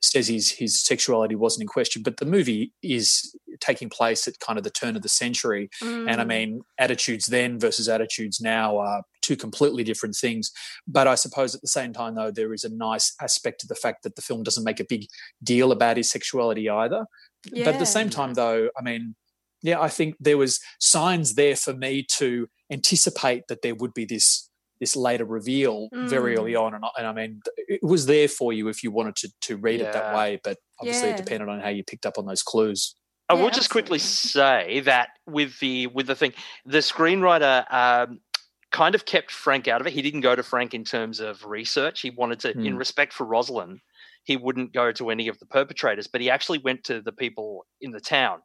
says 0.01 0.27
his 0.27 0.51
his 0.51 0.81
sexuality 0.81 1.35
wasn't 1.35 1.63
in 1.63 1.67
question, 1.67 2.03
but 2.03 2.17
the 2.17 2.25
movie 2.25 2.73
is 2.81 3.35
taking 3.59 3.89
place 3.89 4.27
at 4.27 4.39
kind 4.39 4.57
of 4.57 4.63
the 4.63 4.69
turn 4.69 4.95
of 4.95 5.01
the 5.01 5.09
century, 5.09 5.69
mm. 5.83 6.09
and 6.09 6.21
I 6.21 6.23
mm. 6.23 6.27
mean 6.27 6.62
attitudes 6.77 7.27
then 7.27 7.59
versus 7.59 7.89
attitudes 7.89 8.39
now 8.39 8.77
are 8.77 9.03
two 9.21 9.35
completely 9.35 9.83
different 9.83 10.15
things. 10.15 10.51
But 10.88 11.07
I 11.07 11.15
suppose 11.15 11.53
at 11.53 11.62
the 11.62 11.67
same 11.67 11.93
time, 11.93 12.15
though, 12.15 12.31
there 12.31 12.53
is 12.53 12.63
a 12.63 12.69
nice 12.69 13.13
aspect 13.21 13.62
to 13.62 13.67
the 13.67 13.75
fact 13.75 14.03
that 14.03 14.15
the 14.15 14.21
film 14.21 14.43
doesn't 14.43 14.63
make 14.63 14.79
a 14.79 14.85
big 14.85 15.05
deal 15.43 15.71
about 15.71 15.97
his 15.97 16.09
sexuality 16.09 16.69
either. 16.69 17.05
Yeah. 17.51 17.65
But 17.65 17.75
at 17.75 17.79
the 17.79 17.85
same 17.85 18.09
time, 18.09 18.33
though, 18.33 18.69
I 18.77 18.81
mean, 18.81 19.15
yeah, 19.62 19.79
I 19.79 19.89
think 19.89 20.15
there 20.19 20.38
was 20.38 20.59
signs 20.79 21.35
there 21.35 21.55
for 21.55 21.73
me 21.73 22.05
to 22.17 22.47
anticipate 22.71 23.47
that 23.47 23.62
there 23.62 23.75
would 23.75 23.93
be 23.93 24.05
this 24.05 24.48
this 24.79 24.95
later 24.95 25.25
reveal 25.25 25.89
mm. 25.93 26.07
very 26.09 26.37
early 26.37 26.53
mm. 26.53 26.61
on. 26.61 26.73
And, 26.75 26.83
and, 26.97 27.07
I 27.07 27.13
mean, 27.13 27.41
it 27.57 27.83
was 27.83 28.05
there 28.05 28.27
for 28.27 28.53
you 28.53 28.67
if 28.67 28.83
you 28.83 28.91
wanted 28.91 29.15
to, 29.17 29.31
to 29.41 29.57
read 29.57 29.79
yeah. 29.79 29.87
it 29.87 29.93
that 29.93 30.15
way, 30.15 30.39
but 30.43 30.57
obviously 30.79 31.09
yeah. 31.09 31.15
it 31.15 31.17
depended 31.17 31.49
on 31.49 31.59
how 31.59 31.69
you 31.69 31.83
picked 31.83 32.05
up 32.05 32.17
on 32.17 32.25
those 32.25 32.43
clues. 32.43 32.95
I 33.27 33.35
will 33.35 33.51
just 33.51 33.69
quickly 33.69 33.99
say 33.99 34.79
that 34.85 35.09
with 35.27 35.59
the 35.59 35.85
with 35.85 36.07
the 36.07 36.15
thing, 36.15 36.33
the 36.65 36.79
screenwriter 36.79 37.71
um, 37.71 38.21
kind 38.71 38.95
of 38.95 39.05
kept 39.05 39.29
Frank 39.29 39.67
out 39.67 39.81
of 39.81 39.85
it. 39.85 39.93
He 39.93 40.01
didn't 40.01 40.21
go 40.21 40.35
to 40.35 40.41
Frank 40.41 40.73
in 40.73 40.83
terms 40.83 41.19
of 41.19 41.45
research. 41.45 42.01
He 42.01 42.09
wanted 42.09 42.39
to, 42.39 42.53
mm. 42.55 42.65
in 42.65 42.75
respect 42.75 43.13
for 43.13 43.25
Roslyn, 43.25 43.81
he 44.23 44.35
wouldn't 44.35 44.73
go 44.73 44.91
to 44.93 45.11
any 45.11 45.27
of 45.27 45.37
the 45.37 45.45
perpetrators, 45.45 46.07
but 46.07 46.21
he 46.21 46.29
actually 46.31 46.57
went 46.57 46.83
to 46.85 47.01
the 47.01 47.11
people 47.11 47.67
in 47.81 47.91
the 47.91 47.99
town 47.99 48.39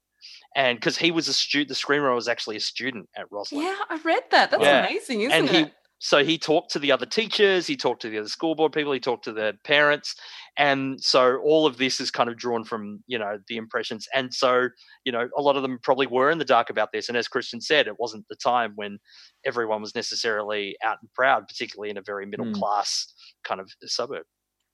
and 0.57 0.79
because 0.79 0.97
he 0.97 1.11
was 1.11 1.29
a 1.29 1.33
student, 1.33 1.69
the 1.69 1.75
screenwriter 1.75 2.15
was 2.15 2.29
actually 2.29 2.57
a 2.57 2.61
student 2.61 3.09
at 3.17 3.27
Roslyn. 3.31 3.63
Yeah, 3.63 3.77
I 3.91 4.01
read 4.05 4.23
that. 4.31 4.51
That's 4.51 4.63
yeah. 4.63 4.87
amazing, 4.87 5.23
isn't 5.23 5.33
and 5.33 5.49
it? 5.49 5.67
He, 5.67 5.73
so 6.05 6.23
he 6.23 6.37
talked 6.37 6.71
to 6.73 6.79
the 6.79 6.93
other 6.93 7.07
teachers, 7.07 7.67
he 7.67 7.79
talked 7.79 8.03
to 8.03 8.11
the 8.11 8.19
other 8.19 8.29
school 8.29 8.55
board 8.55 8.73
people, 8.73 8.93
he 8.93 9.01
talked 9.01 9.25
to 9.25 9.33
the 9.33 9.57
parents, 9.65 10.15
and 10.55 11.03
so 11.03 11.39
all 11.39 11.65
of 11.65 11.79
this 11.79 11.99
is 11.99 12.11
kind 12.11 12.29
of 12.29 12.37
drawn 12.37 12.63
from 12.63 13.03
you 13.07 13.19
know 13.19 13.39
the 13.49 13.57
impressions. 13.57 14.07
And 14.13 14.35
so 14.35 14.69
you 15.07 15.13
know 15.13 15.31
a 15.35 15.41
lot 15.41 15.57
of 15.57 15.63
them 15.63 15.79
probably 15.83 16.07
were 16.07 16.31
in 16.31 16.37
the 16.37 16.45
dark 16.45 16.69
about 16.69 16.91
this. 16.93 17.09
And 17.09 17.17
as 17.17 17.27
Kristian 17.27 17.63
said, 17.63 17.87
it 17.87 17.99
wasn't 17.99 18.29
the 18.29 18.37
time 18.37 18.73
when 18.75 18.99
everyone 19.47 19.81
was 19.81 19.95
necessarily 19.95 20.77
out 20.85 20.99
and 21.01 21.11
proud, 21.15 21.49
particularly 21.49 21.89
in 21.89 21.97
a 21.97 22.03
very 22.03 22.27
middle 22.27 22.45
mm. 22.45 22.55
class 22.55 23.11
kind 23.43 23.63
of 23.63 23.71
suburb, 23.85 24.27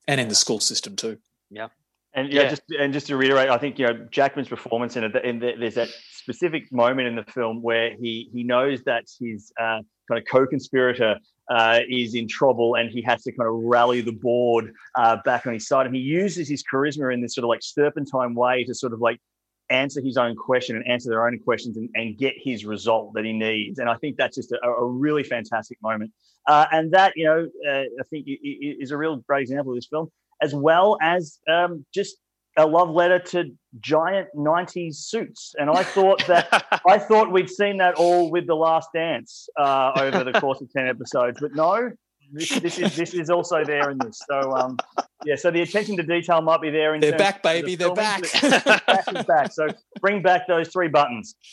and 0.08 0.20
in 0.20 0.26
the 0.26 0.34
school 0.34 0.58
system 0.58 0.96
too. 0.96 1.18
Yeah. 1.48 1.68
And 2.14 2.32
yeah, 2.32 2.42
yeah, 2.42 2.48
just 2.48 2.62
and 2.78 2.92
just 2.92 3.06
to 3.06 3.16
reiterate, 3.16 3.50
I 3.50 3.58
think 3.58 3.78
you 3.78 3.86
know 3.86 4.06
Jackman's 4.10 4.48
performance 4.48 4.96
in 4.96 5.04
it. 5.04 5.14
In 5.24 5.38
the, 5.38 5.52
there's 5.58 5.76
that 5.76 5.88
specific 6.10 6.72
moment 6.72 7.06
in 7.06 7.14
the 7.14 7.24
film 7.24 7.62
where 7.62 7.94
he 8.00 8.28
he 8.32 8.42
knows 8.42 8.82
that 8.84 9.04
his 9.20 9.52
uh, 9.60 9.80
kind 10.08 10.18
of 10.18 10.24
co-conspirator 10.30 11.16
uh, 11.50 11.80
is 11.88 12.14
in 12.14 12.28
trouble 12.28 12.76
and 12.76 12.90
he 12.90 13.02
has 13.02 13.22
to 13.24 13.32
kind 13.32 13.48
of 13.48 13.54
rally 13.54 14.00
the 14.00 14.12
board 14.12 14.72
uh, 14.96 15.16
back 15.24 15.46
on 15.46 15.52
his 15.52 15.66
side. 15.66 15.86
And 15.86 15.94
he 15.94 16.00
uses 16.00 16.48
his 16.48 16.62
charisma 16.62 17.12
in 17.12 17.20
this 17.20 17.34
sort 17.34 17.44
of 17.44 17.48
like 17.48 17.62
serpentine 17.62 18.34
way 18.34 18.64
to 18.64 18.74
sort 18.74 18.92
of 18.92 19.00
like 19.00 19.20
answer 19.68 20.00
his 20.00 20.16
own 20.16 20.34
question 20.36 20.76
and 20.76 20.86
answer 20.86 21.10
their 21.10 21.26
own 21.26 21.38
questions 21.38 21.76
and, 21.76 21.88
and 21.94 22.18
get 22.18 22.34
his 22.36 22.64
result 22.64 23.14
that 23.14 23.24
he 23.24 23.32
needs. 23.32 23.78
And 23.78 23.88
I 23.88 23.96
think 23.96 24.16
that's 24.16 24.36
just 24.36 24.52
a, 24.52 24.66
a 24.66 24.84
really 24.84 25.22
fantastic 25.24 25.78
moment. 25.82 26.12
Uh, 26.46 26.66
and 26.72 26.92
that, 26.92 27.12
you 27.16 27.24
know, 27.24 27.48
uh, 27.68 27.82
I 27.82 28.02
think 28.08 28.26
is 28.28 28.90
a 28.90 28.96
real 28.96 29.16
great 29.16 29.42
example 29.42 29.72
of 29.72 29.76
this 29.76 29.86
film, 29.86 30.10
as 30.42 30.54
well 30.54 30.98
as 31.02 31.38
um, 31.50 31.84
just 31.94 32.16
a 32.56 32.66
love 32.66 32.90
letter 32.90 33.18
to 33.18 33.44
giant 33.80 34.28
90s 34.36 34.96
suits. 34.96 35.54
And 35.58 35.70
i 35.70 35.82
thought 35.82 36.26
that 36.26 36.66
i 36.86 36.98
thought 36.98 37.30
we'd 37.30 37.50
seen 37.50 37.78
that 37.78 37.94
all 37.94 38.30
with 38.30 38.46
the 38.46 38.56
last 38.56 38.88
dance 38.94 39.48
uh, 39.58 39.92
over 39.96 40.24
the 40.24 40.32
course 40.40 40.60
of 40.60 40.70
10 40.72 40.88
episodes 40.88 41.38
but 41.40 41.54
no 41.54 41.92
this, 42.32 42.48
this, 42.60 42.78
is 42.78 42.94
this 42.94 43.14
is 43.14 43.28
also 43.28 43.64
there 43.64 43.90
in 43.90 43.98
this. 43.98 44.22
So 44.28 44.52
um, 44.52 44.78
yeah 45.24 45.34
so 45.36 45.50
the 45.50 45.62
attention 45.62 45.96
to 45.96 46.02
detail 46.02 46.40
might 46.42 46.60
be 46.60 46.70
there 46.70 46.94
in 46.94 47.00
they're 47.00 47.18
back 47.18 47.42
baby 47.42 47.74
the 47.74 47.86
they're 47.86 47.94
back. 47.94 48.22
Back 48.86 49.26
back. 49.26 49.52
So 49.52 49.68
bring 50.00 50.22
back 50.22 50.46
those 50.46 50.68
three 50.68 50.88
buttons. 50.88 51.34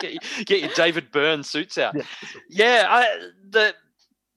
Get, 0.00 0.20
get 0.46 0.60
your 0.60 0.70
david 0.74 1.12
byrne 1.12 1.44
suits 1.44 1.78
out. 1.78 1.94
Yeah, 1.94 2.02
yeah 2.48 2.86
I, 2.88 3.30
the 3.50 3.72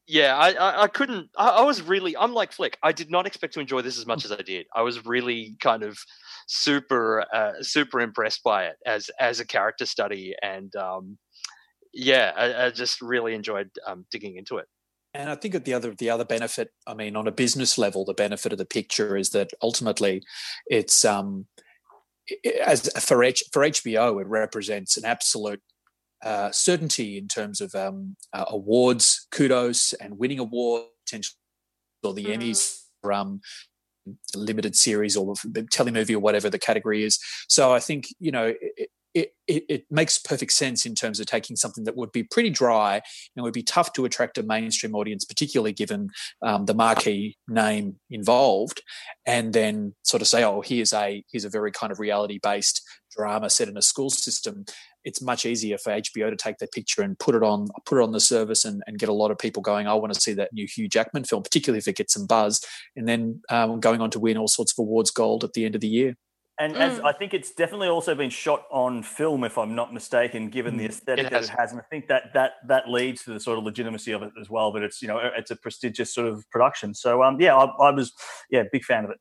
yeah, 0.08 0.36
I, 0.38 0.52
I, 0.54 0.84
I 0.84 0.88
couldn't. 0.88 1.30
I, 1.38 1.50
I, 1.50 1.62
was 1.64 1.82
really. 1.82 2.16
I'm 2.16 2.34
like 2.34 2.52
Flick. 2.52 2.78
I 2.84 2.92
did 2.92 3.10
not 3.10 3.26
expect 3.26 3.54
to 3.56 3.60
enjoy 3.60 3.82
this 3.82 3.98
as 3.98 4.06
much 4.06 4.24
as 4.24 4.32
I 4.32 4.42
did. 4.42 4.68
I 4.76 4.84
was 4.84 5.06
really 5.06 5.56
kind 5.60 5.84
of 5.84 5.98
super, 6.48 7.26
uh, 7.34 7.54
super 7.62 8.00
impressed 8.02 8.44
by 8.44 8.66
it 8.66 8.76
as 8.86 9.10
as 9.20 9.40
a 9.40 9.46
character 9.46 9.86
study, 9.86 10.36
and 10.44 10.76
um, 10.76 11.18
yeah, 11.94 12.34
I, 12.36 12.66
I, 12.66 12.70
just 12.70 13.02
really 13.02 13.34
enjoyed 13.34 13.70
um, 13.88 14.06
digging 14.12 14.36
into 14.38 14.58
it. 14.58 14.68
And 15.16 15.30
I 15.30 15.36
think 15.36 15.54
that 15.54 15.66
the 15.66 15.74
other 15.74 15.96
the 15.96 16.12
other 16.12 16.26
benefit, 16.26 16.70
I 16.86 16.94
mean, 16.94 17.16
on 17.16 17.28
a 17.28 17.32
business 17.32 17.78
level, 17.78 18.06
the 18.06 18.14
benefit 18.14 18.52
of 18.52 18.60
the 18.60 18.66
picture 18.66 19.18
is 19.18 19.32
that 19.32 19.52
ultimately, 19.62 20.22
it's 20.68 21.04
um, 21.04 21.48
as 22.64 22.90
for 23.04 23.24
H, 23.24 23.44
for 23.52 23.64
HBO, 23.64 24.22
it 24.22 24.28
represents 24.28 24.98
an 24.98 25.06
absolute 25.06 25.62
uh, 26.24 26.52
certainty 26.52 27.18
in 27.18 27.28
terms 27.28 27.62
of 27.62 27.74
um, 27.76 28.16
uh, 28.34 28.46
awards, 28.48 29.28
kudos, 29.32 29.94
and 29.94 30.18
winning 30.18 30.40
awards, 30.40 30.88
potentially, 31.06 31.38
or 32.04 32.14
the 32.14 32.26
mm-hmm. 32.26 32.42
Emmys 32.42 32.82
for 33.02 33.14
um, 33.14 33.42
limited 34.36 34.76
series 34.76 35.16
or 35.18 35.36
the 35.44 35.64
telemovie 35.64 36.16
or 36.16 36.20
whatever 36.20 36.50
the 36.50 36.60
category 36.60 37.04
is. 37.04 37.20
So 37.48 37.74
I 37.74 37.80
think 37.80 38.08
you 38.20 38.32
know. 38.32 38.54
It, 38.60 38.90
it, 39.16 39.34
it, 39.48 39.64
it, 39.70 39.86
makes 39.90 40.20
perfect 40.20 40.52
sense 40.52 40.86
in 40.86 40.94
terms 40.94 41.22
of 41.22 41.26
taking 41.26 41.56
something 41.56 41.86
that 41.86 41.96
would 41.96 42.12
be 42.12 42.24
pretty 42.24 42.50
dry 42.50 43.02
and 43.36 43.44
would 43.46 43.54
be 43.54 43.64
tough 43.64 43.94
to 43.94 44.04
attract 44.04 44.38
a 44.38 44.44
mainstream 44.44 44.94
audience, 44.94 45.24
particularly 45.24 45.72
given 45.72 46.10
um, 46.42 46.66
the 46.66 46.74
marquee 46.74 47.38
name 47.48 47.96
involved, 48.10 48.82
and 49.26 49.54
then 49.54 49.96
sort 50.04 50.22
of 50.22 50.28
say, 50.28 50.44
"Oh, 50.44 50.60
here's 50.60 50.92
a 50.92 51.24
here's 51.32 51.46
a 51.46 51.50
very 51.50 51.72
kind 51.72 51.94
of 51.94 52.00
reality 52.02 52.42
based 52.44 52.82
drama 53.16 53.50
set 53.50 53.70
in 53.70 53.78
a 53.78 53.82
school 53.82 54.10
system." 54.10 54.66
It's 55.06 55.22
much 55.22 55.46
easier 55.46 55.78
for 55.78 55.92
HBO 55.92 56.30
to 56.30 56.36
take 56.36 56.58
their 56.58 56.68
picture 56.68 57.02
and 57.02 57.18
put 57.18 57.36
it 57.36 57.44
on 57.44 57.68
put 57.86 58.00
it 58.00 58.04
on 58.04 58.12
the 58.12 58.20
service 58.20 58.66
and, 58.66 58.84
and 58.88 59.00
get 59.00 59.08
a 59.08 59.14
lot 59.14 59.32
of 59.32 59.38
people 59.38 59.62
going. 59.62 59.88
I 59.88 59.94
want 59.94 60.14
to 60.14 60.20
see 60.20 60.34
that 60.34 60.52
new 60.52 60.68
Hugh 60.68 60.90
Jackman 60.90 61.24
film, 61.24 61.44
particularly 61.44 61.78
if 61.78 61.88
it 61.88 61.96
gets 61.96 62.14
some 62.14 62.26
buzz, 62.26 62.66
and 62.96 63.08
then 63.08 63.42
um, 63.50 63.80
going 63.80 64.02
on 64.02 64.10
to 64.12 64.20
win 64.20 64.38
all 64.38 64.48
sorts 64.48 64.74
of 64.74 64.80
awards 64.80 65.12
gold 65.12 65.44
at 65.44 65.54
the 65.54 65.64
end 65.64 65.76
of 65.76 65.82
the 65.82 65.88
year. 65.88 66.16
And 66.58 66.74
mm. 66.74 66.80
as 66.80 67.00
I 67.02 67.12
think 67.12 67.34
it's 67.34 67.52
definitely 67.52 67.90
also 67.90 68.16
been 68.16 68.30
shot 68.30 68.66
on 68.72 69.04
film, 69.04 69.44
if 69.44 69.58
I'm 69.58 69.76
not 69.76 69.94
mistaken, 69.94 70.50
given 70.50 70.78
the 70.78 70.86
mm. 70.86 70.90
aesthetic 70.90 71.28
it 71.28 71.32
that 71.32 71.44
it 71.44 71.50
has, 71.50 71.72
and 71.72 71.82
I 71.82 71.84
think 71.90 72.08
that 72.08 72.34
that 72.34 72.54
that 72.68 72.90
leads 72.90 73.24
to 73.26 73.34
the 73.34 73.40
sort 73.40 73.58
of 73.58 73.66
legitimacy 73.66 74.12
of 74.14 74.24
it 74.24 74.32
as 74.40 74.50
well. 74.50 74.72
But 74.72 74.84
it's 74.84 75.02
you 75.02 75.08
know 75.08 75.20
it's 75.38 75.52
a 75.52 75.56
prestigious 75.56 76.14
sort 76.14 76.28
of 76.28 76.50
production. 76.50 76.94
So 76.94 77.24
um 77.24 77.40
yeah, 77.40 77.56
I, 77.56 77.66
I 77.66 77.92
was 77.92 78.14
yeah 78.50 78.64
big 78.72 78.84
fan 78.84 79.04
of 79.04 79.12
it. 79.12 79.18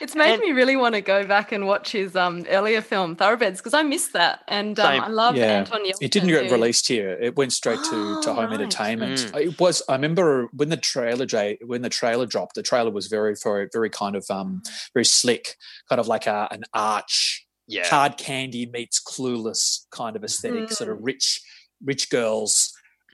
It's 0.00 0.14
made 0.14 0.34
and, 0.34 0.42
me 0.42 0.52
really 0.52 0.76
want 0.76 0.94
to 0.94 1.00
go 1.00 1.24
back 1.24 1.52
and 1.52 1.66
watch 1.66 1.92
his 1.92 2.14
um, 2.14 2.44
earlier 2.48 2.80
film 2.80 3.16
Thoroughbreds 3.16 3.60
because 3.60 3.74
I 3.74 3.82
missed 3.82 4.12
that 4.12 4.40
and 4.48 4.78
um, 4.78 5.00
I 5.00 5.08
love 5.08 5.36
yeah. 5.36 5.58
Anton 5.58 5.84
Yelchin 5.84 5.98
It 6.00 6.10
didn't 6.10 6.28
get 6.28 6.50
released 6.50 6.88
here. 6.88 7.12
It 7.20 7.36
went 7.36 7.52
straight 7.52 7.78
to, 7.78 7.90
oh, 7.92 8.20
to 8.22 8.34
home 8.34 8.46
right. 8.46 8.54
entertainment. 8.54 9.18
Mm. 9.32 9.40
It 9.40 9.60
was. 9.60 9.82
I 9.88 9.94
remember 9.94 10.48
when 10.52 10.68
the 10.68 10.76
trailer 10.76 11.26
when 11.64 11.82
the 11.82 11.88
trailer 11.88 12.26
dropped. 12.26 12.54
The 12.54 12.62
trailer 12.62 12.90
was 12.90 13.06
very 13.06 13.34
very 13.42 13.68
very 13.72 13.90
kind 13.90 14.16
of 14.16 14.24
um, 14.30 14.62
very 14.92 15.04
slick, 15.04 15.56
kind 15.88 16.00
of 16.00 16.06
like 16.06 16.26
a, 16.26 16.48
an 16.50 16.64
arch 16.74 17.46
yeah. 17.66 17.88
hard 17.88 18.18
candy 18.18 18.66
meets 18.66 19.00
clueless 19.02 19.86
kind 19.90 20.16
of 20.16 20.24
aesthetic, 20.24 20.64
mm. 20.64 20.72
sort 20.72 20.90
of 20.90 20.98
rich 21.00 21.40
rich 21.84 22.10
girls 22.10 22.72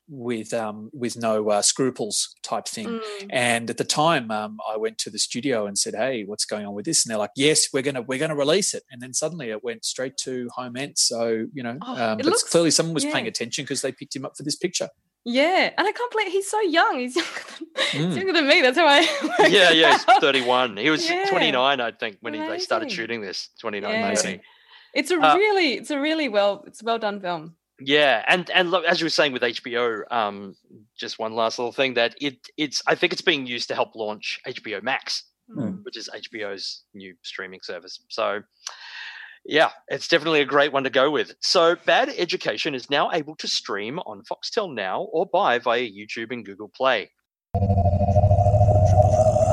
with 0.08 0.54
um, 0.54 0.90
with 0.92 1.16
no 1.16 1.50
uh, 1.50 1.62
scruples 1.62 2.34
type 2.42 2.66
thing. 2.66 2.88
Mm. 2.88 3.26
And 3.30 3.70
at 3.70 3.76
the 3.76 3.84
time, 3.84 4.30
um, 4.30 4.58
I 4.68 4.76
went 4.76 4.98
to 4.98 5.10
the 5.10 5.18
studio 5.18 5.66
and 5.66 5.78
said, 5.78 5.94
"Hey, 5.94 6.24
what's 6.24 6.44
going 6.44 6.66
on 6.66 6.74
with 6.74 6.84
this?" 6.84 7.04
And 7.04 7.10
they're 7.10 7.18
like, 7.18 7.32
"Yes, 7.36 7.68
we're 7.72 7.82
gonna 7.82 8.02
we're 8.02 8.18
gonna 8.18 8.36
release 8.36 8.74
it." 8.74 8.84
And 8.90 9.02
then 9.02 9.14
suddenly 9.14 9.50
it 9.50 9.62
went 9.62 9.84
straight 9.84 10.16
to 10.18 10.48
home 10.54 10.76
end. 10.76 10.94
So 10.96 11.46
you 11.52 11.62
know, 11.62 11.78
oh, 11.82 12.02
um, 12.02 12.18
but 12.18 12.26
looks, 12.26 12.42
clearly 12.42 12.70
someone 12.70 12.94
was 12.94 13.04
yeah. 13.04 13.12
paying 13.12 13.26
attention 13.26 13.64
because 13.64 13.82
they 13.82 13.92
picked 13.92 14.16
him 14.16 14.24
up 14.24 14.36
for 14.36 14.42
this 14.42 14.56
picture. 14.56 14.88
Yeah, 15.24 15.70
and 15.76 15.86
I 15.86 15.92
can't 15.92 16.10
believe 16.10 16.28
he's 16.28 16.50
so 16.50 16.60
young. 16.62 17.00
He's 17.00 17.16
younger 17.16 17.30
than, 17.92 18.12
mm. 18.12 18.16
younger 18.16 18.32
than 18.32 18.46
me. 18.46 18.62
That's 18.62 18.78
how 18.78 18.86
I. 18.86 19.00
yeah, 19.48 19.70
yeah, 19.70 19.92
he's 19.92 20.04
thirty-one. 20.20 20.76
He 20.76 20.88
was 20.90 21.08
yeah. 21.08 21.26
twenty-nine, 21.28 21.80
I 21.80 21.90
think, 21.90 22.16
when 22.20 22.34
he, 22.34 22.40
they 22.40 22.58
started 22.58 22.90
shooting 22.90 23.20
this. 23.20 23.50
Twenty-nine, 23.60 23.92
yeah. 23.92 24.36
It's 24.94 25.10
a 25.10 25.20
uh, 25.20 25.36
really, 25.36 25.74
it's 25.74 25.90
a 25.90 26.00
really 26.00 26.28
well, 26.28 26.64
it's 26.66 26.80
a 26.80 26.84
well 26.84 26.98
done 26.98 27.20
film. 27.20 27.56
Yeah, 27.80 28.24
and 28.26 28.50
and 28.50 28.70
look, 28.70 28.84
as 28.84 29.00
you 29.00 29.06
were 29.06 29.10
saying 29.10 29.32
with 29.32 29.42
HBO, 29.42 30.02
um, 30.10 30.56
just 30.96 31.18
one 31.18 31.34
last 31.34 31.58
little 31.58 31.72
thing 31.72 31.94
that 31.94 32.14
it 32.20 32.38
it's 32.56 32.82
I 32.86 32.94
think 32.94 33.12
it's 33.12 33.22
being 33.22 33.46
used 33.46 33.68
to 33.68 33.74
help 33.74 33.94
launch 33.94 34.40
HBO 34.46 34.82
Max, 34.82 35.24
mm. 35.56 35.78
which 35.84 35.96
is 35.96 36.08
HBO's 36.12 36.82
new 36.92 37.14
streaming 37.22 37.60
service. 37.62 38.00
So, 38.08 38.40
yeah, 39.44 39.70
it's 39.86 40.08
definitely 40.08 40.40
a 40.40 40.44
great 40.44 40.72
one 40.72 40.84
to 40.84 40.90
go 40.90 41.10
with. 41.10 41.34
So, 41.40 41.76
Bad 41.86 42.12
Education 42.18 42.74
is 42.74 42.90
now 42.90 43.10
able 43.12 43.36
to 43.36 43.46
stream 43.46 44.00
on 44.00 44.22
Foxtel 44.22 44.74
Now 44.74 45.02
or 45.12 45.26
buy 45.26 45.60
via 45.60 45.88
YouTube 45.88 46.32
and 46.32 46.44
Google 46.44 46.70
Play. 46.74 47.10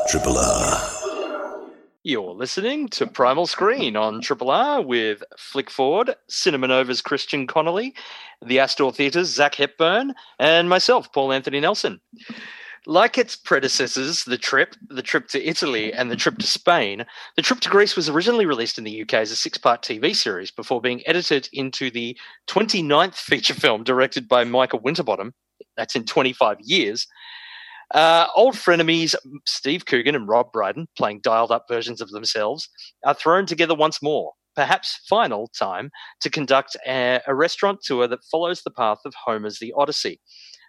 Triple 0.09 0.37
R. 0.37 0.94
You're 2.07 2.35
listening 2.35 2.87
to 2.89 3.07
Primal 3.07 3.47
Screen 3.47 3.95
on 3.95 4.21
Triple 4.21 4.51
R 4.51 4.79
with 4.79 5.23
Flick 5.39 5.71
Ford, 5.71 6.13
Cinema 6.29 6.67
Nova's 6.67 7.01
Kristian 7.01 7.47
Connelly, 7.47 7.95
the 8.45 8.59
Astor 8.59 8.91
Theatre's 8.91 9.29
Zak 9.29 9.55
Hepburn, 9.55 10.13
and 10.37 10.69
myself, 10.69 11.11
Paul 11.11 11.33
Anthony 11.33 11.59
Nelson. 11.61 11.99
Like 12.85 13.17
its 13.17 13.35
predecessors, 13.35 14.23
The 14.23 14.37
Trip, 14.37 14.75
The 14.87 15.01
Trip 15.01 15.29
to 15.29 15.43
Italy, 15.43 15.91
and 15.91 16.11
The 16.11 16.15
Trip 16.15 16.37
to 16.37 16.45
Spain, 16.45 17.07
The 17.37 17.41
Trip 17.41 17.59
to 17.61 17.69
Greece 17.69 17.95
was 17.95 18.07
originally 18.07 18.45
released 18.45 18.77
in 18.77 18.83
the 18.83 19.01
UK 19.01 19.15
as 19.15 19.31
a 19.31 19.35
six 19.35 19.57
part 19.57 19.81
TV 19.81 20.15
series 20.15 20.51
before 20.51 20.81
being 20.81 21.01
edited 21.07 21.49
into 21.53 21.89
the 21.89 22.15
29th 22.47 23.15
feature 23.15 23.55
film 23.55 23.83
directed 23.83 24.27
by 24.27 24.43
Michael 24.43 24.81
Winterbottom. 24.83 25.33
That's 25.75 25.95
in 25.95 26.05
25 26.05 26.57
years 26.61 27.07
uh, 27.93 28.27
old 28.35 28.55
frenemies 28.55 29.15
Steve 29.45 29.85
Coogan 29.85 30.15
and 30.15 30.27
Rob 30.27 30.51
Brydon, 30.51 30.87
playing 30.97 31.21
dialed 31.21 31.51
up 31.51 31.65
versions 31.69 32.01
of 32.01 32.09
themselves, 32.09 32.69
are 33.05 33.13
thrown 33.13 33.45
together 33.45 33.75
once 33.75 34.01
more, 34.01 34.33
perhaps 34.55 34.99
final 35.07 35.49
time, 35.57 35.91
to 36.21 36.29
conduct 36.29 36.75
a, 36.87 37.21
a 37.27 37.35
restaurant 37.35 37.79
tour 37.83 38.07
that 38.07 38.23
follows 38.31 38.61
the 38.63 38.71
path 38.71 38.99
of 39.05 39.13
Homer's 39.25 39.59
The 39.59 39.73
Odyssey. 39.77 40.19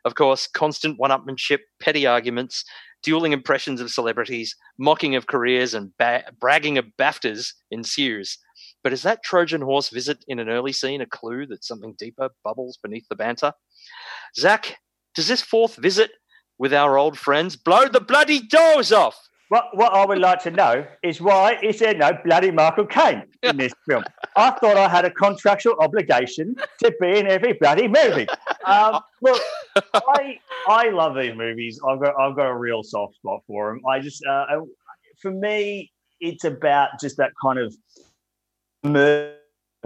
Of 0.04 0.14
course, 0.14 0.46
constant 0.46 0.98
one 0.98 1.10
upmanship, 1.10 1.60
petty 1.80 2.06
arguments, 2.06 2.64
dueling 3.02 3.32
impressions 3.32 3.80
of 3.80 3.90
celebrities, 3.90 4.54
mocking 4.78 5.16
of 5.16 5.26
careers, 5.26 5.74
and 5.74 5.92
ba- 5.98 6.24
bragging 6.38 6.78
of 6.78 6.86
BAFTAs 6.98 7.52
ensues. 7.70 8.38
But 8.84 8.92
is 8.92 9.02
that 9.02 9.24
Trojan 9.24 9.62
horse 9.62 9.88
visit 9.88 10.24
in 10.28 10.38
an 10.38 10.48
early 10.48 10.72
scene 10.72 11.00
a 11.00 11.06
clue 11.06 11.46
that 11.46 11.64
something 11.64 11.94
deeper 11.98 12.30
bubbles 12.44 12.78
beneath 12.82 13.06
the 13.08 13.16
banter? 13.16 13.52
Zak, 14.38 14.76
does 15.14 15.28
this 15.28 15.42
fourth 15.42 15.76
visit 15.76 16.10
with 16.58 16.72
our 16.72 16.98
old 16.98 17.18
friends 17.18 17.56
blow 17.56 17.88
the 17.88 18.00
bloody 18.00 18.40
doors 18.40 18.92
off. 18.92 19.28
What, 19.48 19.66
what 19.74 19.92
I 19.92 20.04
would 20.04 20.18
like 20.18 20.42
to 20.42 20.50
know 20.50 20.84
is 21.04 21.20
why 21.20 21.56
is 21.62 21.78
there 21.78 21.94
no 21.94 22.10
bloody 22.24 22.50
Michael 22.50 22.86
Caine 22.86 23.22
in 23.44 23.56
this 23.56 23.72
film? 23.88 24.02
I 24.36 24.50
thought 24.50 24.76
I 24.76 24.88
had 24.88 25.04
a 25.04 25.10
contractual 25.10 25.76
obligation 25.78 26.56
to 26.80 26.92
be 27.00 27.18
in 27.18 27.28
every 27.28 27.52
bloody 27.52 27.86
movie. 27.86 28.26
Um, 28.64 29.00
look, 29.22 29.40
I 29.94 30.40
I 30.66 30.88
love 30.88 31.14
these 31.14 31.36
movies. 31.36 31.78
I've 31.88 32.00
got 32.00 32.18
I've 32.18 32.34
got 32.34 32.48
a 32.48 32.56
real 32.56 32.82
soft 32.82 33.14
spot 33.14 33.42
for 33.46 33.70
them. 33.70 33.82
I 33.86 34.00
just 34.00 34.24
uh, 34.26 34.46
for 35.22 35.30
me, 35.30 35.92
it's 36.18 36.42
about 36.42 36.98
just 37.00 37.16
that 37.18 37.30
kind 37.40 37.60
of 37.60 37.76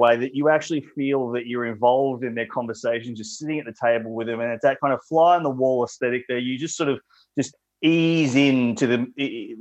way 0.00 0.16
that 0.16 0.34
you 0.34 0.48
actually 0.48 0.80
feel 0.80 1.30
that 1.30 1.46
you're 1.46 1.66
involved 1.66 2.24
in 2.24 2.34
their 2.34 2.46
conversation, 2.46 3.14
just 3.14 3.38
sitting 3.38 3.58
at 3.60 3.66
the 3.66 3.74
table 3.80 4.12
with 4.12 4.26
them, 4.26 4.40
and 4.40 4.52
it's 4.52 4.62
that 4.62 4.80
kind 4.80 4.92
of 4.92 5.00
fly 5.08 5.36
on 5.36 5.42
the 5.42 5.50
wall 5.50 5.84
aesthetic 5.84 6.24
there. 6.28 6.38
You 6.38 6.58
just 6.58 6.76
sort 6.76 6.88
of 6.88 6.98
just 7.38 7.54
ease 7.82 8.34
into 8.34 8.86
the, 8.86 9.06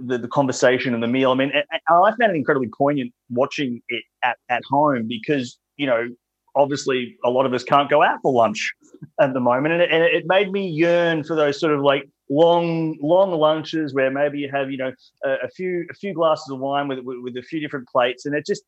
the, 0.06 0.18
the 0.18 0.28
conversation 0.28 0.94
and 0.94 1.02
the 1.02 1.08
meal. 1.08 1.32
I 1.32 1.36
mean, 1.36 1.52
I 1.72 2.12
found 2.20 2.32
it 2.32 2.36
incredibly 2.36 2.70
poignant 2.70 3.14
watching 3.30 3.82
it 3.90 4.04
at, 4.24 4.38
at 4.50 4.64
home 4.70 5.08
because 5.08 5.58
you 5.78 5.88
know 5.88 6.08
obviously 6.56 7.18
a 7.24 7.30
lot 7.30 7.46
of 7.46 7.54
us 7.54 7.64
can't 7.64 7.90
go 7.90 8.04
out 8.04 8.20
for 8.22 8.34
lunch 8.34 8.74
at 9.22 9.34
the 9.34 9.40
moment, 9.40 9.74
and 9.74 9.82
it, 9.84 9.92
and 9.92 10.04
it 10.04 10.24
made 10.28 10.52
me 10.52 10.68
yearn 10.68 11.24
for 11.24 11.36
those 11.36 11.60
sort 11.60 11.74
of 11.74 11.82
like 11.82 12.10
long 12.30 12.98
long 13.02 13.32
lunches 13.32 13.94
where 13.94 14.12
maybe 14.12 14.40
you 14.40 14.50
have 14.52 14.70
you 14.70 14.78
know 14.78 14.92
a, 15.26 15.30
a 15.44 15.50
few 15.50 15.86
a 15.90 15.94
few 15.94 16.14
glasses 16.14 16.52
of 16.52 16.60
wine 16.60 16.88
with, 16.88 17.00
with, 17.00 17.18
with 17.22 17.38
a 17.38 17.42
few 17.42 17.60
different 17.60 17.88
plates, 17.88 18.26
and 18.26 18.36
it 18.36 18.46
just 18.46 18.64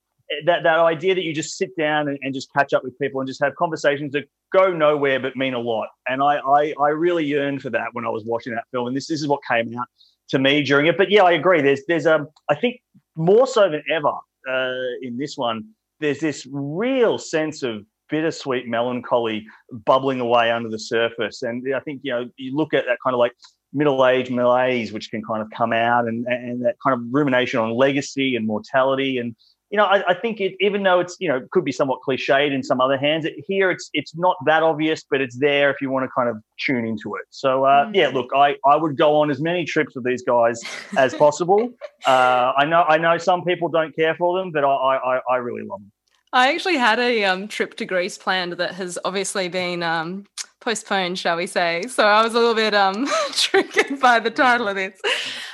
that 0.45 0.63
that 0.63 0.79
idea 0.79 1.15
that 1.15 1.23
you 1.23 1.33
just 1.33 1.57
sit 1.57 1.75
down 1.77 2.07
and, 2.07 2.17
and, 2.21 2.33
just 2.33 2.51
catch 2.53 2.73
up 2.73 2.83
with 2.83 2.97
people 2.99 3.19
and 3.19 3.27
just 3.27 3.41
have 3.43 3.55
conversations 3.55 4.13
that 4.13 4.29
go 4.53 4.71
nowhere 4.71 5.19
but 5.19 5.35
mean 5.35 5.53
a 5.53 5.59
lot. 5.59 5.89
And 6.07 6.21
I, 6.21 6.37
I 6.37 6.73
I 6.79 6.89
really 6.89 7.25
yearned 7.25 7.61
for 7.61 7.69
that 7.71 7.87
when 7.93 8.05
I 8.05 8.09
was 8.09 8.23
watching 8.25 8.53
that 8.55 8.65
film, 8.71 8.87
and 8.87 8.95
this 8.95 9.07
this 9.07 9.21
is 9.21 9.27
what 9.27 9.41
came 9.49 9.77
out 9.77 9.87
to 10.29 10.39
me 10.39 10.63
during 10.63 10.87
it. 10.87 10.97
But 10.97 11.11
yeah, 11.11 11.23
I 11.23 11.31
agree. 11.31 11.61
There's 11.61 11.81
there's 11.87 12.05
um 12.05 12.27
I 12.49 12.55
think 12.55 12.81
more 13.15 13.47
so 13.47 13.69
than 13.69 13.83
ever 13.91 14.13
uh, 14.49 14.73
in 15.01 15.17
this 15.17 15.37
one, 15.37 15.65
there's 15.99 16.19
this 16.19 16.47
real 16.51 17.17
sense 17.17 17.63
of 17.63 17.85
bittersweet 18.09 18.67
melancholy 18.67 19.45
bubbling 19.85 20.19
away 20.19 20.51
under 20.51 20.69
the 20.69 20.79
surface. 20.79 21.43
And 21.43 21.63
I 21.73 21.79
think 21.79 22.01
you 22.03 22.11
know 22.11 22.29
you 22.37 22.55
look 22.55 22.73
at 22.73 22.85
that 22.85 22.97
kind 23.03 23.13
of 23.13 23.19
like 23.19 23.33
middle-aged 23.73 24.31
malaise 24.31 24.91
which 24.91 25.09
can 25.09 25.23
kind 25.23 25.41
of 25.41 25.49
come 25.55 25.71
out 25.71 26.05
and, 26.05 26.25
and 26.27 26.65
that 26.65 26.75
kind 26.85 26.93
of 26.93 27.05
rumination 27.09 27.57
on 27.57 27.73
legacy 27.73 28.35
and 28.35 28.45
mortality 28.45 29.17
and 29.17 29.33
you 29.71 29.77
know, 29.77 29.85
I, 29.85 30.03
I 30.09 30.13
think 30.13 30.41
it, 30.41 30.55
even 30.59 30.83
though 30.83 30.99
it's, 30.99 31.15
you 31.19 31.29
know, 31.29 31.47
could 31.51 31.63
be 31.63 31.71
somewhat 31.71 31.99
cliched 32.05 32.53
in 32.53 32.61
some 32.61 32.81
other 32.81 32.97
hands, 32.97 33.23
it, 33.23 33.35
here 33.47 33.71
it's 33.71 33.89
it's 33.93 34.13
not 34.15 34.35
that 34.45 34.63
obvious, 34.63 35.05
but 35.09 35.21
it's 35.21 35.39
there 35.39 35.71
if 35.71 35.81
you 35.81 35.89
want 35.89 36.03
to 36.03 36.09
kind 36.15 36.29
of 36.29 36.37
tune 36.59 36.85
into 36.85 37.15
it. 37.15 37.23
So, 37.29 37.63
uh, 37.63 37.85
mm. 37.85 37.95
yeah, 37.95 38.09
look, 38.09 38.31
I, 38.35 38.57
I 38.65 38.75
would 38.75 38.97
go 38.97 39.15
on 39.15 39.31
as 39.31 39.39
many 39.39 39.63
trips 39.63 39.95
with 39.95 40.03
these 40.03 40.23
guys 40.23 40.59
as 40.97 41.13
possible. 41.13 41.73
uh, 42.05 42.51
I 42.57 42.65
know 42.65 42.83
I 42.83 42.97
know 42.97 43.17
some 43.17 43.45
people 43.45 43.69
don't 43.69 43.95
care 43.95 44.13
for 44.15 44.37
them, 44.37 44.51
but 44.51 44.65
I, 44.65 44.67
I, 44.67 45.19
I 45.31 45.35
really 45.37 45.63
love 45.63 45.79
them. 45.79 45.91
I 46.33 46.53
actually 46.53 46.77
had 46.77 46.99
a 46.99 47.23
um, 47.25 47.47
trip 47.47 47.75
to 47.77 47.85
Greece 47.85 48.17
planned 48.17 48.53
that 48.53 48.73
has 48.75 48.99
obviously 49.03 49.47
been 49.47 49.83
um, 49.83 50.25
postponed, 50.61 51.19
shall 51.19 51.35
we 51.35 51.47
say. 51.47 51.83
So 51.89 52.05
I 52.05 52.23
was 52.23 52.33
a 52.33 52.39
little 52.39 52.55
bit 52.55 52.73
um, 52.73 53.07
triggered 53.33 53.99
by 53.99 54.19
the 54.19 54.31
title 54.31 54.67
of 54.67 54.75
this. 54.75 54.99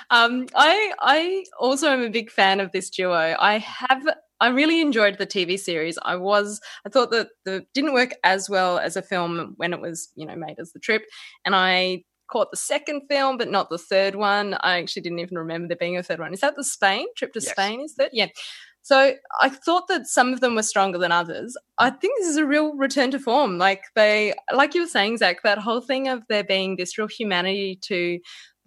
Um, 0.09 0.47
I 0.55 0.93
I 0.99 1.45
also 1.59 1.89
am 1.89 2.01
a 2.01 2.09
big 2.09 2.31
fan 2.31 2.59
of 2.59 2.71
this 2.71 2.89
duo. 2.89 3.35
I 3.39 3.57
have 3.59 4.03
I 4.39 4.49
really 4.49 4.81
enjoyed 4.81 5.17
the 5.17 5.27
TV 5.27 5.59
series. 5.59 5.97
I 6.03 6.15
was 6.15 6.61
I 6.85 6.89
thought 6.89 7.11
that 7.11 7.29
the 7.45 7.65
didn't 7.73 7.93
work 7.93 8.13
as 8.23 8.49
well 8.49 8.79
as 8.79 8.95
a 8.95 9.01
film 9.01 9.53
when 9.57 9.73
it 9.73 9.81
was 9.81 10.09
you 10.15 10.25
know 10.25 10.35
made 10.35 10.59
as 10.59 10.71
the 10.71 10.79
trip, 10.79 11.03
and 11.45 11.55
I 11.55 12.03
caught 12.27 12.51
the 12.51 12.57
second 12.57 13.03
film 13.09 13.37
but 13.37 13.49
not 13.49 13.69
the 13.69 13.77
third 13.77 14.15
one. 14.15 14.55
I 14.61 14.79
actually 14.79 15.01
didn't 15.01 15.19
even 15.19 15.37
remember 15.37 15.67
there 15.69 15.77
being 15.77 15.97
a 15.97 16.03
third 16.03 16.19
one. 16.19 16.33
Is 16.33 16.41
that 16.41 16.55
the 16.55 16.63
Spain 16.63 17.07
trip 17.15 17.33
to 17.33 17.39
yes. 17.39 17.51
Spain? 17.51 17.81
Is 17.81 17.95
that 17.95 18.11
yeah? 18.13 18.27
So 18.87 19.15
I 19.41 19.49
thought 19.49 19.89
that 19.89 20.07
some 20.07 20.31
of 20.31 20.39
them 20.39 20.55
were 20.55 20.63
stronger 20.63 20.97
than 20.97 21.11
others. 21.11 21.57
I 21.77 21.89
think 21.89 22.17
this 22.17 22.29
is 22.29 22.37
a 22.37 22.45
real 22.45 22.73
return 22.73 23.11
to 23.11 23.19
form. 23.19 23.57
Like 23.57 23.83
they, 23.95 24.33
like 24.53 24.75
you 24.75 24.83
were 24.83 24.87
saying, 24.87 25.17
Zak, 25.17 25.43
that 25.43 25.57
whole 25.57 25.81
thing 25.81 26.07
of 26.07 26.23
there 26.29 26.45
being 26.45 26.77
this 26.77 26.97
real 26.97 27.09
humanity 27.09 27.77
to 27.81 28.17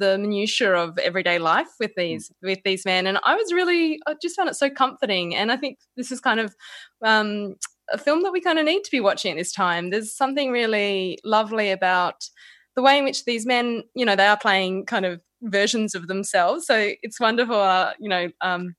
the 0.01 0.19
minutiae 0.19 0.75
of 0.75 0.99
everyday 0.99 1.39
life 1.39 1.69
with 1.79 1.93
mm. 1.93 1.97
these 1.97 2.33
with 2.43 2.59
these 2.65 2.85
men 2.85 3.07
and 3.07 3.19
i 3.25 3.37
was 3.37 3.53
really 3.53 4.01
i 4.09 4.15
just 4.21 4.37
found 4.37 4.49
it 4.49 4.57
so 4.57 4.69
comforting 4.69 5.35
and 5.37 5.53
i 5.53 5.57
think 5.57 5.79
this 5.97 6.11
is 6.11 6.21
kind 6.21 6.41
of 6.41 6.55
um, 7.05 7.55
a 7.93 7.99
film 7.99 8.23
that 8.23 8.33
we 8.33 8.41
kind 8.41 8.59
of 8.59 8.65
need 8.65 8.85
to 8.85 8.91
be 8.91 9.01
watching 9.01 9.33
at 9.33 9.39
this 9.39 9.53
time. 9.53 9.91
There's 9.91 10.15
something 10.15 10.51
really 10.51 11.19
lovely 11.25 11.71
about 11.71 12.29
the 12.77 12.83
way 12.83 12.99
in 12.99 13.05
which 13.05 13.25
these 13.25 13.47
men, 13.47 13.83
you 13.95 14.05
know, 14.05 14.17
they 14.17 14.27
are 14.27 14.39
playing 14.39 14.87
kind 14.87 15.05
of 15.05 15.21
versions 15.43 15.95
of 15.95 16.07
themselves. 16.07 16.67
So 16.67 16.93
it's 17.03 17.21
wonderful, 17.21 17.57
uh, 17.57 17.93
you 17.99 18.09
know, 18.09 18.31
um, 18.41 18.75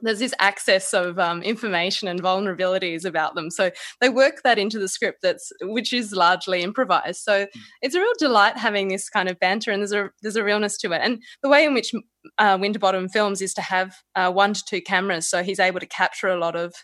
there's 0.00 0.18
this 0.18 0.34
access 0.38 0.92
of 0.92 1.18
um, 1.18 1.42
information 1.42 2.08
and 2.08 2.22
vulnerabilities 2.22 3.04
about 3.04 3.34
them. 3.34 3.50
So 3.50 3.70
they 4.00 4.08
work 4.08 4.42
that 4.44 4.58
into 4.58 4.78
the 4.78 4.88
script 4.88 5.20
that's 5.22 5.52
which 5.62 5.92
is 5.92 6.12
largely 6.12 6.62
improvised. 6.62 7.22
So 7.22 7.46
hmm. 7.52 7.60
it's 7.82 7.94
a 7.94 8.00
real 8.00 8.12
delight 8.18 8.56
having 8.56 8.88
this 8.88 9.08
kind 9.08 9.28
of 9.28 9.38
banter, 9.38 9.70
and 9.70 9.80
there's 9.80 9.92
a 9.92 10.10
there's 10.22 10.36
a 10.36 10.44
realness 10.44 10.76
to 10.78 10.92
it. 10.92 11.00
And 11.02 11.22
the 11.42 11.48
way 11.48 11.64
in 11.64 11.74
which 11.74 11.92
uh, 12.38 12.58
Winterbottom 12.60 13.08
films 13.08 13.42
is 13.42 13.54
to 13.54 13.62
have 13.62 13.94
uh, 14.14 14.30
one 14.32 14.54
to 14.54 14.62
two 14.66 14.80
cameras, 14.80 15.28
so 15.28 15.42
he's 15.42 15.60
able 15.60 15.80
to 15.80 15.86
capture 15.86 16.28
a 16.28 16.38
lot 16.38 16.56
of 16.56 16.74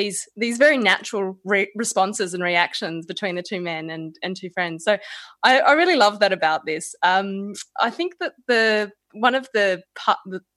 these 0.00 0.28
these 0.36 0.56
very 0.56 0.78
natural 0.78 1.38
re- 1.44 1.70
responses 1.74 2.32
and 2.32 2.42
reactions 2.42 3.06
between 3.06 3.34
the 3.34 3.42
two 3.42 3.60
men 3.60 3.90
and 3.90 4.16
and 4.22 4.36
two 4.36 4.50
friends. 4.50 4.84
So 4.84 4.96
I, 5.42 5.60
I 5.60 5.72
really 5.72 5.96
love 5.96 6.20
that 6.20 6.32
about 6.32 6.64
this. 6.64 6.94
Um, 7.02 7.52
I 7.80 7.90
think 7.90 8.14
that 8.20 8.32
the 8.48 8.92
one 9.12 9.34
of 9.34 9.48
the, 9.52 9.82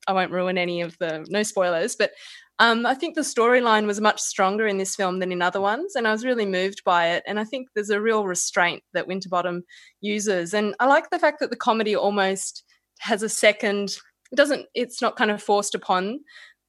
I 0.08 0.14
won't 0.14 0.32
ruin 0.32 0.58
any 0.60 0.82
of 0.82 0.96
the 1.00 1.26
no 1.30 1.44
spoilers, 1.44 1.96
but 1.96 2.12
um, 2.60 2.86
I 2.86 2.94
think 2.94 3.16
the 3.16 3.22
storyline 3.22 3.88
was 3.88 4.00
much 4.00 4.22
stronger 4.22 4.68
in 4.68 4.78
this 4.78 4.96
film 4.96 5.20
than 5.20 5.32
in 5.32 5.42
other 5.42 5.60
ones, 5.60 5.96
and 5.96 6.08
I 6.08 6.12
was 6.12 6.24
really 6.24 6.46
moved 6.46 6.84
by 6.86 7.10
it. 7.10 7.24
And 7.28 7.40
I 7.40 7.44
think 7.44 7.68
there's 7.68 7.90
a 7.90 8.02
real 8.02 8.26
restraint 8.26 8.84
that 8.94 9.08
Winterbottom 9.08 9.64
uses, 10.02 10.54
and 10.54 10.76
I 10.80 10.86
like 10.86 11.10
the 11.10 11.20
fact 11.20 11.40
that 11.40 11.50
the 11.50 11.58
comedy 11.58 11.96
almost 11.96 12.64
has 13.00 13.24
a 13.24 13.30
second. 13.30 13.98
It 14.32 14.38
doesn't. 14.38 14.68
It's 14.74 15.02
not 15.02 15.18
kind 15.18 15.32
of 15.32 15.44
forced 15.44 15.76
upon 15.76 16.20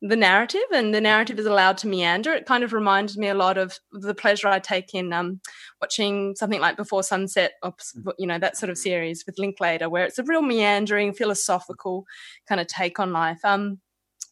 the 0.02 0.16
narrative 0.16 0.64
and 0.72 0.94
the 0.94 1.00
narrative 1.00 1.38
is 1.38 1.46
allowed 1.46 1.78
to 1.78 1.88
meander. 1.88 2.32
It 2.32 2.46
kind 2.46 2.62
of 2.62 2.72
reminded 2.72 3.16
me 3.16 3.28
a 3.28 3.34
lot 3.34 3.56
of 3.56 3.78
the 3.92 4.14
pleasure 4.14 4.48
I 4.48 4.58
take 4.58 4.94
in 4.94 5.12
um, 5.12 5.40
watching 5.80 6.34
something 6.36 6.60
like 6.60 6.76
Before 6.76 7.02
Sunset, 7.02 7.52
or, 7.62 7.72
mm. 7.72 8.12
you 8.18 8.26
know, 8.26 8.38
that 8.38 8.56
sort 8.56 8.70
of 8.70 8.78
series 8.78 9.24
with 9.24 9.38
Linklater, 9.38 9.88
where 9.88 10.04
it's 10.04 10.18
a 10.18 10.24
real 10.24 10.42
meandering, 10.42 11.14
philosophical 11.14 12.04
kind 12.48 12.60
of 12.60 12.66
take 12.66 12.98
on 12.98 13.12
life. 13.12 13.38
Um, 13.44 13.80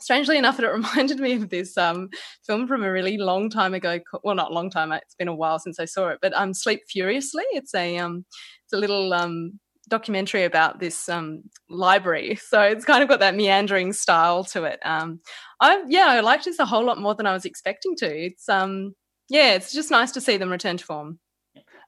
strangely 0.03 0.37
enough, 0.37 0.61
it 0.61 0.67
reminded 0.73 1.21
me 1.21 1.35
of 1.35 1.49
this 1.49 1.79
um, 1.79 2.11
film 2.47 2.67
from 2.67 2.83
a 2.83 2.93
really 2.93 3.17
long 3.17 3.49
time 3.49 3.73
ago. 3.73 4.01
Well, 4.23 4.35
not 4.35 4.53
long 4.53 4.69
time. 4.69 4.93
It's 4.93 5.15
been 5.15 5.29
a 5.29 5.35
while 5.35 5.59
since 5.59 5.81
I 5.81 5.87
saw 5.87 6.09
it, 6.09 6.19
but 6.21 6.35
um, 6.35 6.53
Sleep 6.53 6.81
Furiously. 6.89 7.45
It's 7.53 7.75
a 7.75 7.99
um, 7.99 8.27
it's 8.65 8.73
a 8.75 8.79
little 8.79 9.15
um, 9.15 9.59
documentary 9.89 10.45
about 10.45 10.81
this 10.81 11.09
um, 11.09 11.43
library. 11.69 12.39
So 12.53 12.61
it's 12.61 12.85
kind 12.85 13.03
of 13.03 13.09
got 13.09 13.21
that 13.21 13.35
meandering 13.35 13.93
style 13.95 14.45
to 14.45 14.65
it. 14.65 14.79
Um, 14.85 15.21
I 15.61 15.83
yeah, 15.89 16.07
I 16.09 16.21
liked 16.21 16.45
this 16.45 16.59
a 16.59 16.67
whole 16.67 16.85
lot 16.85 17.01
more 17.01 17.15
than 17.15 17.27
I 17.27 17.33
was 17.33 17.47
expecting 17.47 17.97
to. 17.97 18.27
It's 18.27 18.49
um 18.49 18.95
yeah, 19.31 19.55
it's 19.55 19.73
just 19.73 19.91
nice 19.91 20.13
to 20.13 20.21
see 20.21 20.37
them 20.37 20.51
return 20.51 20.77
to 20.77 20.85
form. 20.85 21.19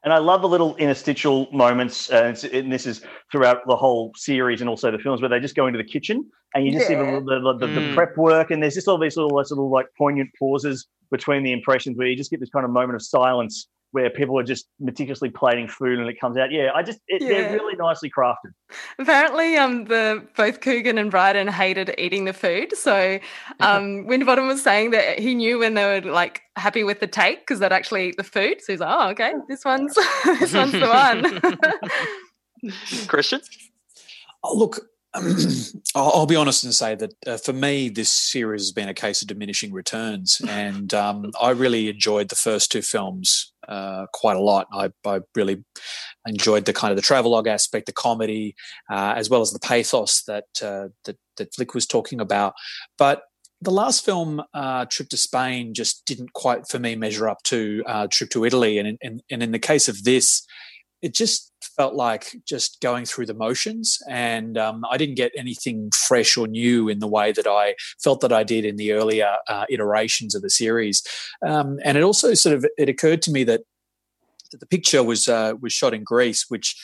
And 0.05 0.13
I 0.13 0.19
love 0.19 0.43
the 0.43 0.49
little 0.49 0.77
interstitial 0.77 1.49
moments, 1.51 2.11
uh, 2.11 2.35
and 2.53 2.71
this 2.71 2.87
is 2.87 3.03
throughout 3.33 3.67
the 3.67 3.77
whole 3.77 4.13
series 4.17 4.61
and 4.61 4.69
also 4.69 4.91
the 4.91 4.99
films 4.99 5.23
where 5.23 5.31
they 5.31 5.41
just 5.41 5.55
go 5.55 5.67
into 5.67 5.79
the 5.79 5.85
kitchen 5.85 6.31
and 6.55 6.67
you 6.67 6.73
just 6.73 6.89
yeah. 6.89 6.89
see 6.89 6.95
the, 6.95 7.21
the, 7.21 7.59
the, 7.59 7.67
mm. 7.67 7.75
the, 7.75 7.95
prep 7.95 8.17
work, 8.17 8.51
and 8.51 8.63
there's 8.63 8.75
just 8.75 8.87
all 8.87 8.99
these 8.99 9.17
little, 9.17 9.35
little 9.35 9.71
like 9.71 9.87
poignant 9.97 10.31
pauses 10.39 10.87
between 11.11 11.43
the 11.43 11.53
impressions 11.53 11.97
where 11.97 12.07
you 12.07 12.17
just 12.17 12.31
get 12.31 12.39
this 12.39 12.51
kind 12.51 12.65
of 12.65 12.71
moment 12.71 12.95
of 12.95 13.03
silence 13.03 13.69
where 13.95 14.11
people 14.11 14.37
are 14.37 14.43
just 14.43 14.67
meticulously 14.81 15.31
plating 15.31 15.69
food 15.69 16.01
and 16.01 16.09
it 16.09 16.19
comes 16.21 16.37
out. 16.37 16.51
Yeah, 16.51 16.73
I 16.75 16.83
just 16.83 16.99
it, 17.07 17.23
yeah. 17.23 17.29
they're 17.29 17.53
really 17.53 17.77
nicely 17.77 18.11
crafted. 18.11 18.53
Apparently, 18.99 19.57
um, 19.57 19.85
the 19.85 20.27
both 20.37 20.61
Coogan 20.61 20.99
and 20.99 21.13
Brydon 21.13 21.47
hated 21.47 21.95
eating 21.97 22.25
the 22.25 22.33
food. 22.33 22.77
So, 22.77 23.21
um, 23.61 24.05
Winterbottom 24.09 24.49
was 24.49 24.61
saying 24.61 24.91
that 24.91 25.21
he 25.21 25.33
knew 25.37 25.61
when 25.61 25.75
they 25.75 25.85
were 25.85 26.11
like 26.11 26.43
happy 26.57 26.83
with 26.83 26.99
the 26.99 27.07
take 27.07 27.41
because 27.41 27.61
they'd 27.61 27.71
actually 27.71 28.09
eat 28.09 28.17
the 28.17 28.25
food. 28.25 28.61
So 28.63 28.73
he's 28.73 28.81
like, 28.81 28.93
oh, 28.93 29.11
okay, 29.11 29.33
this 29.49 29.65
one's 29.65 29.95
this 30.25 30.53
one's 30.53 30.73
the 30.73 30.89
one. 30.89 31.23
Kristian, 33.07 33.43
oh, 34.43 34.57
look, 34.57 34.81
I'll 35.95 36.27
be 36.27 36.35
honest 36.35 36.65
and 36.65 36.75
say 36.75 36.97
that 36.97 37.15
uh, 37.27 37.37
for 37.37 37.53
me, 37.53 37.89
this 37.89 38.11
series 38.11 38.63
has 38.63 38.73
been 38.73 38.89
a 38.89 38.95
case 38.95 39.23
of 39.23 39.29
diminishing 39.29 39.73
returns, 39.73 40.41
and 40.49 40.93
um, 40.93 41.31
I 41.41 41.51
really 41.51 41.89
enjoyed 41.89 42.29
the 42.29 42.37
first 42.37 42.73
two 42.73 42.83
films 42.83 43.53
uh, 43.69 44.07
quite 44.13 44.37
a 44.37 44.41
lot. 44.41 44.67
I, 44.73 44.91
I, 45.05 45.21
really 45.35 45.65
enjoyed 46.27 46.65
the 46.65 46.73
kind 46.73 46.91
of 46.91 46.97
the 46.97 47.03
travelogue 47.03 47.47
aspect, 47.47 47.87
the 47.87 47.93
comedy, 47.93 48.55
uh, 48.91 49.15
as 49.17 49.29
well 49.29 49.41
as 49.41 49.51
the 49.51 49.61
pathos 49.61 50.23
that, 50.25 50.45
uh, 50.63 50.89
that 51.05 51.17
that 51.37 51.55
Flick 51.55 51.75
was 51.75 51.87
talking 51.87 52.21
about. 52.21 52.55
But 52.99 53.23
the 53.61 53.71
last 53.71 54.05
film, 54.05 54.43
uh, 54.53 54.85
Trip 54.87 55.09
to 55.09 55.17
Spain, 55.17 55.75
just 55.75 56.05
didn't 56.07 56.33
quite 56.33 56.69
for 56.69 56.79
me 56.79 56.97
measure 56.97 57.29
up 57.29 57.43
to 57.45 57.83
uh, 57.87 58.07
Trip 58.11 58.31
to 58.31 58.45
Italy, 58.45 58.79
and 58.79 58.99
in, 59.01 59.21
and 59.31 59.43
in 59.43 59.53
the 59.53 59.59
case 59.59 59.89
of 59.89 60.05
this, 60.05 60.47
it 61.05 61.15
just 61.15 61.53
felt 61.77 61.95
like 61.95 62.35
just 62.47 62.81
going 62.81 63.05
through 63.05 63.27
the 63.27 63.35
motions 63.35 63.99
and 64.09 64.57
um, 64.57 64.83
i 64.91 64.97
didn't 64.97 65.17
get 65.17 65.33
anything 65.37 65.91
fresh 66.09 66.37
or 66.37 66.47
new 66.47 66.89
in 66.89 66.99
the 66.99 67.07
way 67.07 67.31
that 67.33 67.47
i 67.47 67.75
felt 68.03 68.21
that 68.21 68.33
i 68.33 68.43
did 68.43 68.65
in 68.65 68.77
the 68.77 68.93
earlier 68.93 69.37
uh, 69.49 69.67
iterations 69.69 70.35
of 70.35 70.43
the 70.43 70.51
series. 70.51 71.03
Um, 71.47 71.79
and 71.85 71.99
it 71.99 72.03
also 72.03 72.35
sort 72.35 72.55
of 72.55 72.67
it 72.79 72.89
occurred 72.89 73.23
to 73.23 73.31
me 73.31 73.45
that, 73.45 73.63
the 74.61 74.67
picture 74.67 75.03
was 75.03 75.27
uh, 75.27 75.55
was 75.61 75.73
shot 75.73 75.95
in 75.95 76.05
greece 76.05 76.45
which 76.49 76.77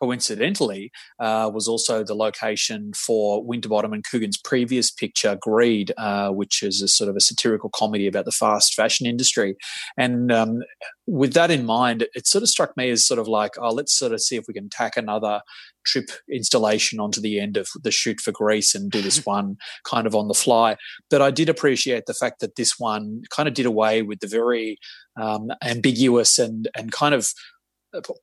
coincidentally, 0.00 0.90
uh, 1.18 1.50
was 1.52 1.68
also 1.68 2.04
the 2.04 2.14
location 2.14 2.92
for 2.94 3.44
Winterbottom 3.44 3.92
and 3.92 4.04
Coogan's 4.04 4.38
previous 4.38 4.90
picture, 4.90 5.36
Greed, 5.40 5.92
uh, 5.96 6.30
which 6.30 6.62
is 6.62 6.82
a 6.82 6.88
sort 6.88 7.10
of 7.10 7.16
a 7.16 7.20
satirical 7.20 7.70
comedy 7.74 8.06
about 8.06 8.24
the 8.24 8.32
fast 8.32 8.74
fashion 8.74 9.06
industry. 9.06 9.56
And 9.96 10.30
um, 10.32 10.62
with 11.06 11.32
that 11.34 11.50
in 11.50 11.64
mind, 11.64 12.06
it 12.14 12.26
sort 12.26 12.42
of 12.42 12.48
struck 12.48 12.76
me 12.76 12.90
as 12.90 13.06
sort 13.06 13.18
of 13.18 13.28
like, 13.28 13.52
oh, 13.58 13.70
let's 13.70 13.96
sort 13.96 14.12
of 14.12 14.20
see 14.20 14.36
if 14.36 14.44
we 14.46 14.54
can 14.54 14.68
tack 14.68 14.96
another 14.96 15.40
trip 15.84 16.10
installation 16.30 17.00
onto 17.00 17.20
the 17.20 17.40
end 17.40 17.56
of 17.56 17.68
the 17.82 17.90
shoot 17.90 18.20
for 18.20 18.32
Greece 18.32 18.74
and 18.74 18.90
do 18.90 19.00
this 19.00 19.24
one 19.26 19.56
kind 19.84 20.06
of 20.06 20.14
on 20.14 20.28
the 20.28 20.34
fly. 20.34 20.76
But 21.10 21.22
I 21.22 21.30
did 21.30 21.48
appreciate 21.48 22.06
the 22.06 22.14
fact 22.14 22.40
that 22.40 22.56
this 22.56 22.78
one 22.78 23.22
kind 23.30 23.48
of 23.48 23.54
did 23.54 23.66
away 23.66 24.02
with 24.02 24.20
the 24.20 24.26
very 24.26 24.78
um, 25.20 25.50
ambiguous 25.64 26.38
and 26.38 26.68
and 26.76 26.92
kind 26.92 27.14
of 27.14 27.28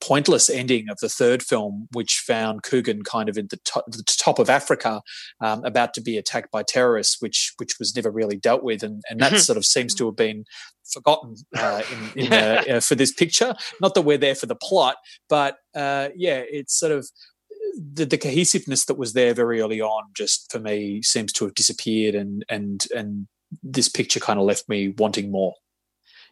pointless 0.01 0.49
ending 0.49 0.89
of 0.89 0.97
the 0.99 1.09
third 1.09 1.41
film, 1.41 1.87
which 1.91 2.23
found 2.25 2.63
Coogan 2.63 3.03
kind 3.03 3.29
of 3.29 3.37
in 3.37 3.47
the, 3.49 3.57
to- 3.57 3.83
the 3.87 4.03
top 4.17 4.39
of 4.39 4.49
Africa, 4.49 5.01
um, 5.41 5.63
about 5.63 5.93
to 5.95 6.01
be 6.01 6.17
attacked 6.17 6.51
by 6.51 6.63
terrorists, 6.63 7.21
which 7.21 7.53
which 7.57 7.77
was 7.79 7.95
never 7.95 8.11
really 8.11 8.37
dealt 8.37 8.63
with, 8.63 8.83
and 8.83 9.01
and 9.09 9.19
that 9.19 9.39
sort 9.39 9.57
of 9.57 9.65
seems 9.65 9.93
to 9.95 10.05
have 10.05 10.15
been 10.15 10.45
forgotten 10.91 11.35
uh, 11.57 11.81
in, 12.15 12.25
in 12.25 12.33
uh, 12.33 12.63
uh, 12.69 12.79
for 12.79 12.95
this 12.95 13.11
picture. 13.11 13.55
Not 13.81 13.95
that 13.95 14.03
we're 14.03 14.17
there 14.17 14.35
for 14.35 14.45
the 14.45 14.55
plot, 14.55 14.97
but 15.29 15.57
uh, 15.75 16.09
yeah, 16.15 16.43
it's 16.47 16.77
sort 16.77 16.91
of. 16.91 17.09
The, 17.77 18.05
the 18.05 18.17
cohesiveness 18.17 18.85
that 18.85 18.97
was 18.97 19.11
there 19.11 19.33
very 19.33 19.59
early 19.59 19.81
on, 19.81 20.03
just 20.15 20.49
for 20.49 20.59
me, 20.59 21.01
seems 21.01 21.33
to 21.33 21.43
have 21.43 21.55
disappeared, 21.55 22.15
and 22.15 22.45
and 22.47 22.85
and 22.95 23.27
this 23.61 23.89
picture 23.89 24.21
kind 24.21 24.39
of 24.39 24.45
left 24.45 24.69
me 24.69 24.93
wanting 24.97 25.29
more. 25.29 25.55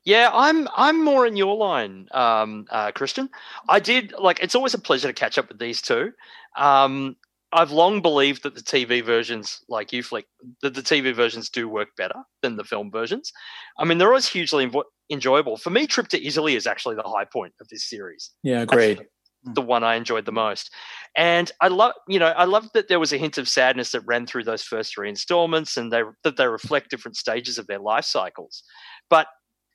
Yeah, 0.05 0.29
I'm 0.33 0.67
I'm 0.75 1.03
more 1.03 1.25
in 1.25 1.37
your 1.37 1.55
line, 1.55 2.07
um, 2.11 2.65
uh, 2.69 2.91
Kristian. 2.91 3.29
I 3.69 3.79
did 3.79 4.13
like 4.19 4.39
it's 4.41 4.55
always 4.55 4.73
a 4.73 4.79
pleasure 4.79 5.07
to 5.07 5.13
catch 5.13 5.37
up 5.37 5.47
with 5.47 5.59
these 5.59 5.81
two. 5.81 6.11
Um, 6.57 7.15
I've 7.53 7.71
long 7.71 8.01
believed 8.01 8.43
that 8.43 8.55
the 8.55 8.61
TV 8.61 9.03
versions, 9.03 9.59
like 9.69 9.93
you, 9.93 10.03
Flick, 10.03 10.25
that 10.61 10.73
the 10.73 10.81
TV 10.81 11.13
versions 11.13 11.49
do 11.49 11.69
work 11.69 11.89
better 11.95 12.23
than 12.41 12.57
the 12.57 12.63
film 12.63 12.91
versions. 12.91 13.31
I 13.77 13.85
mean, 13.85 13.97
they're 13.97 14.09
always 14.09 14.27
hugely 14.27 14.69
enjoyable. 15.09 15.57
For 15.57 15.69
me, 15.69 15.85
Trip 15.85 16.07
to 16.09 16.25
Italy 16.25 16.55
is 16.55 16.67
actually 16.67 16.95
the 16.95 17.03
high 17.03 17.25
point 17.25 17.53
of 17.61 17.67
this 17.69 17.87
series. 17.87 18.31
Yeah, 18.41 18.61
agreed. 18.61 19.05
the 19.43 19.61
one 19.61 19.83
I 19.83 19.95
enjoyed 19.95 20.25
the 20.25 20.31
most. 20.31 20.71
And 21.15 21.51
I 21.61 21.67
love, 21.67 21.93
you 22.07 22.17
know, 22.17 22.27
I 22.27 22.45
love 22.45 22.69
that 22.73 22.87
there 22.87 22.99
was 22.99 23.13
a 23.13 23.17
hint 23.17 23.37
of 23.37 23.47
sadness 23.47 23.91
that 23.91 24.01
ran 24.01 24.25
through 24.25 24.45
those 24.45 24.63
first 24.63 24.95
three 24.95 25.09
installments, 25.09 25.77
and 25.77 25.93
they 25.93 26.01
that 26.23 26.37
they 26.37 26.47
reflect 26.47 26.89
different 26.89 27.17
stages 27.17 27.57
of 27.57 27.67
their 27.67 27.79
life 27.79 28.05
cycles. 28.05 28.63
But 29.09 29.27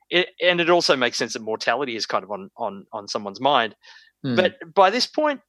it, 0.09 0.29
and 0.41 0.59
it 0.59 0.69
also 0.69 0.95
makes 0.95 1.17
sense 1.17 1.33
that 1.33 1.41
mortality 1.41 1.95
is 1.95 2.05
kind 2.05 2.23
of 2.23 2.31
on 2.31 2.49
on 2.57 2.85
on 2.91 3.07
someone's 3.07 3.41
mind. 3.41 3.75
Mm. 4.25 4.35
But 4.35 4.73
by 4.73 4.89
this 4.89 5.05
point, 5.05 5.41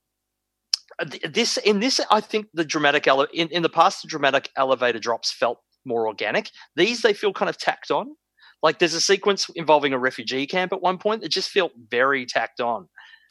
uh, 0.98 1.06
this 1.28 1.56
in 1.58 1.80
this, 1.80 2.00
I 2.10 2.20
think 2.20 2.46
the 2.54 2.64
dramatic 2.64 3.06
ele- 3.06 3.28
in 3.32 3.48
in 3.48 3.62
the 3.62 3.68
past, 3.68 4.02
the 4.02 4.08
dramatic 4.08 4.50
elevator 4.56 4.98
drops 4.98 5.32
felt 5.32 5.58
more 5.84 6.06
organic. 6.06 6.50
These 6.76 7.02
they 7.02 7.12
feel 7.12 7.32
kind 7.32 7.48
of 7.48 7.58
tacked 7.58 7.90
on. 7.90 8.14
Like 8.62 8.78
there's 8.78 8.94
a 8.94 9.00
sequence 9.00 9.48
involving 9.54 9.92
a 9.92 9.98
refugee 9.98 10.46
camp 10.46 10.72
at 10.72 10.82
one 10.82 10.98
point 10.98 11.22
that 11.22 11.30
just 11.30 11.50
felt 11.50 11.72
very 11.90 12.26
tacked 12.26 12.60
on. 12.60 12.88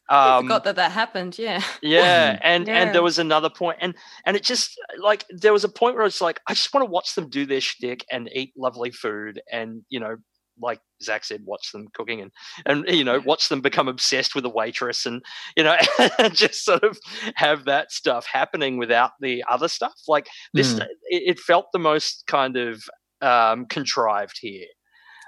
Um, 0.10 0.18
I 0.18 0.42
forgot 0.42 0.64
that 0.64 0.76
that 0.78 0.92
happened. 0.92 1.38
Yeah. 1.38 1.62
Yeah, 1.84 2.40
and 2.44 2.68
yeah. 2.68 2.82
and 2.82 2.96
there 2.96 3.04
was 3.04 3.20
another 3.20 3.50
point, 3.50 3.78
and 3.80 3.94
and 4.26 4.36
it 4.36 4.44
just 4.44 4.80
like 5.00 5.24
there 5.30 5.54
was 5.54 5.64
a 5.64 5.70
point 5.70 5.96
where 5.96 6.06
it's 6.06 6.22
like 6.22 6.40
I 6.48 6.56
just 6.56 6.74
want 6.74 6.86
to 6.86 6.92
watch 6.92 7.14
them 7.14 7.30
do 7.30 7.46
their 7.46 7.62
shtick 7.62 8.06
and 8.12 8.28
eat 8.34 8.54
lovely 8.58 8.90
food, 8.90 9.40
and 9.52 9.84
you 9.90 10.00
know 10.00 10.18
like 10.62 10.80
Zak 11.02 11.24
said, 11.24 11.42
watch 11.46 11.72
them 11.72 11.88
cooking 11.94 12.22
and 12.22 12.32
and 12.66 12.86
you 12.88 13.04
know 13.04 13.20
watch 13.20 13.50
them 13.50 13.62
become 13.62 13.88
obsessed 13.88 14.36
with 14.36 14.46
a 14.46 14.50
waitress 14.50 15.06
and 15.06 15.24
you 15.56 15.64
know 15.64 15.78
just 16.32 16.64
sort 16.64 16.84
of 16.84 16.98
have 17.36 17.66
that 17.66 17.92
stuff 17.92 18.26
happening 18.26 18.78
without 18.78 19.12
the 19.20 19.44
other 19.50 19.68
stuff. 19.68 19.96
Like 20.08 20.28
this, 20.54 20.74
mm. 20.74 20.82
it, 21.06 21.38
it, 21.38 21.40
felt 21.40 21.68
the 21.72 21.80
most 21.80 22.26
kind 22.28 22.58
of 22.58 22.84
um, 23.22 23.66
contrived 23.66 24.38
here. 24.42 24.66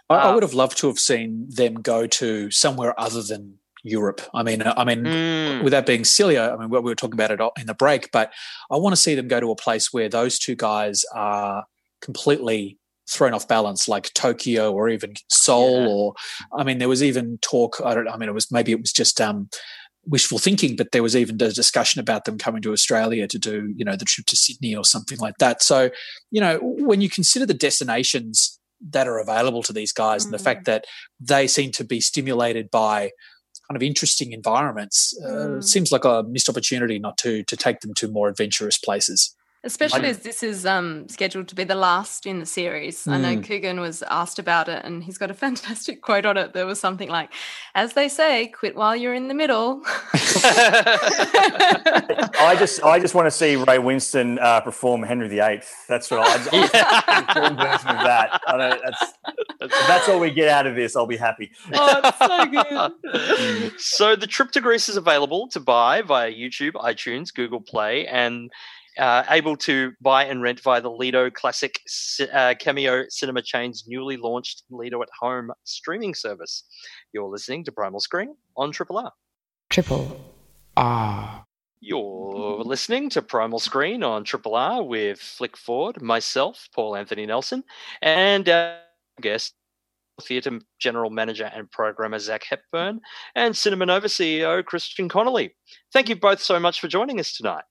I, 0.10 0.16
I 0.16 0.30
Uh, 0.30 0.34
would 0.34 0.44
have 0.44 0.54
loved 0.54 0.78
to 0.80 0.88
have 0.88 1.00
seen 1.00 1.48
them 1.50 1.76
go 1.76 2.08
to 2.08 2.52
somewhere 2.52 3.00
other 3.00 3.22
than 3.22 3.60
Europe. 3.84 4.22
I 4.34 4.44
mean, 4.44 4.62
I 4.62 4.84
mean, 4.84 5.04
mm, 5.04 5.64
without 5.64 5.86
being 5.86 6.04
silly, 6.04 6.38
I 6.38 6.56
mean, 6.56 6.70
we 6.70 6.80
were 6.80 6.96
talking 6.96 7.20
about 7.20 7.32
it 7.32 7.40
in 7.60 7.68
the 7.68 7.74
break, 7.74 8.12
but 8.12 8.32
I 8.70 8.78
want 8.78 8.94
to 8.94 9.02
see 9.02 9.16
them 9.16 9.28
go 9.28 9.40
to 9.40 9.52
a 9.52 9.56
place 9.56 9.92
where 9.92 10.10
those 10.10 10.38
two 10.38 10.56
guys 10.56 11.04
are 11.16 11.66
completely 12.02 12.78
thrown 13.12 13.34
off 13.34 13.48
balance, 13.48 13.88
like 13.88 14.14
Tokyo 14.14 14.72
or 14.72 14.90
even 14.90 15.14
Seoul. 15.30 15.82
Yeah. 15.82 15.88
Or, 15.88 16.14
I 16.60 16.64
mean, 16.64 16.78
there 16.80 16.90
was 16.90 17.04
even 17.04 17.38
talk. 17.42 17.82
I 17.84 17.94
don't. 17.94 18.08
I 18.08 18.18
mean, 18.18 18.30
it 18.30 18.34
was 18.34 18.52
maybe 18.52 18.72
it 18.72 18.80
was 18.82 18.94
just 18.94 19.20
um, 19.20 19.50
wishful 20.06 20.40
thinking, 20.40 20.76
but 20.76 20.92
there 20.92 21.04
was 21.04 21.16
even 21.16 21.36
a 21.36 21.52
discussion 21.52 22.00
about 22.00 22.26
them 22.26 22.38
coming 22.38 22.62
to 22.64 22.72
Australia 22.72 23.28
to 23.28 23.38
do, 23.38 23.74
you 23.76 23.86
know, 23.86 23.96
the 23.96 24.06
trip 24.06 24.26
to 24.28 24.36
Sydney 24.36 24.76
or 24.76 24.84
something 24.86 25.20
like 25.20 25.38
that. 25.40 25.62
So, 25.62 25.90
you 26.32 26.42
know, 26.42 26.58
when 26.62 27.02
you 27.02 27.10
consider 27.10 27.46
the 27.46 27.54
destinations 27.54 28.58
that 28.90 29.08
are 29.08 29.20
available 29.20 29.62
to 29.64 29.74
these 29.74 29.92
guys 29.94 30.26
and 30.26 30.34
the 30.34 30.40
fact 30.40 30.66
that 30.66 30.86
they 31.20 31.46
seem 31.46 31.72
to 31.72 31.84
be 31.84 32.02
stimulated 32.02 32.72
by 32.72 33.12
kind 33.70 33.76
of 33.76 33.84
interesting 33.84 34.32
environments, 34.32 35.14
uh, 35.24 35.30
Mm. 35.30 35.58
it 35.60 35.64
seems 35.66 35.92
like 35.92 36.04
a 36.04 36.24
missed 36.28 36.50
opportunity 36.50 36.98
not 36.98 37.18
to 37.20 37.44
to 37.44 37.56
take 37.56 37.82
them 37.82 37.94
to 37.96 38.08
more 38.08 38.28
adventurous 38.28 38.78
places. 38.80 39.36
Especially 39.64 40.08
as 40.08 40.20
this 40.20 40.42
is 40.42 40.66
um, 40.66 41.08
scheduled 41.08 41.48
to 41.50 41.54
be 41.56 41.64
the 41.64 41.76
last 41.76 42.26
in 42.26 42.40
the 42.40 42.48
series. 42.48 43.08
I 43.08 43.20
know 43.20 43.36
Mm. 43.36 43.46
Coogan 43.48 43.80
was 43.80 44.02
asked 44.10 44.40
about 44.40 44.68
it 44.68 44.84
and 44.84 45.04
he's 45.04 45.20
got 45.20 45.30
a 45.30 45.34
fantastic 45.46 46.02
quote 46.02 46.26
on 46.26 46.36
it. 46.36 46.54
There 46.54 46.66
was 46.66 46.80
something 46.80 47.10
like, 47.10 47.30
as 47.76 47.94
they 47.94 48.10
say, 48.10 48.48
quit 48.48 48.76
while 48.76 48.96
you're 48.96 49.14
in 49.14 49.28
the 49.28 49.36
middle. 49.36 49.84
I 51.24 52.56
just 52.58 52.84
I 52.84 53.00
just 53.00 53.14
want 53.14 53.28
to 53.28 53.32
see 53.32 53.56
Ray 53.56 53.78
Winstone 53.78 54.40
uh, 54.42 54.62
perform 54.62 55.04
Henry 55.04 55.28
VIII. 55.28 55.62
That's 55.88 56.10
what 56.10 56.22
I. 56.22 56.34
I 56.34 56.38
just 56.38 56.52
want 57.08 57.32
full 57.32 57.56
version 57.56 57.90
of 57.90 58.04
that. 58.06 58.42
I 58.48 58.58
know, 58.58 58.80
that's, 58.84 59.14
if 59.62 59.72
that's 59.88 60.10
all 60.10 60.20
we 60.20 60.32
get 60.32 60.48
out 60.48 60.66
of 60.68 60.76
this, 60.76 60.96
I'll 60.96 61.06
be 61.08 61.18
happy. 61.18 61.52
oh, 61.74 62.02
it's 62.04 62.18
so 62.18 62.46
good. 63.72 63.80
so 63.80 64.16
the 64.16 64.28
trip 64.28 64.52
to 64.52 64.62
Greece 64.62 64.90
is 64.90 64.98
available 64.98 65.48
to 65.50 65.60
buy 65.60 66.02
via 66.02 66.32
YouTube, 66.32 66.74
iTunes, 66.74 67.34
Google 67.34 67.62
Play, 67.62 68.08
and 68.08 68.52
uh, 68.98 69.24
able 69.30 69.56
to 69.58 69.94
buy 70.02 70.26
and 70.26 70.42
rent 70.42 70.60
via 70.60 70.82
the 70.82 70.92
Lido 70.92 71.30
Classic 71.30 71.80
uh, 72.34 72.54
Cameo 72.60 73.06
Cinema 73.10 73.42
Chain's 73.42 73.86
newly 73.88 74.18
launched 74.18 74.64
Lido 74.70 75.02
at 75.02 75.10
Home 75.20 75.52
streaming 75.64 76.14
service. 76.14 76.64
You're 77.14 77.30
listening 77.30 77.64
to 77.66 77.72
Primal 77.72 78.00
Screen 78.00 78.36
on 78.58 78.72
Triple 78.72 78.98
R. 78.98 79.12
Triple 79.70 80.20
R. 80.78 81.46
You're 81.80 82.64
listening 82.64 83.10
to 83.12 83.22
Primal 83.22 83.60
Screen 83.60 84.04
on 84.04 84.24
Triple 84.24 84.56
R 84.56 84.84
with 84.84 85.20
Flick 85.20 85.58
Ford, 85.58 86.02
myself, 86.02 86.68
Paul 86.76 86.96
Anthony 86.96 87.26
Nelson, 87.26 87.64
and 88.02 88.48
our 88.48 88.78
guest, 89.20 89.56
Theatre 90.22 90.60
General 90.80 91.10
Manager 91.10 91.50
and 91.54 91.72
Programmer 91.72 92.20
Zak 92.20 92.44
Hepburn, 92.44 93.00
and 93.36 93.58
Cinema 93.58 93.88
Nova 93.88 94.08
CEO 94.08 94.62
Kristian 94.64 95.10
Connelly. 95.10 95.56
Thank 95.92 96.10
you 96.10 96.16
both 96.16 96.42
so 96.42 96.60
much 96.60 96.80
for 96.80 96.88
joining 96.88 97.20
us 97.20 97.36
tonight. 97.36 97.64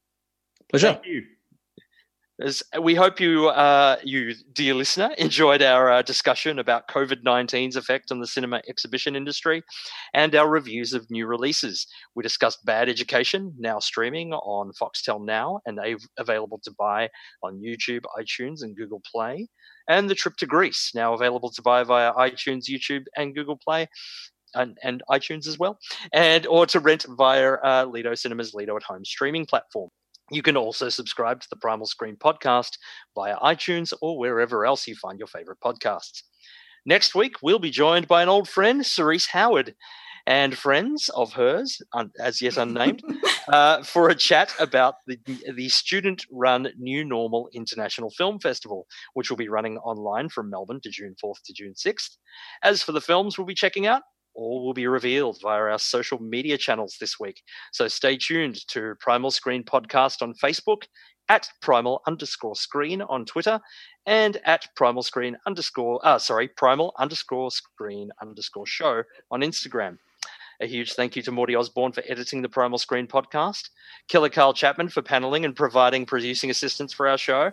Pleasure. 0.71 0.93
Thank 0.93 1.07
you. 1.07 1.23
As 2.43 2.63
we 2.81 2.95
hope 2.95 3.21
you, 3.21 3.49
uh, 3.49 3.97
you 4.03 4.35
dear 4.55 4.73
listener, 4.73 5.11
enjoyed 5.19 5.61
our 5.61 5.91
uh, 5.91 6.01
discussion 6.01 6.59
about 6.59 6.89
COVID 6.89 7.23
19's 7.23 7.77
effect 7.77 8.11
on 8.11 8.19
the 8.19 8.27
cinema 8.27 8.63
exhibition 8.67 9.15
industry 9.15 9.63
and 10.15 10.35
our 10.35 10.49
reviews 10.49 10.95
of 10.95 11.11
new 11.11 11.27
releases. 11.27 11.87
We 12.15 12.23
discussed 12.23 12.65
Bad 12.65 12.89
Education, 12.89 13.53
now 13.59 13.79
streaming 13.79 14.33
on 14.33 14.73
Foxtel 14.81 15.23
Now 15.23 15.61
and 15.67 15.79
available 16.17 16.59
to 16.65 16.73
buy 16.79 17.11
on 17.43 17.61
YouTube, 17.61 18.05
iTunes, 18.19 18.63
and 18.63 18.75
Google 18.75 19.03
Play, 19.13 19.47
and 19.87 20.09
The 20.09 20.15
Trip 20.15 20.37
to 20.37 20.47
Greece, 20.47 20.93
now 20.95 21.13
available 21.13 21.51
to 21.51 21.61
buy 21.61 21.85
via 21.85 22.15
iTunes, 22.15 22.71
YouTube, 22.71 23.05
and 23.19 23.35
Google 23.35 23.59
Play. 23.63 23.87
And, 24.53 24.77
and 24.83 25.01
iTunes 25.09 25.47
as 25.47 25.61
well, 25.61 25.79
and 26.13 26.45
or 26.49 26.67
to 26.67 26.81
rent 26.81 27.07
via 27.11 27.53
uh, 27.53 27.87
Lido 27.89 28.17
Cinema's 28.17 28.53
Lido 28.53 28.77
at 28.77 28.83
Home 28.83 29.05
streaming 29.05 29.47
platform. 29.47 29.91
You 30.31 30.43
can 30.43 30.57
also 30.57 30.89
subscribe 30.89 31.41
to 31.41 31.49
the 31.51 31.57
Primal 31.57 31.87
Screen 31.87 32.17
podcast 32.17 32.79
via 33.15 33.37
iTunes 33.39 33.93
or 34.01 34.19
wherever 34.19 34.65
else 34.65 34.87
you 34.87 34.95
find 34.95 35.19
your 35.19 35.27
favorite 35.27 35.59
podcasts. 35.65 36.23
Next 36.87 37.15
week, 37.15 37.43
we'll 37.43 37.59
be 37.59 37.71
joined 37.71 38.09
by 38.09 38.23
an 38.23 38.29
old 38.29 38.49
friend, 38.49 38.87
Cerise 38.87 39.27
Howard, 39.27 39.75
and 40.27 40.57
friends 40.57 41.09
of 41.11 41.33
hers, 41.33 41.81
un- 41.93 42.13
as 42.21 42.41
yet 42.41 42.57
unnamed, 42.57 43.03
uh, 43.49 43.83
for 43.83 44.09
a 44.09 44.15
chat 44.15 44.55
about 44.61 44.95
the, 45.07 45.19
the 45.55 45.69
student 45.69 46.25
run 46.31 46.69
New 46.79 47.05
Normal 47.05 47.49
International 47.53 48.11
Film 48.11 48.39
Festival, 48.39 48.87
which 49.15 49.31
will 49.31 49.37
be 49.37 49.49
running 49.49 49.79
online 49.79 50.29
from 50.29 50.49
Melbourne 50.49 50.81
to 50.83 50.91
June 50.91 51.17
4th 51.23 51.43
to 51.47 51.53
June 51.53 51.75
6th. 51.75 52.17
As 52.63 52.83
for 52.83 52.93
the 52.93 53.01
films 53.01 53.37
we'll 53.37 53.47
be 53.47 53.55
checking 53.55 53.87
out, 53.87 54.03
all 54.35 54.65
will 54.65 54.75
be 54.75 54.87
revealed 54.87 55.39
via 55.43 55.61
our 55.61 55.79
social 55.79 56.19
media 56.19 56.57
channels 56.57 56.97
this 57.01 57.19
week. 57.19 57.43
So 57.73 57.89
stay 57.89 58.17
tuned 58.17 58.67
to 58.69 58.95
Primal 59.01 59.31
Screen 59.31 59.65
Podcast 59.65 60.23
on 60.23 60.35
Facebook, 60.43 60.83
at 61.29 61.49
Primal 61.63 62.03
underscore 62.09 62.57
Screen 62.57 63.03
on 63.03 63.25
Twitter, 63.25 63.61
and 64.05 64.39
at 64.45 64.67
Primal 64.77 65.03
Screen 65.03 65.37
underscore, 65.47 66.01
uh, 66.03 66.19
sorry, 66.19 66.49
Primal 66.49 66.93
underscore 66.99 67.53
Screen 67.53 68.11
underscore 68.21 68.67
Show 68.67 69.05
on 69.31 69.41
Instagram. 69.41 69.99
A 70.61 70.67
huge 70.67 70.93
thank 70.93 71.17
you 71.17 71.23
to 71.23 71.31
Morty 71.31 71.55
Osborne 71.55 71.93
for 71.93 72.03
editing 72.07 72.43
the 72.43 72.49
Primal 72.49 72.79
Screen 72.79 73.07
podcast, 73.07 73.71
Killer 74.09 74.29
Carl 74.29 74.53
Chapman 74.53 74.89
for 74.89 75.03
paneling 75.03 75.45
and 75.45 75.57
providing 75.57 76.05
producing 76.05 76.51
assistance 76.51 76.93
for 76.93 77.09
our 77.09 77.17
show, 77.17 77.53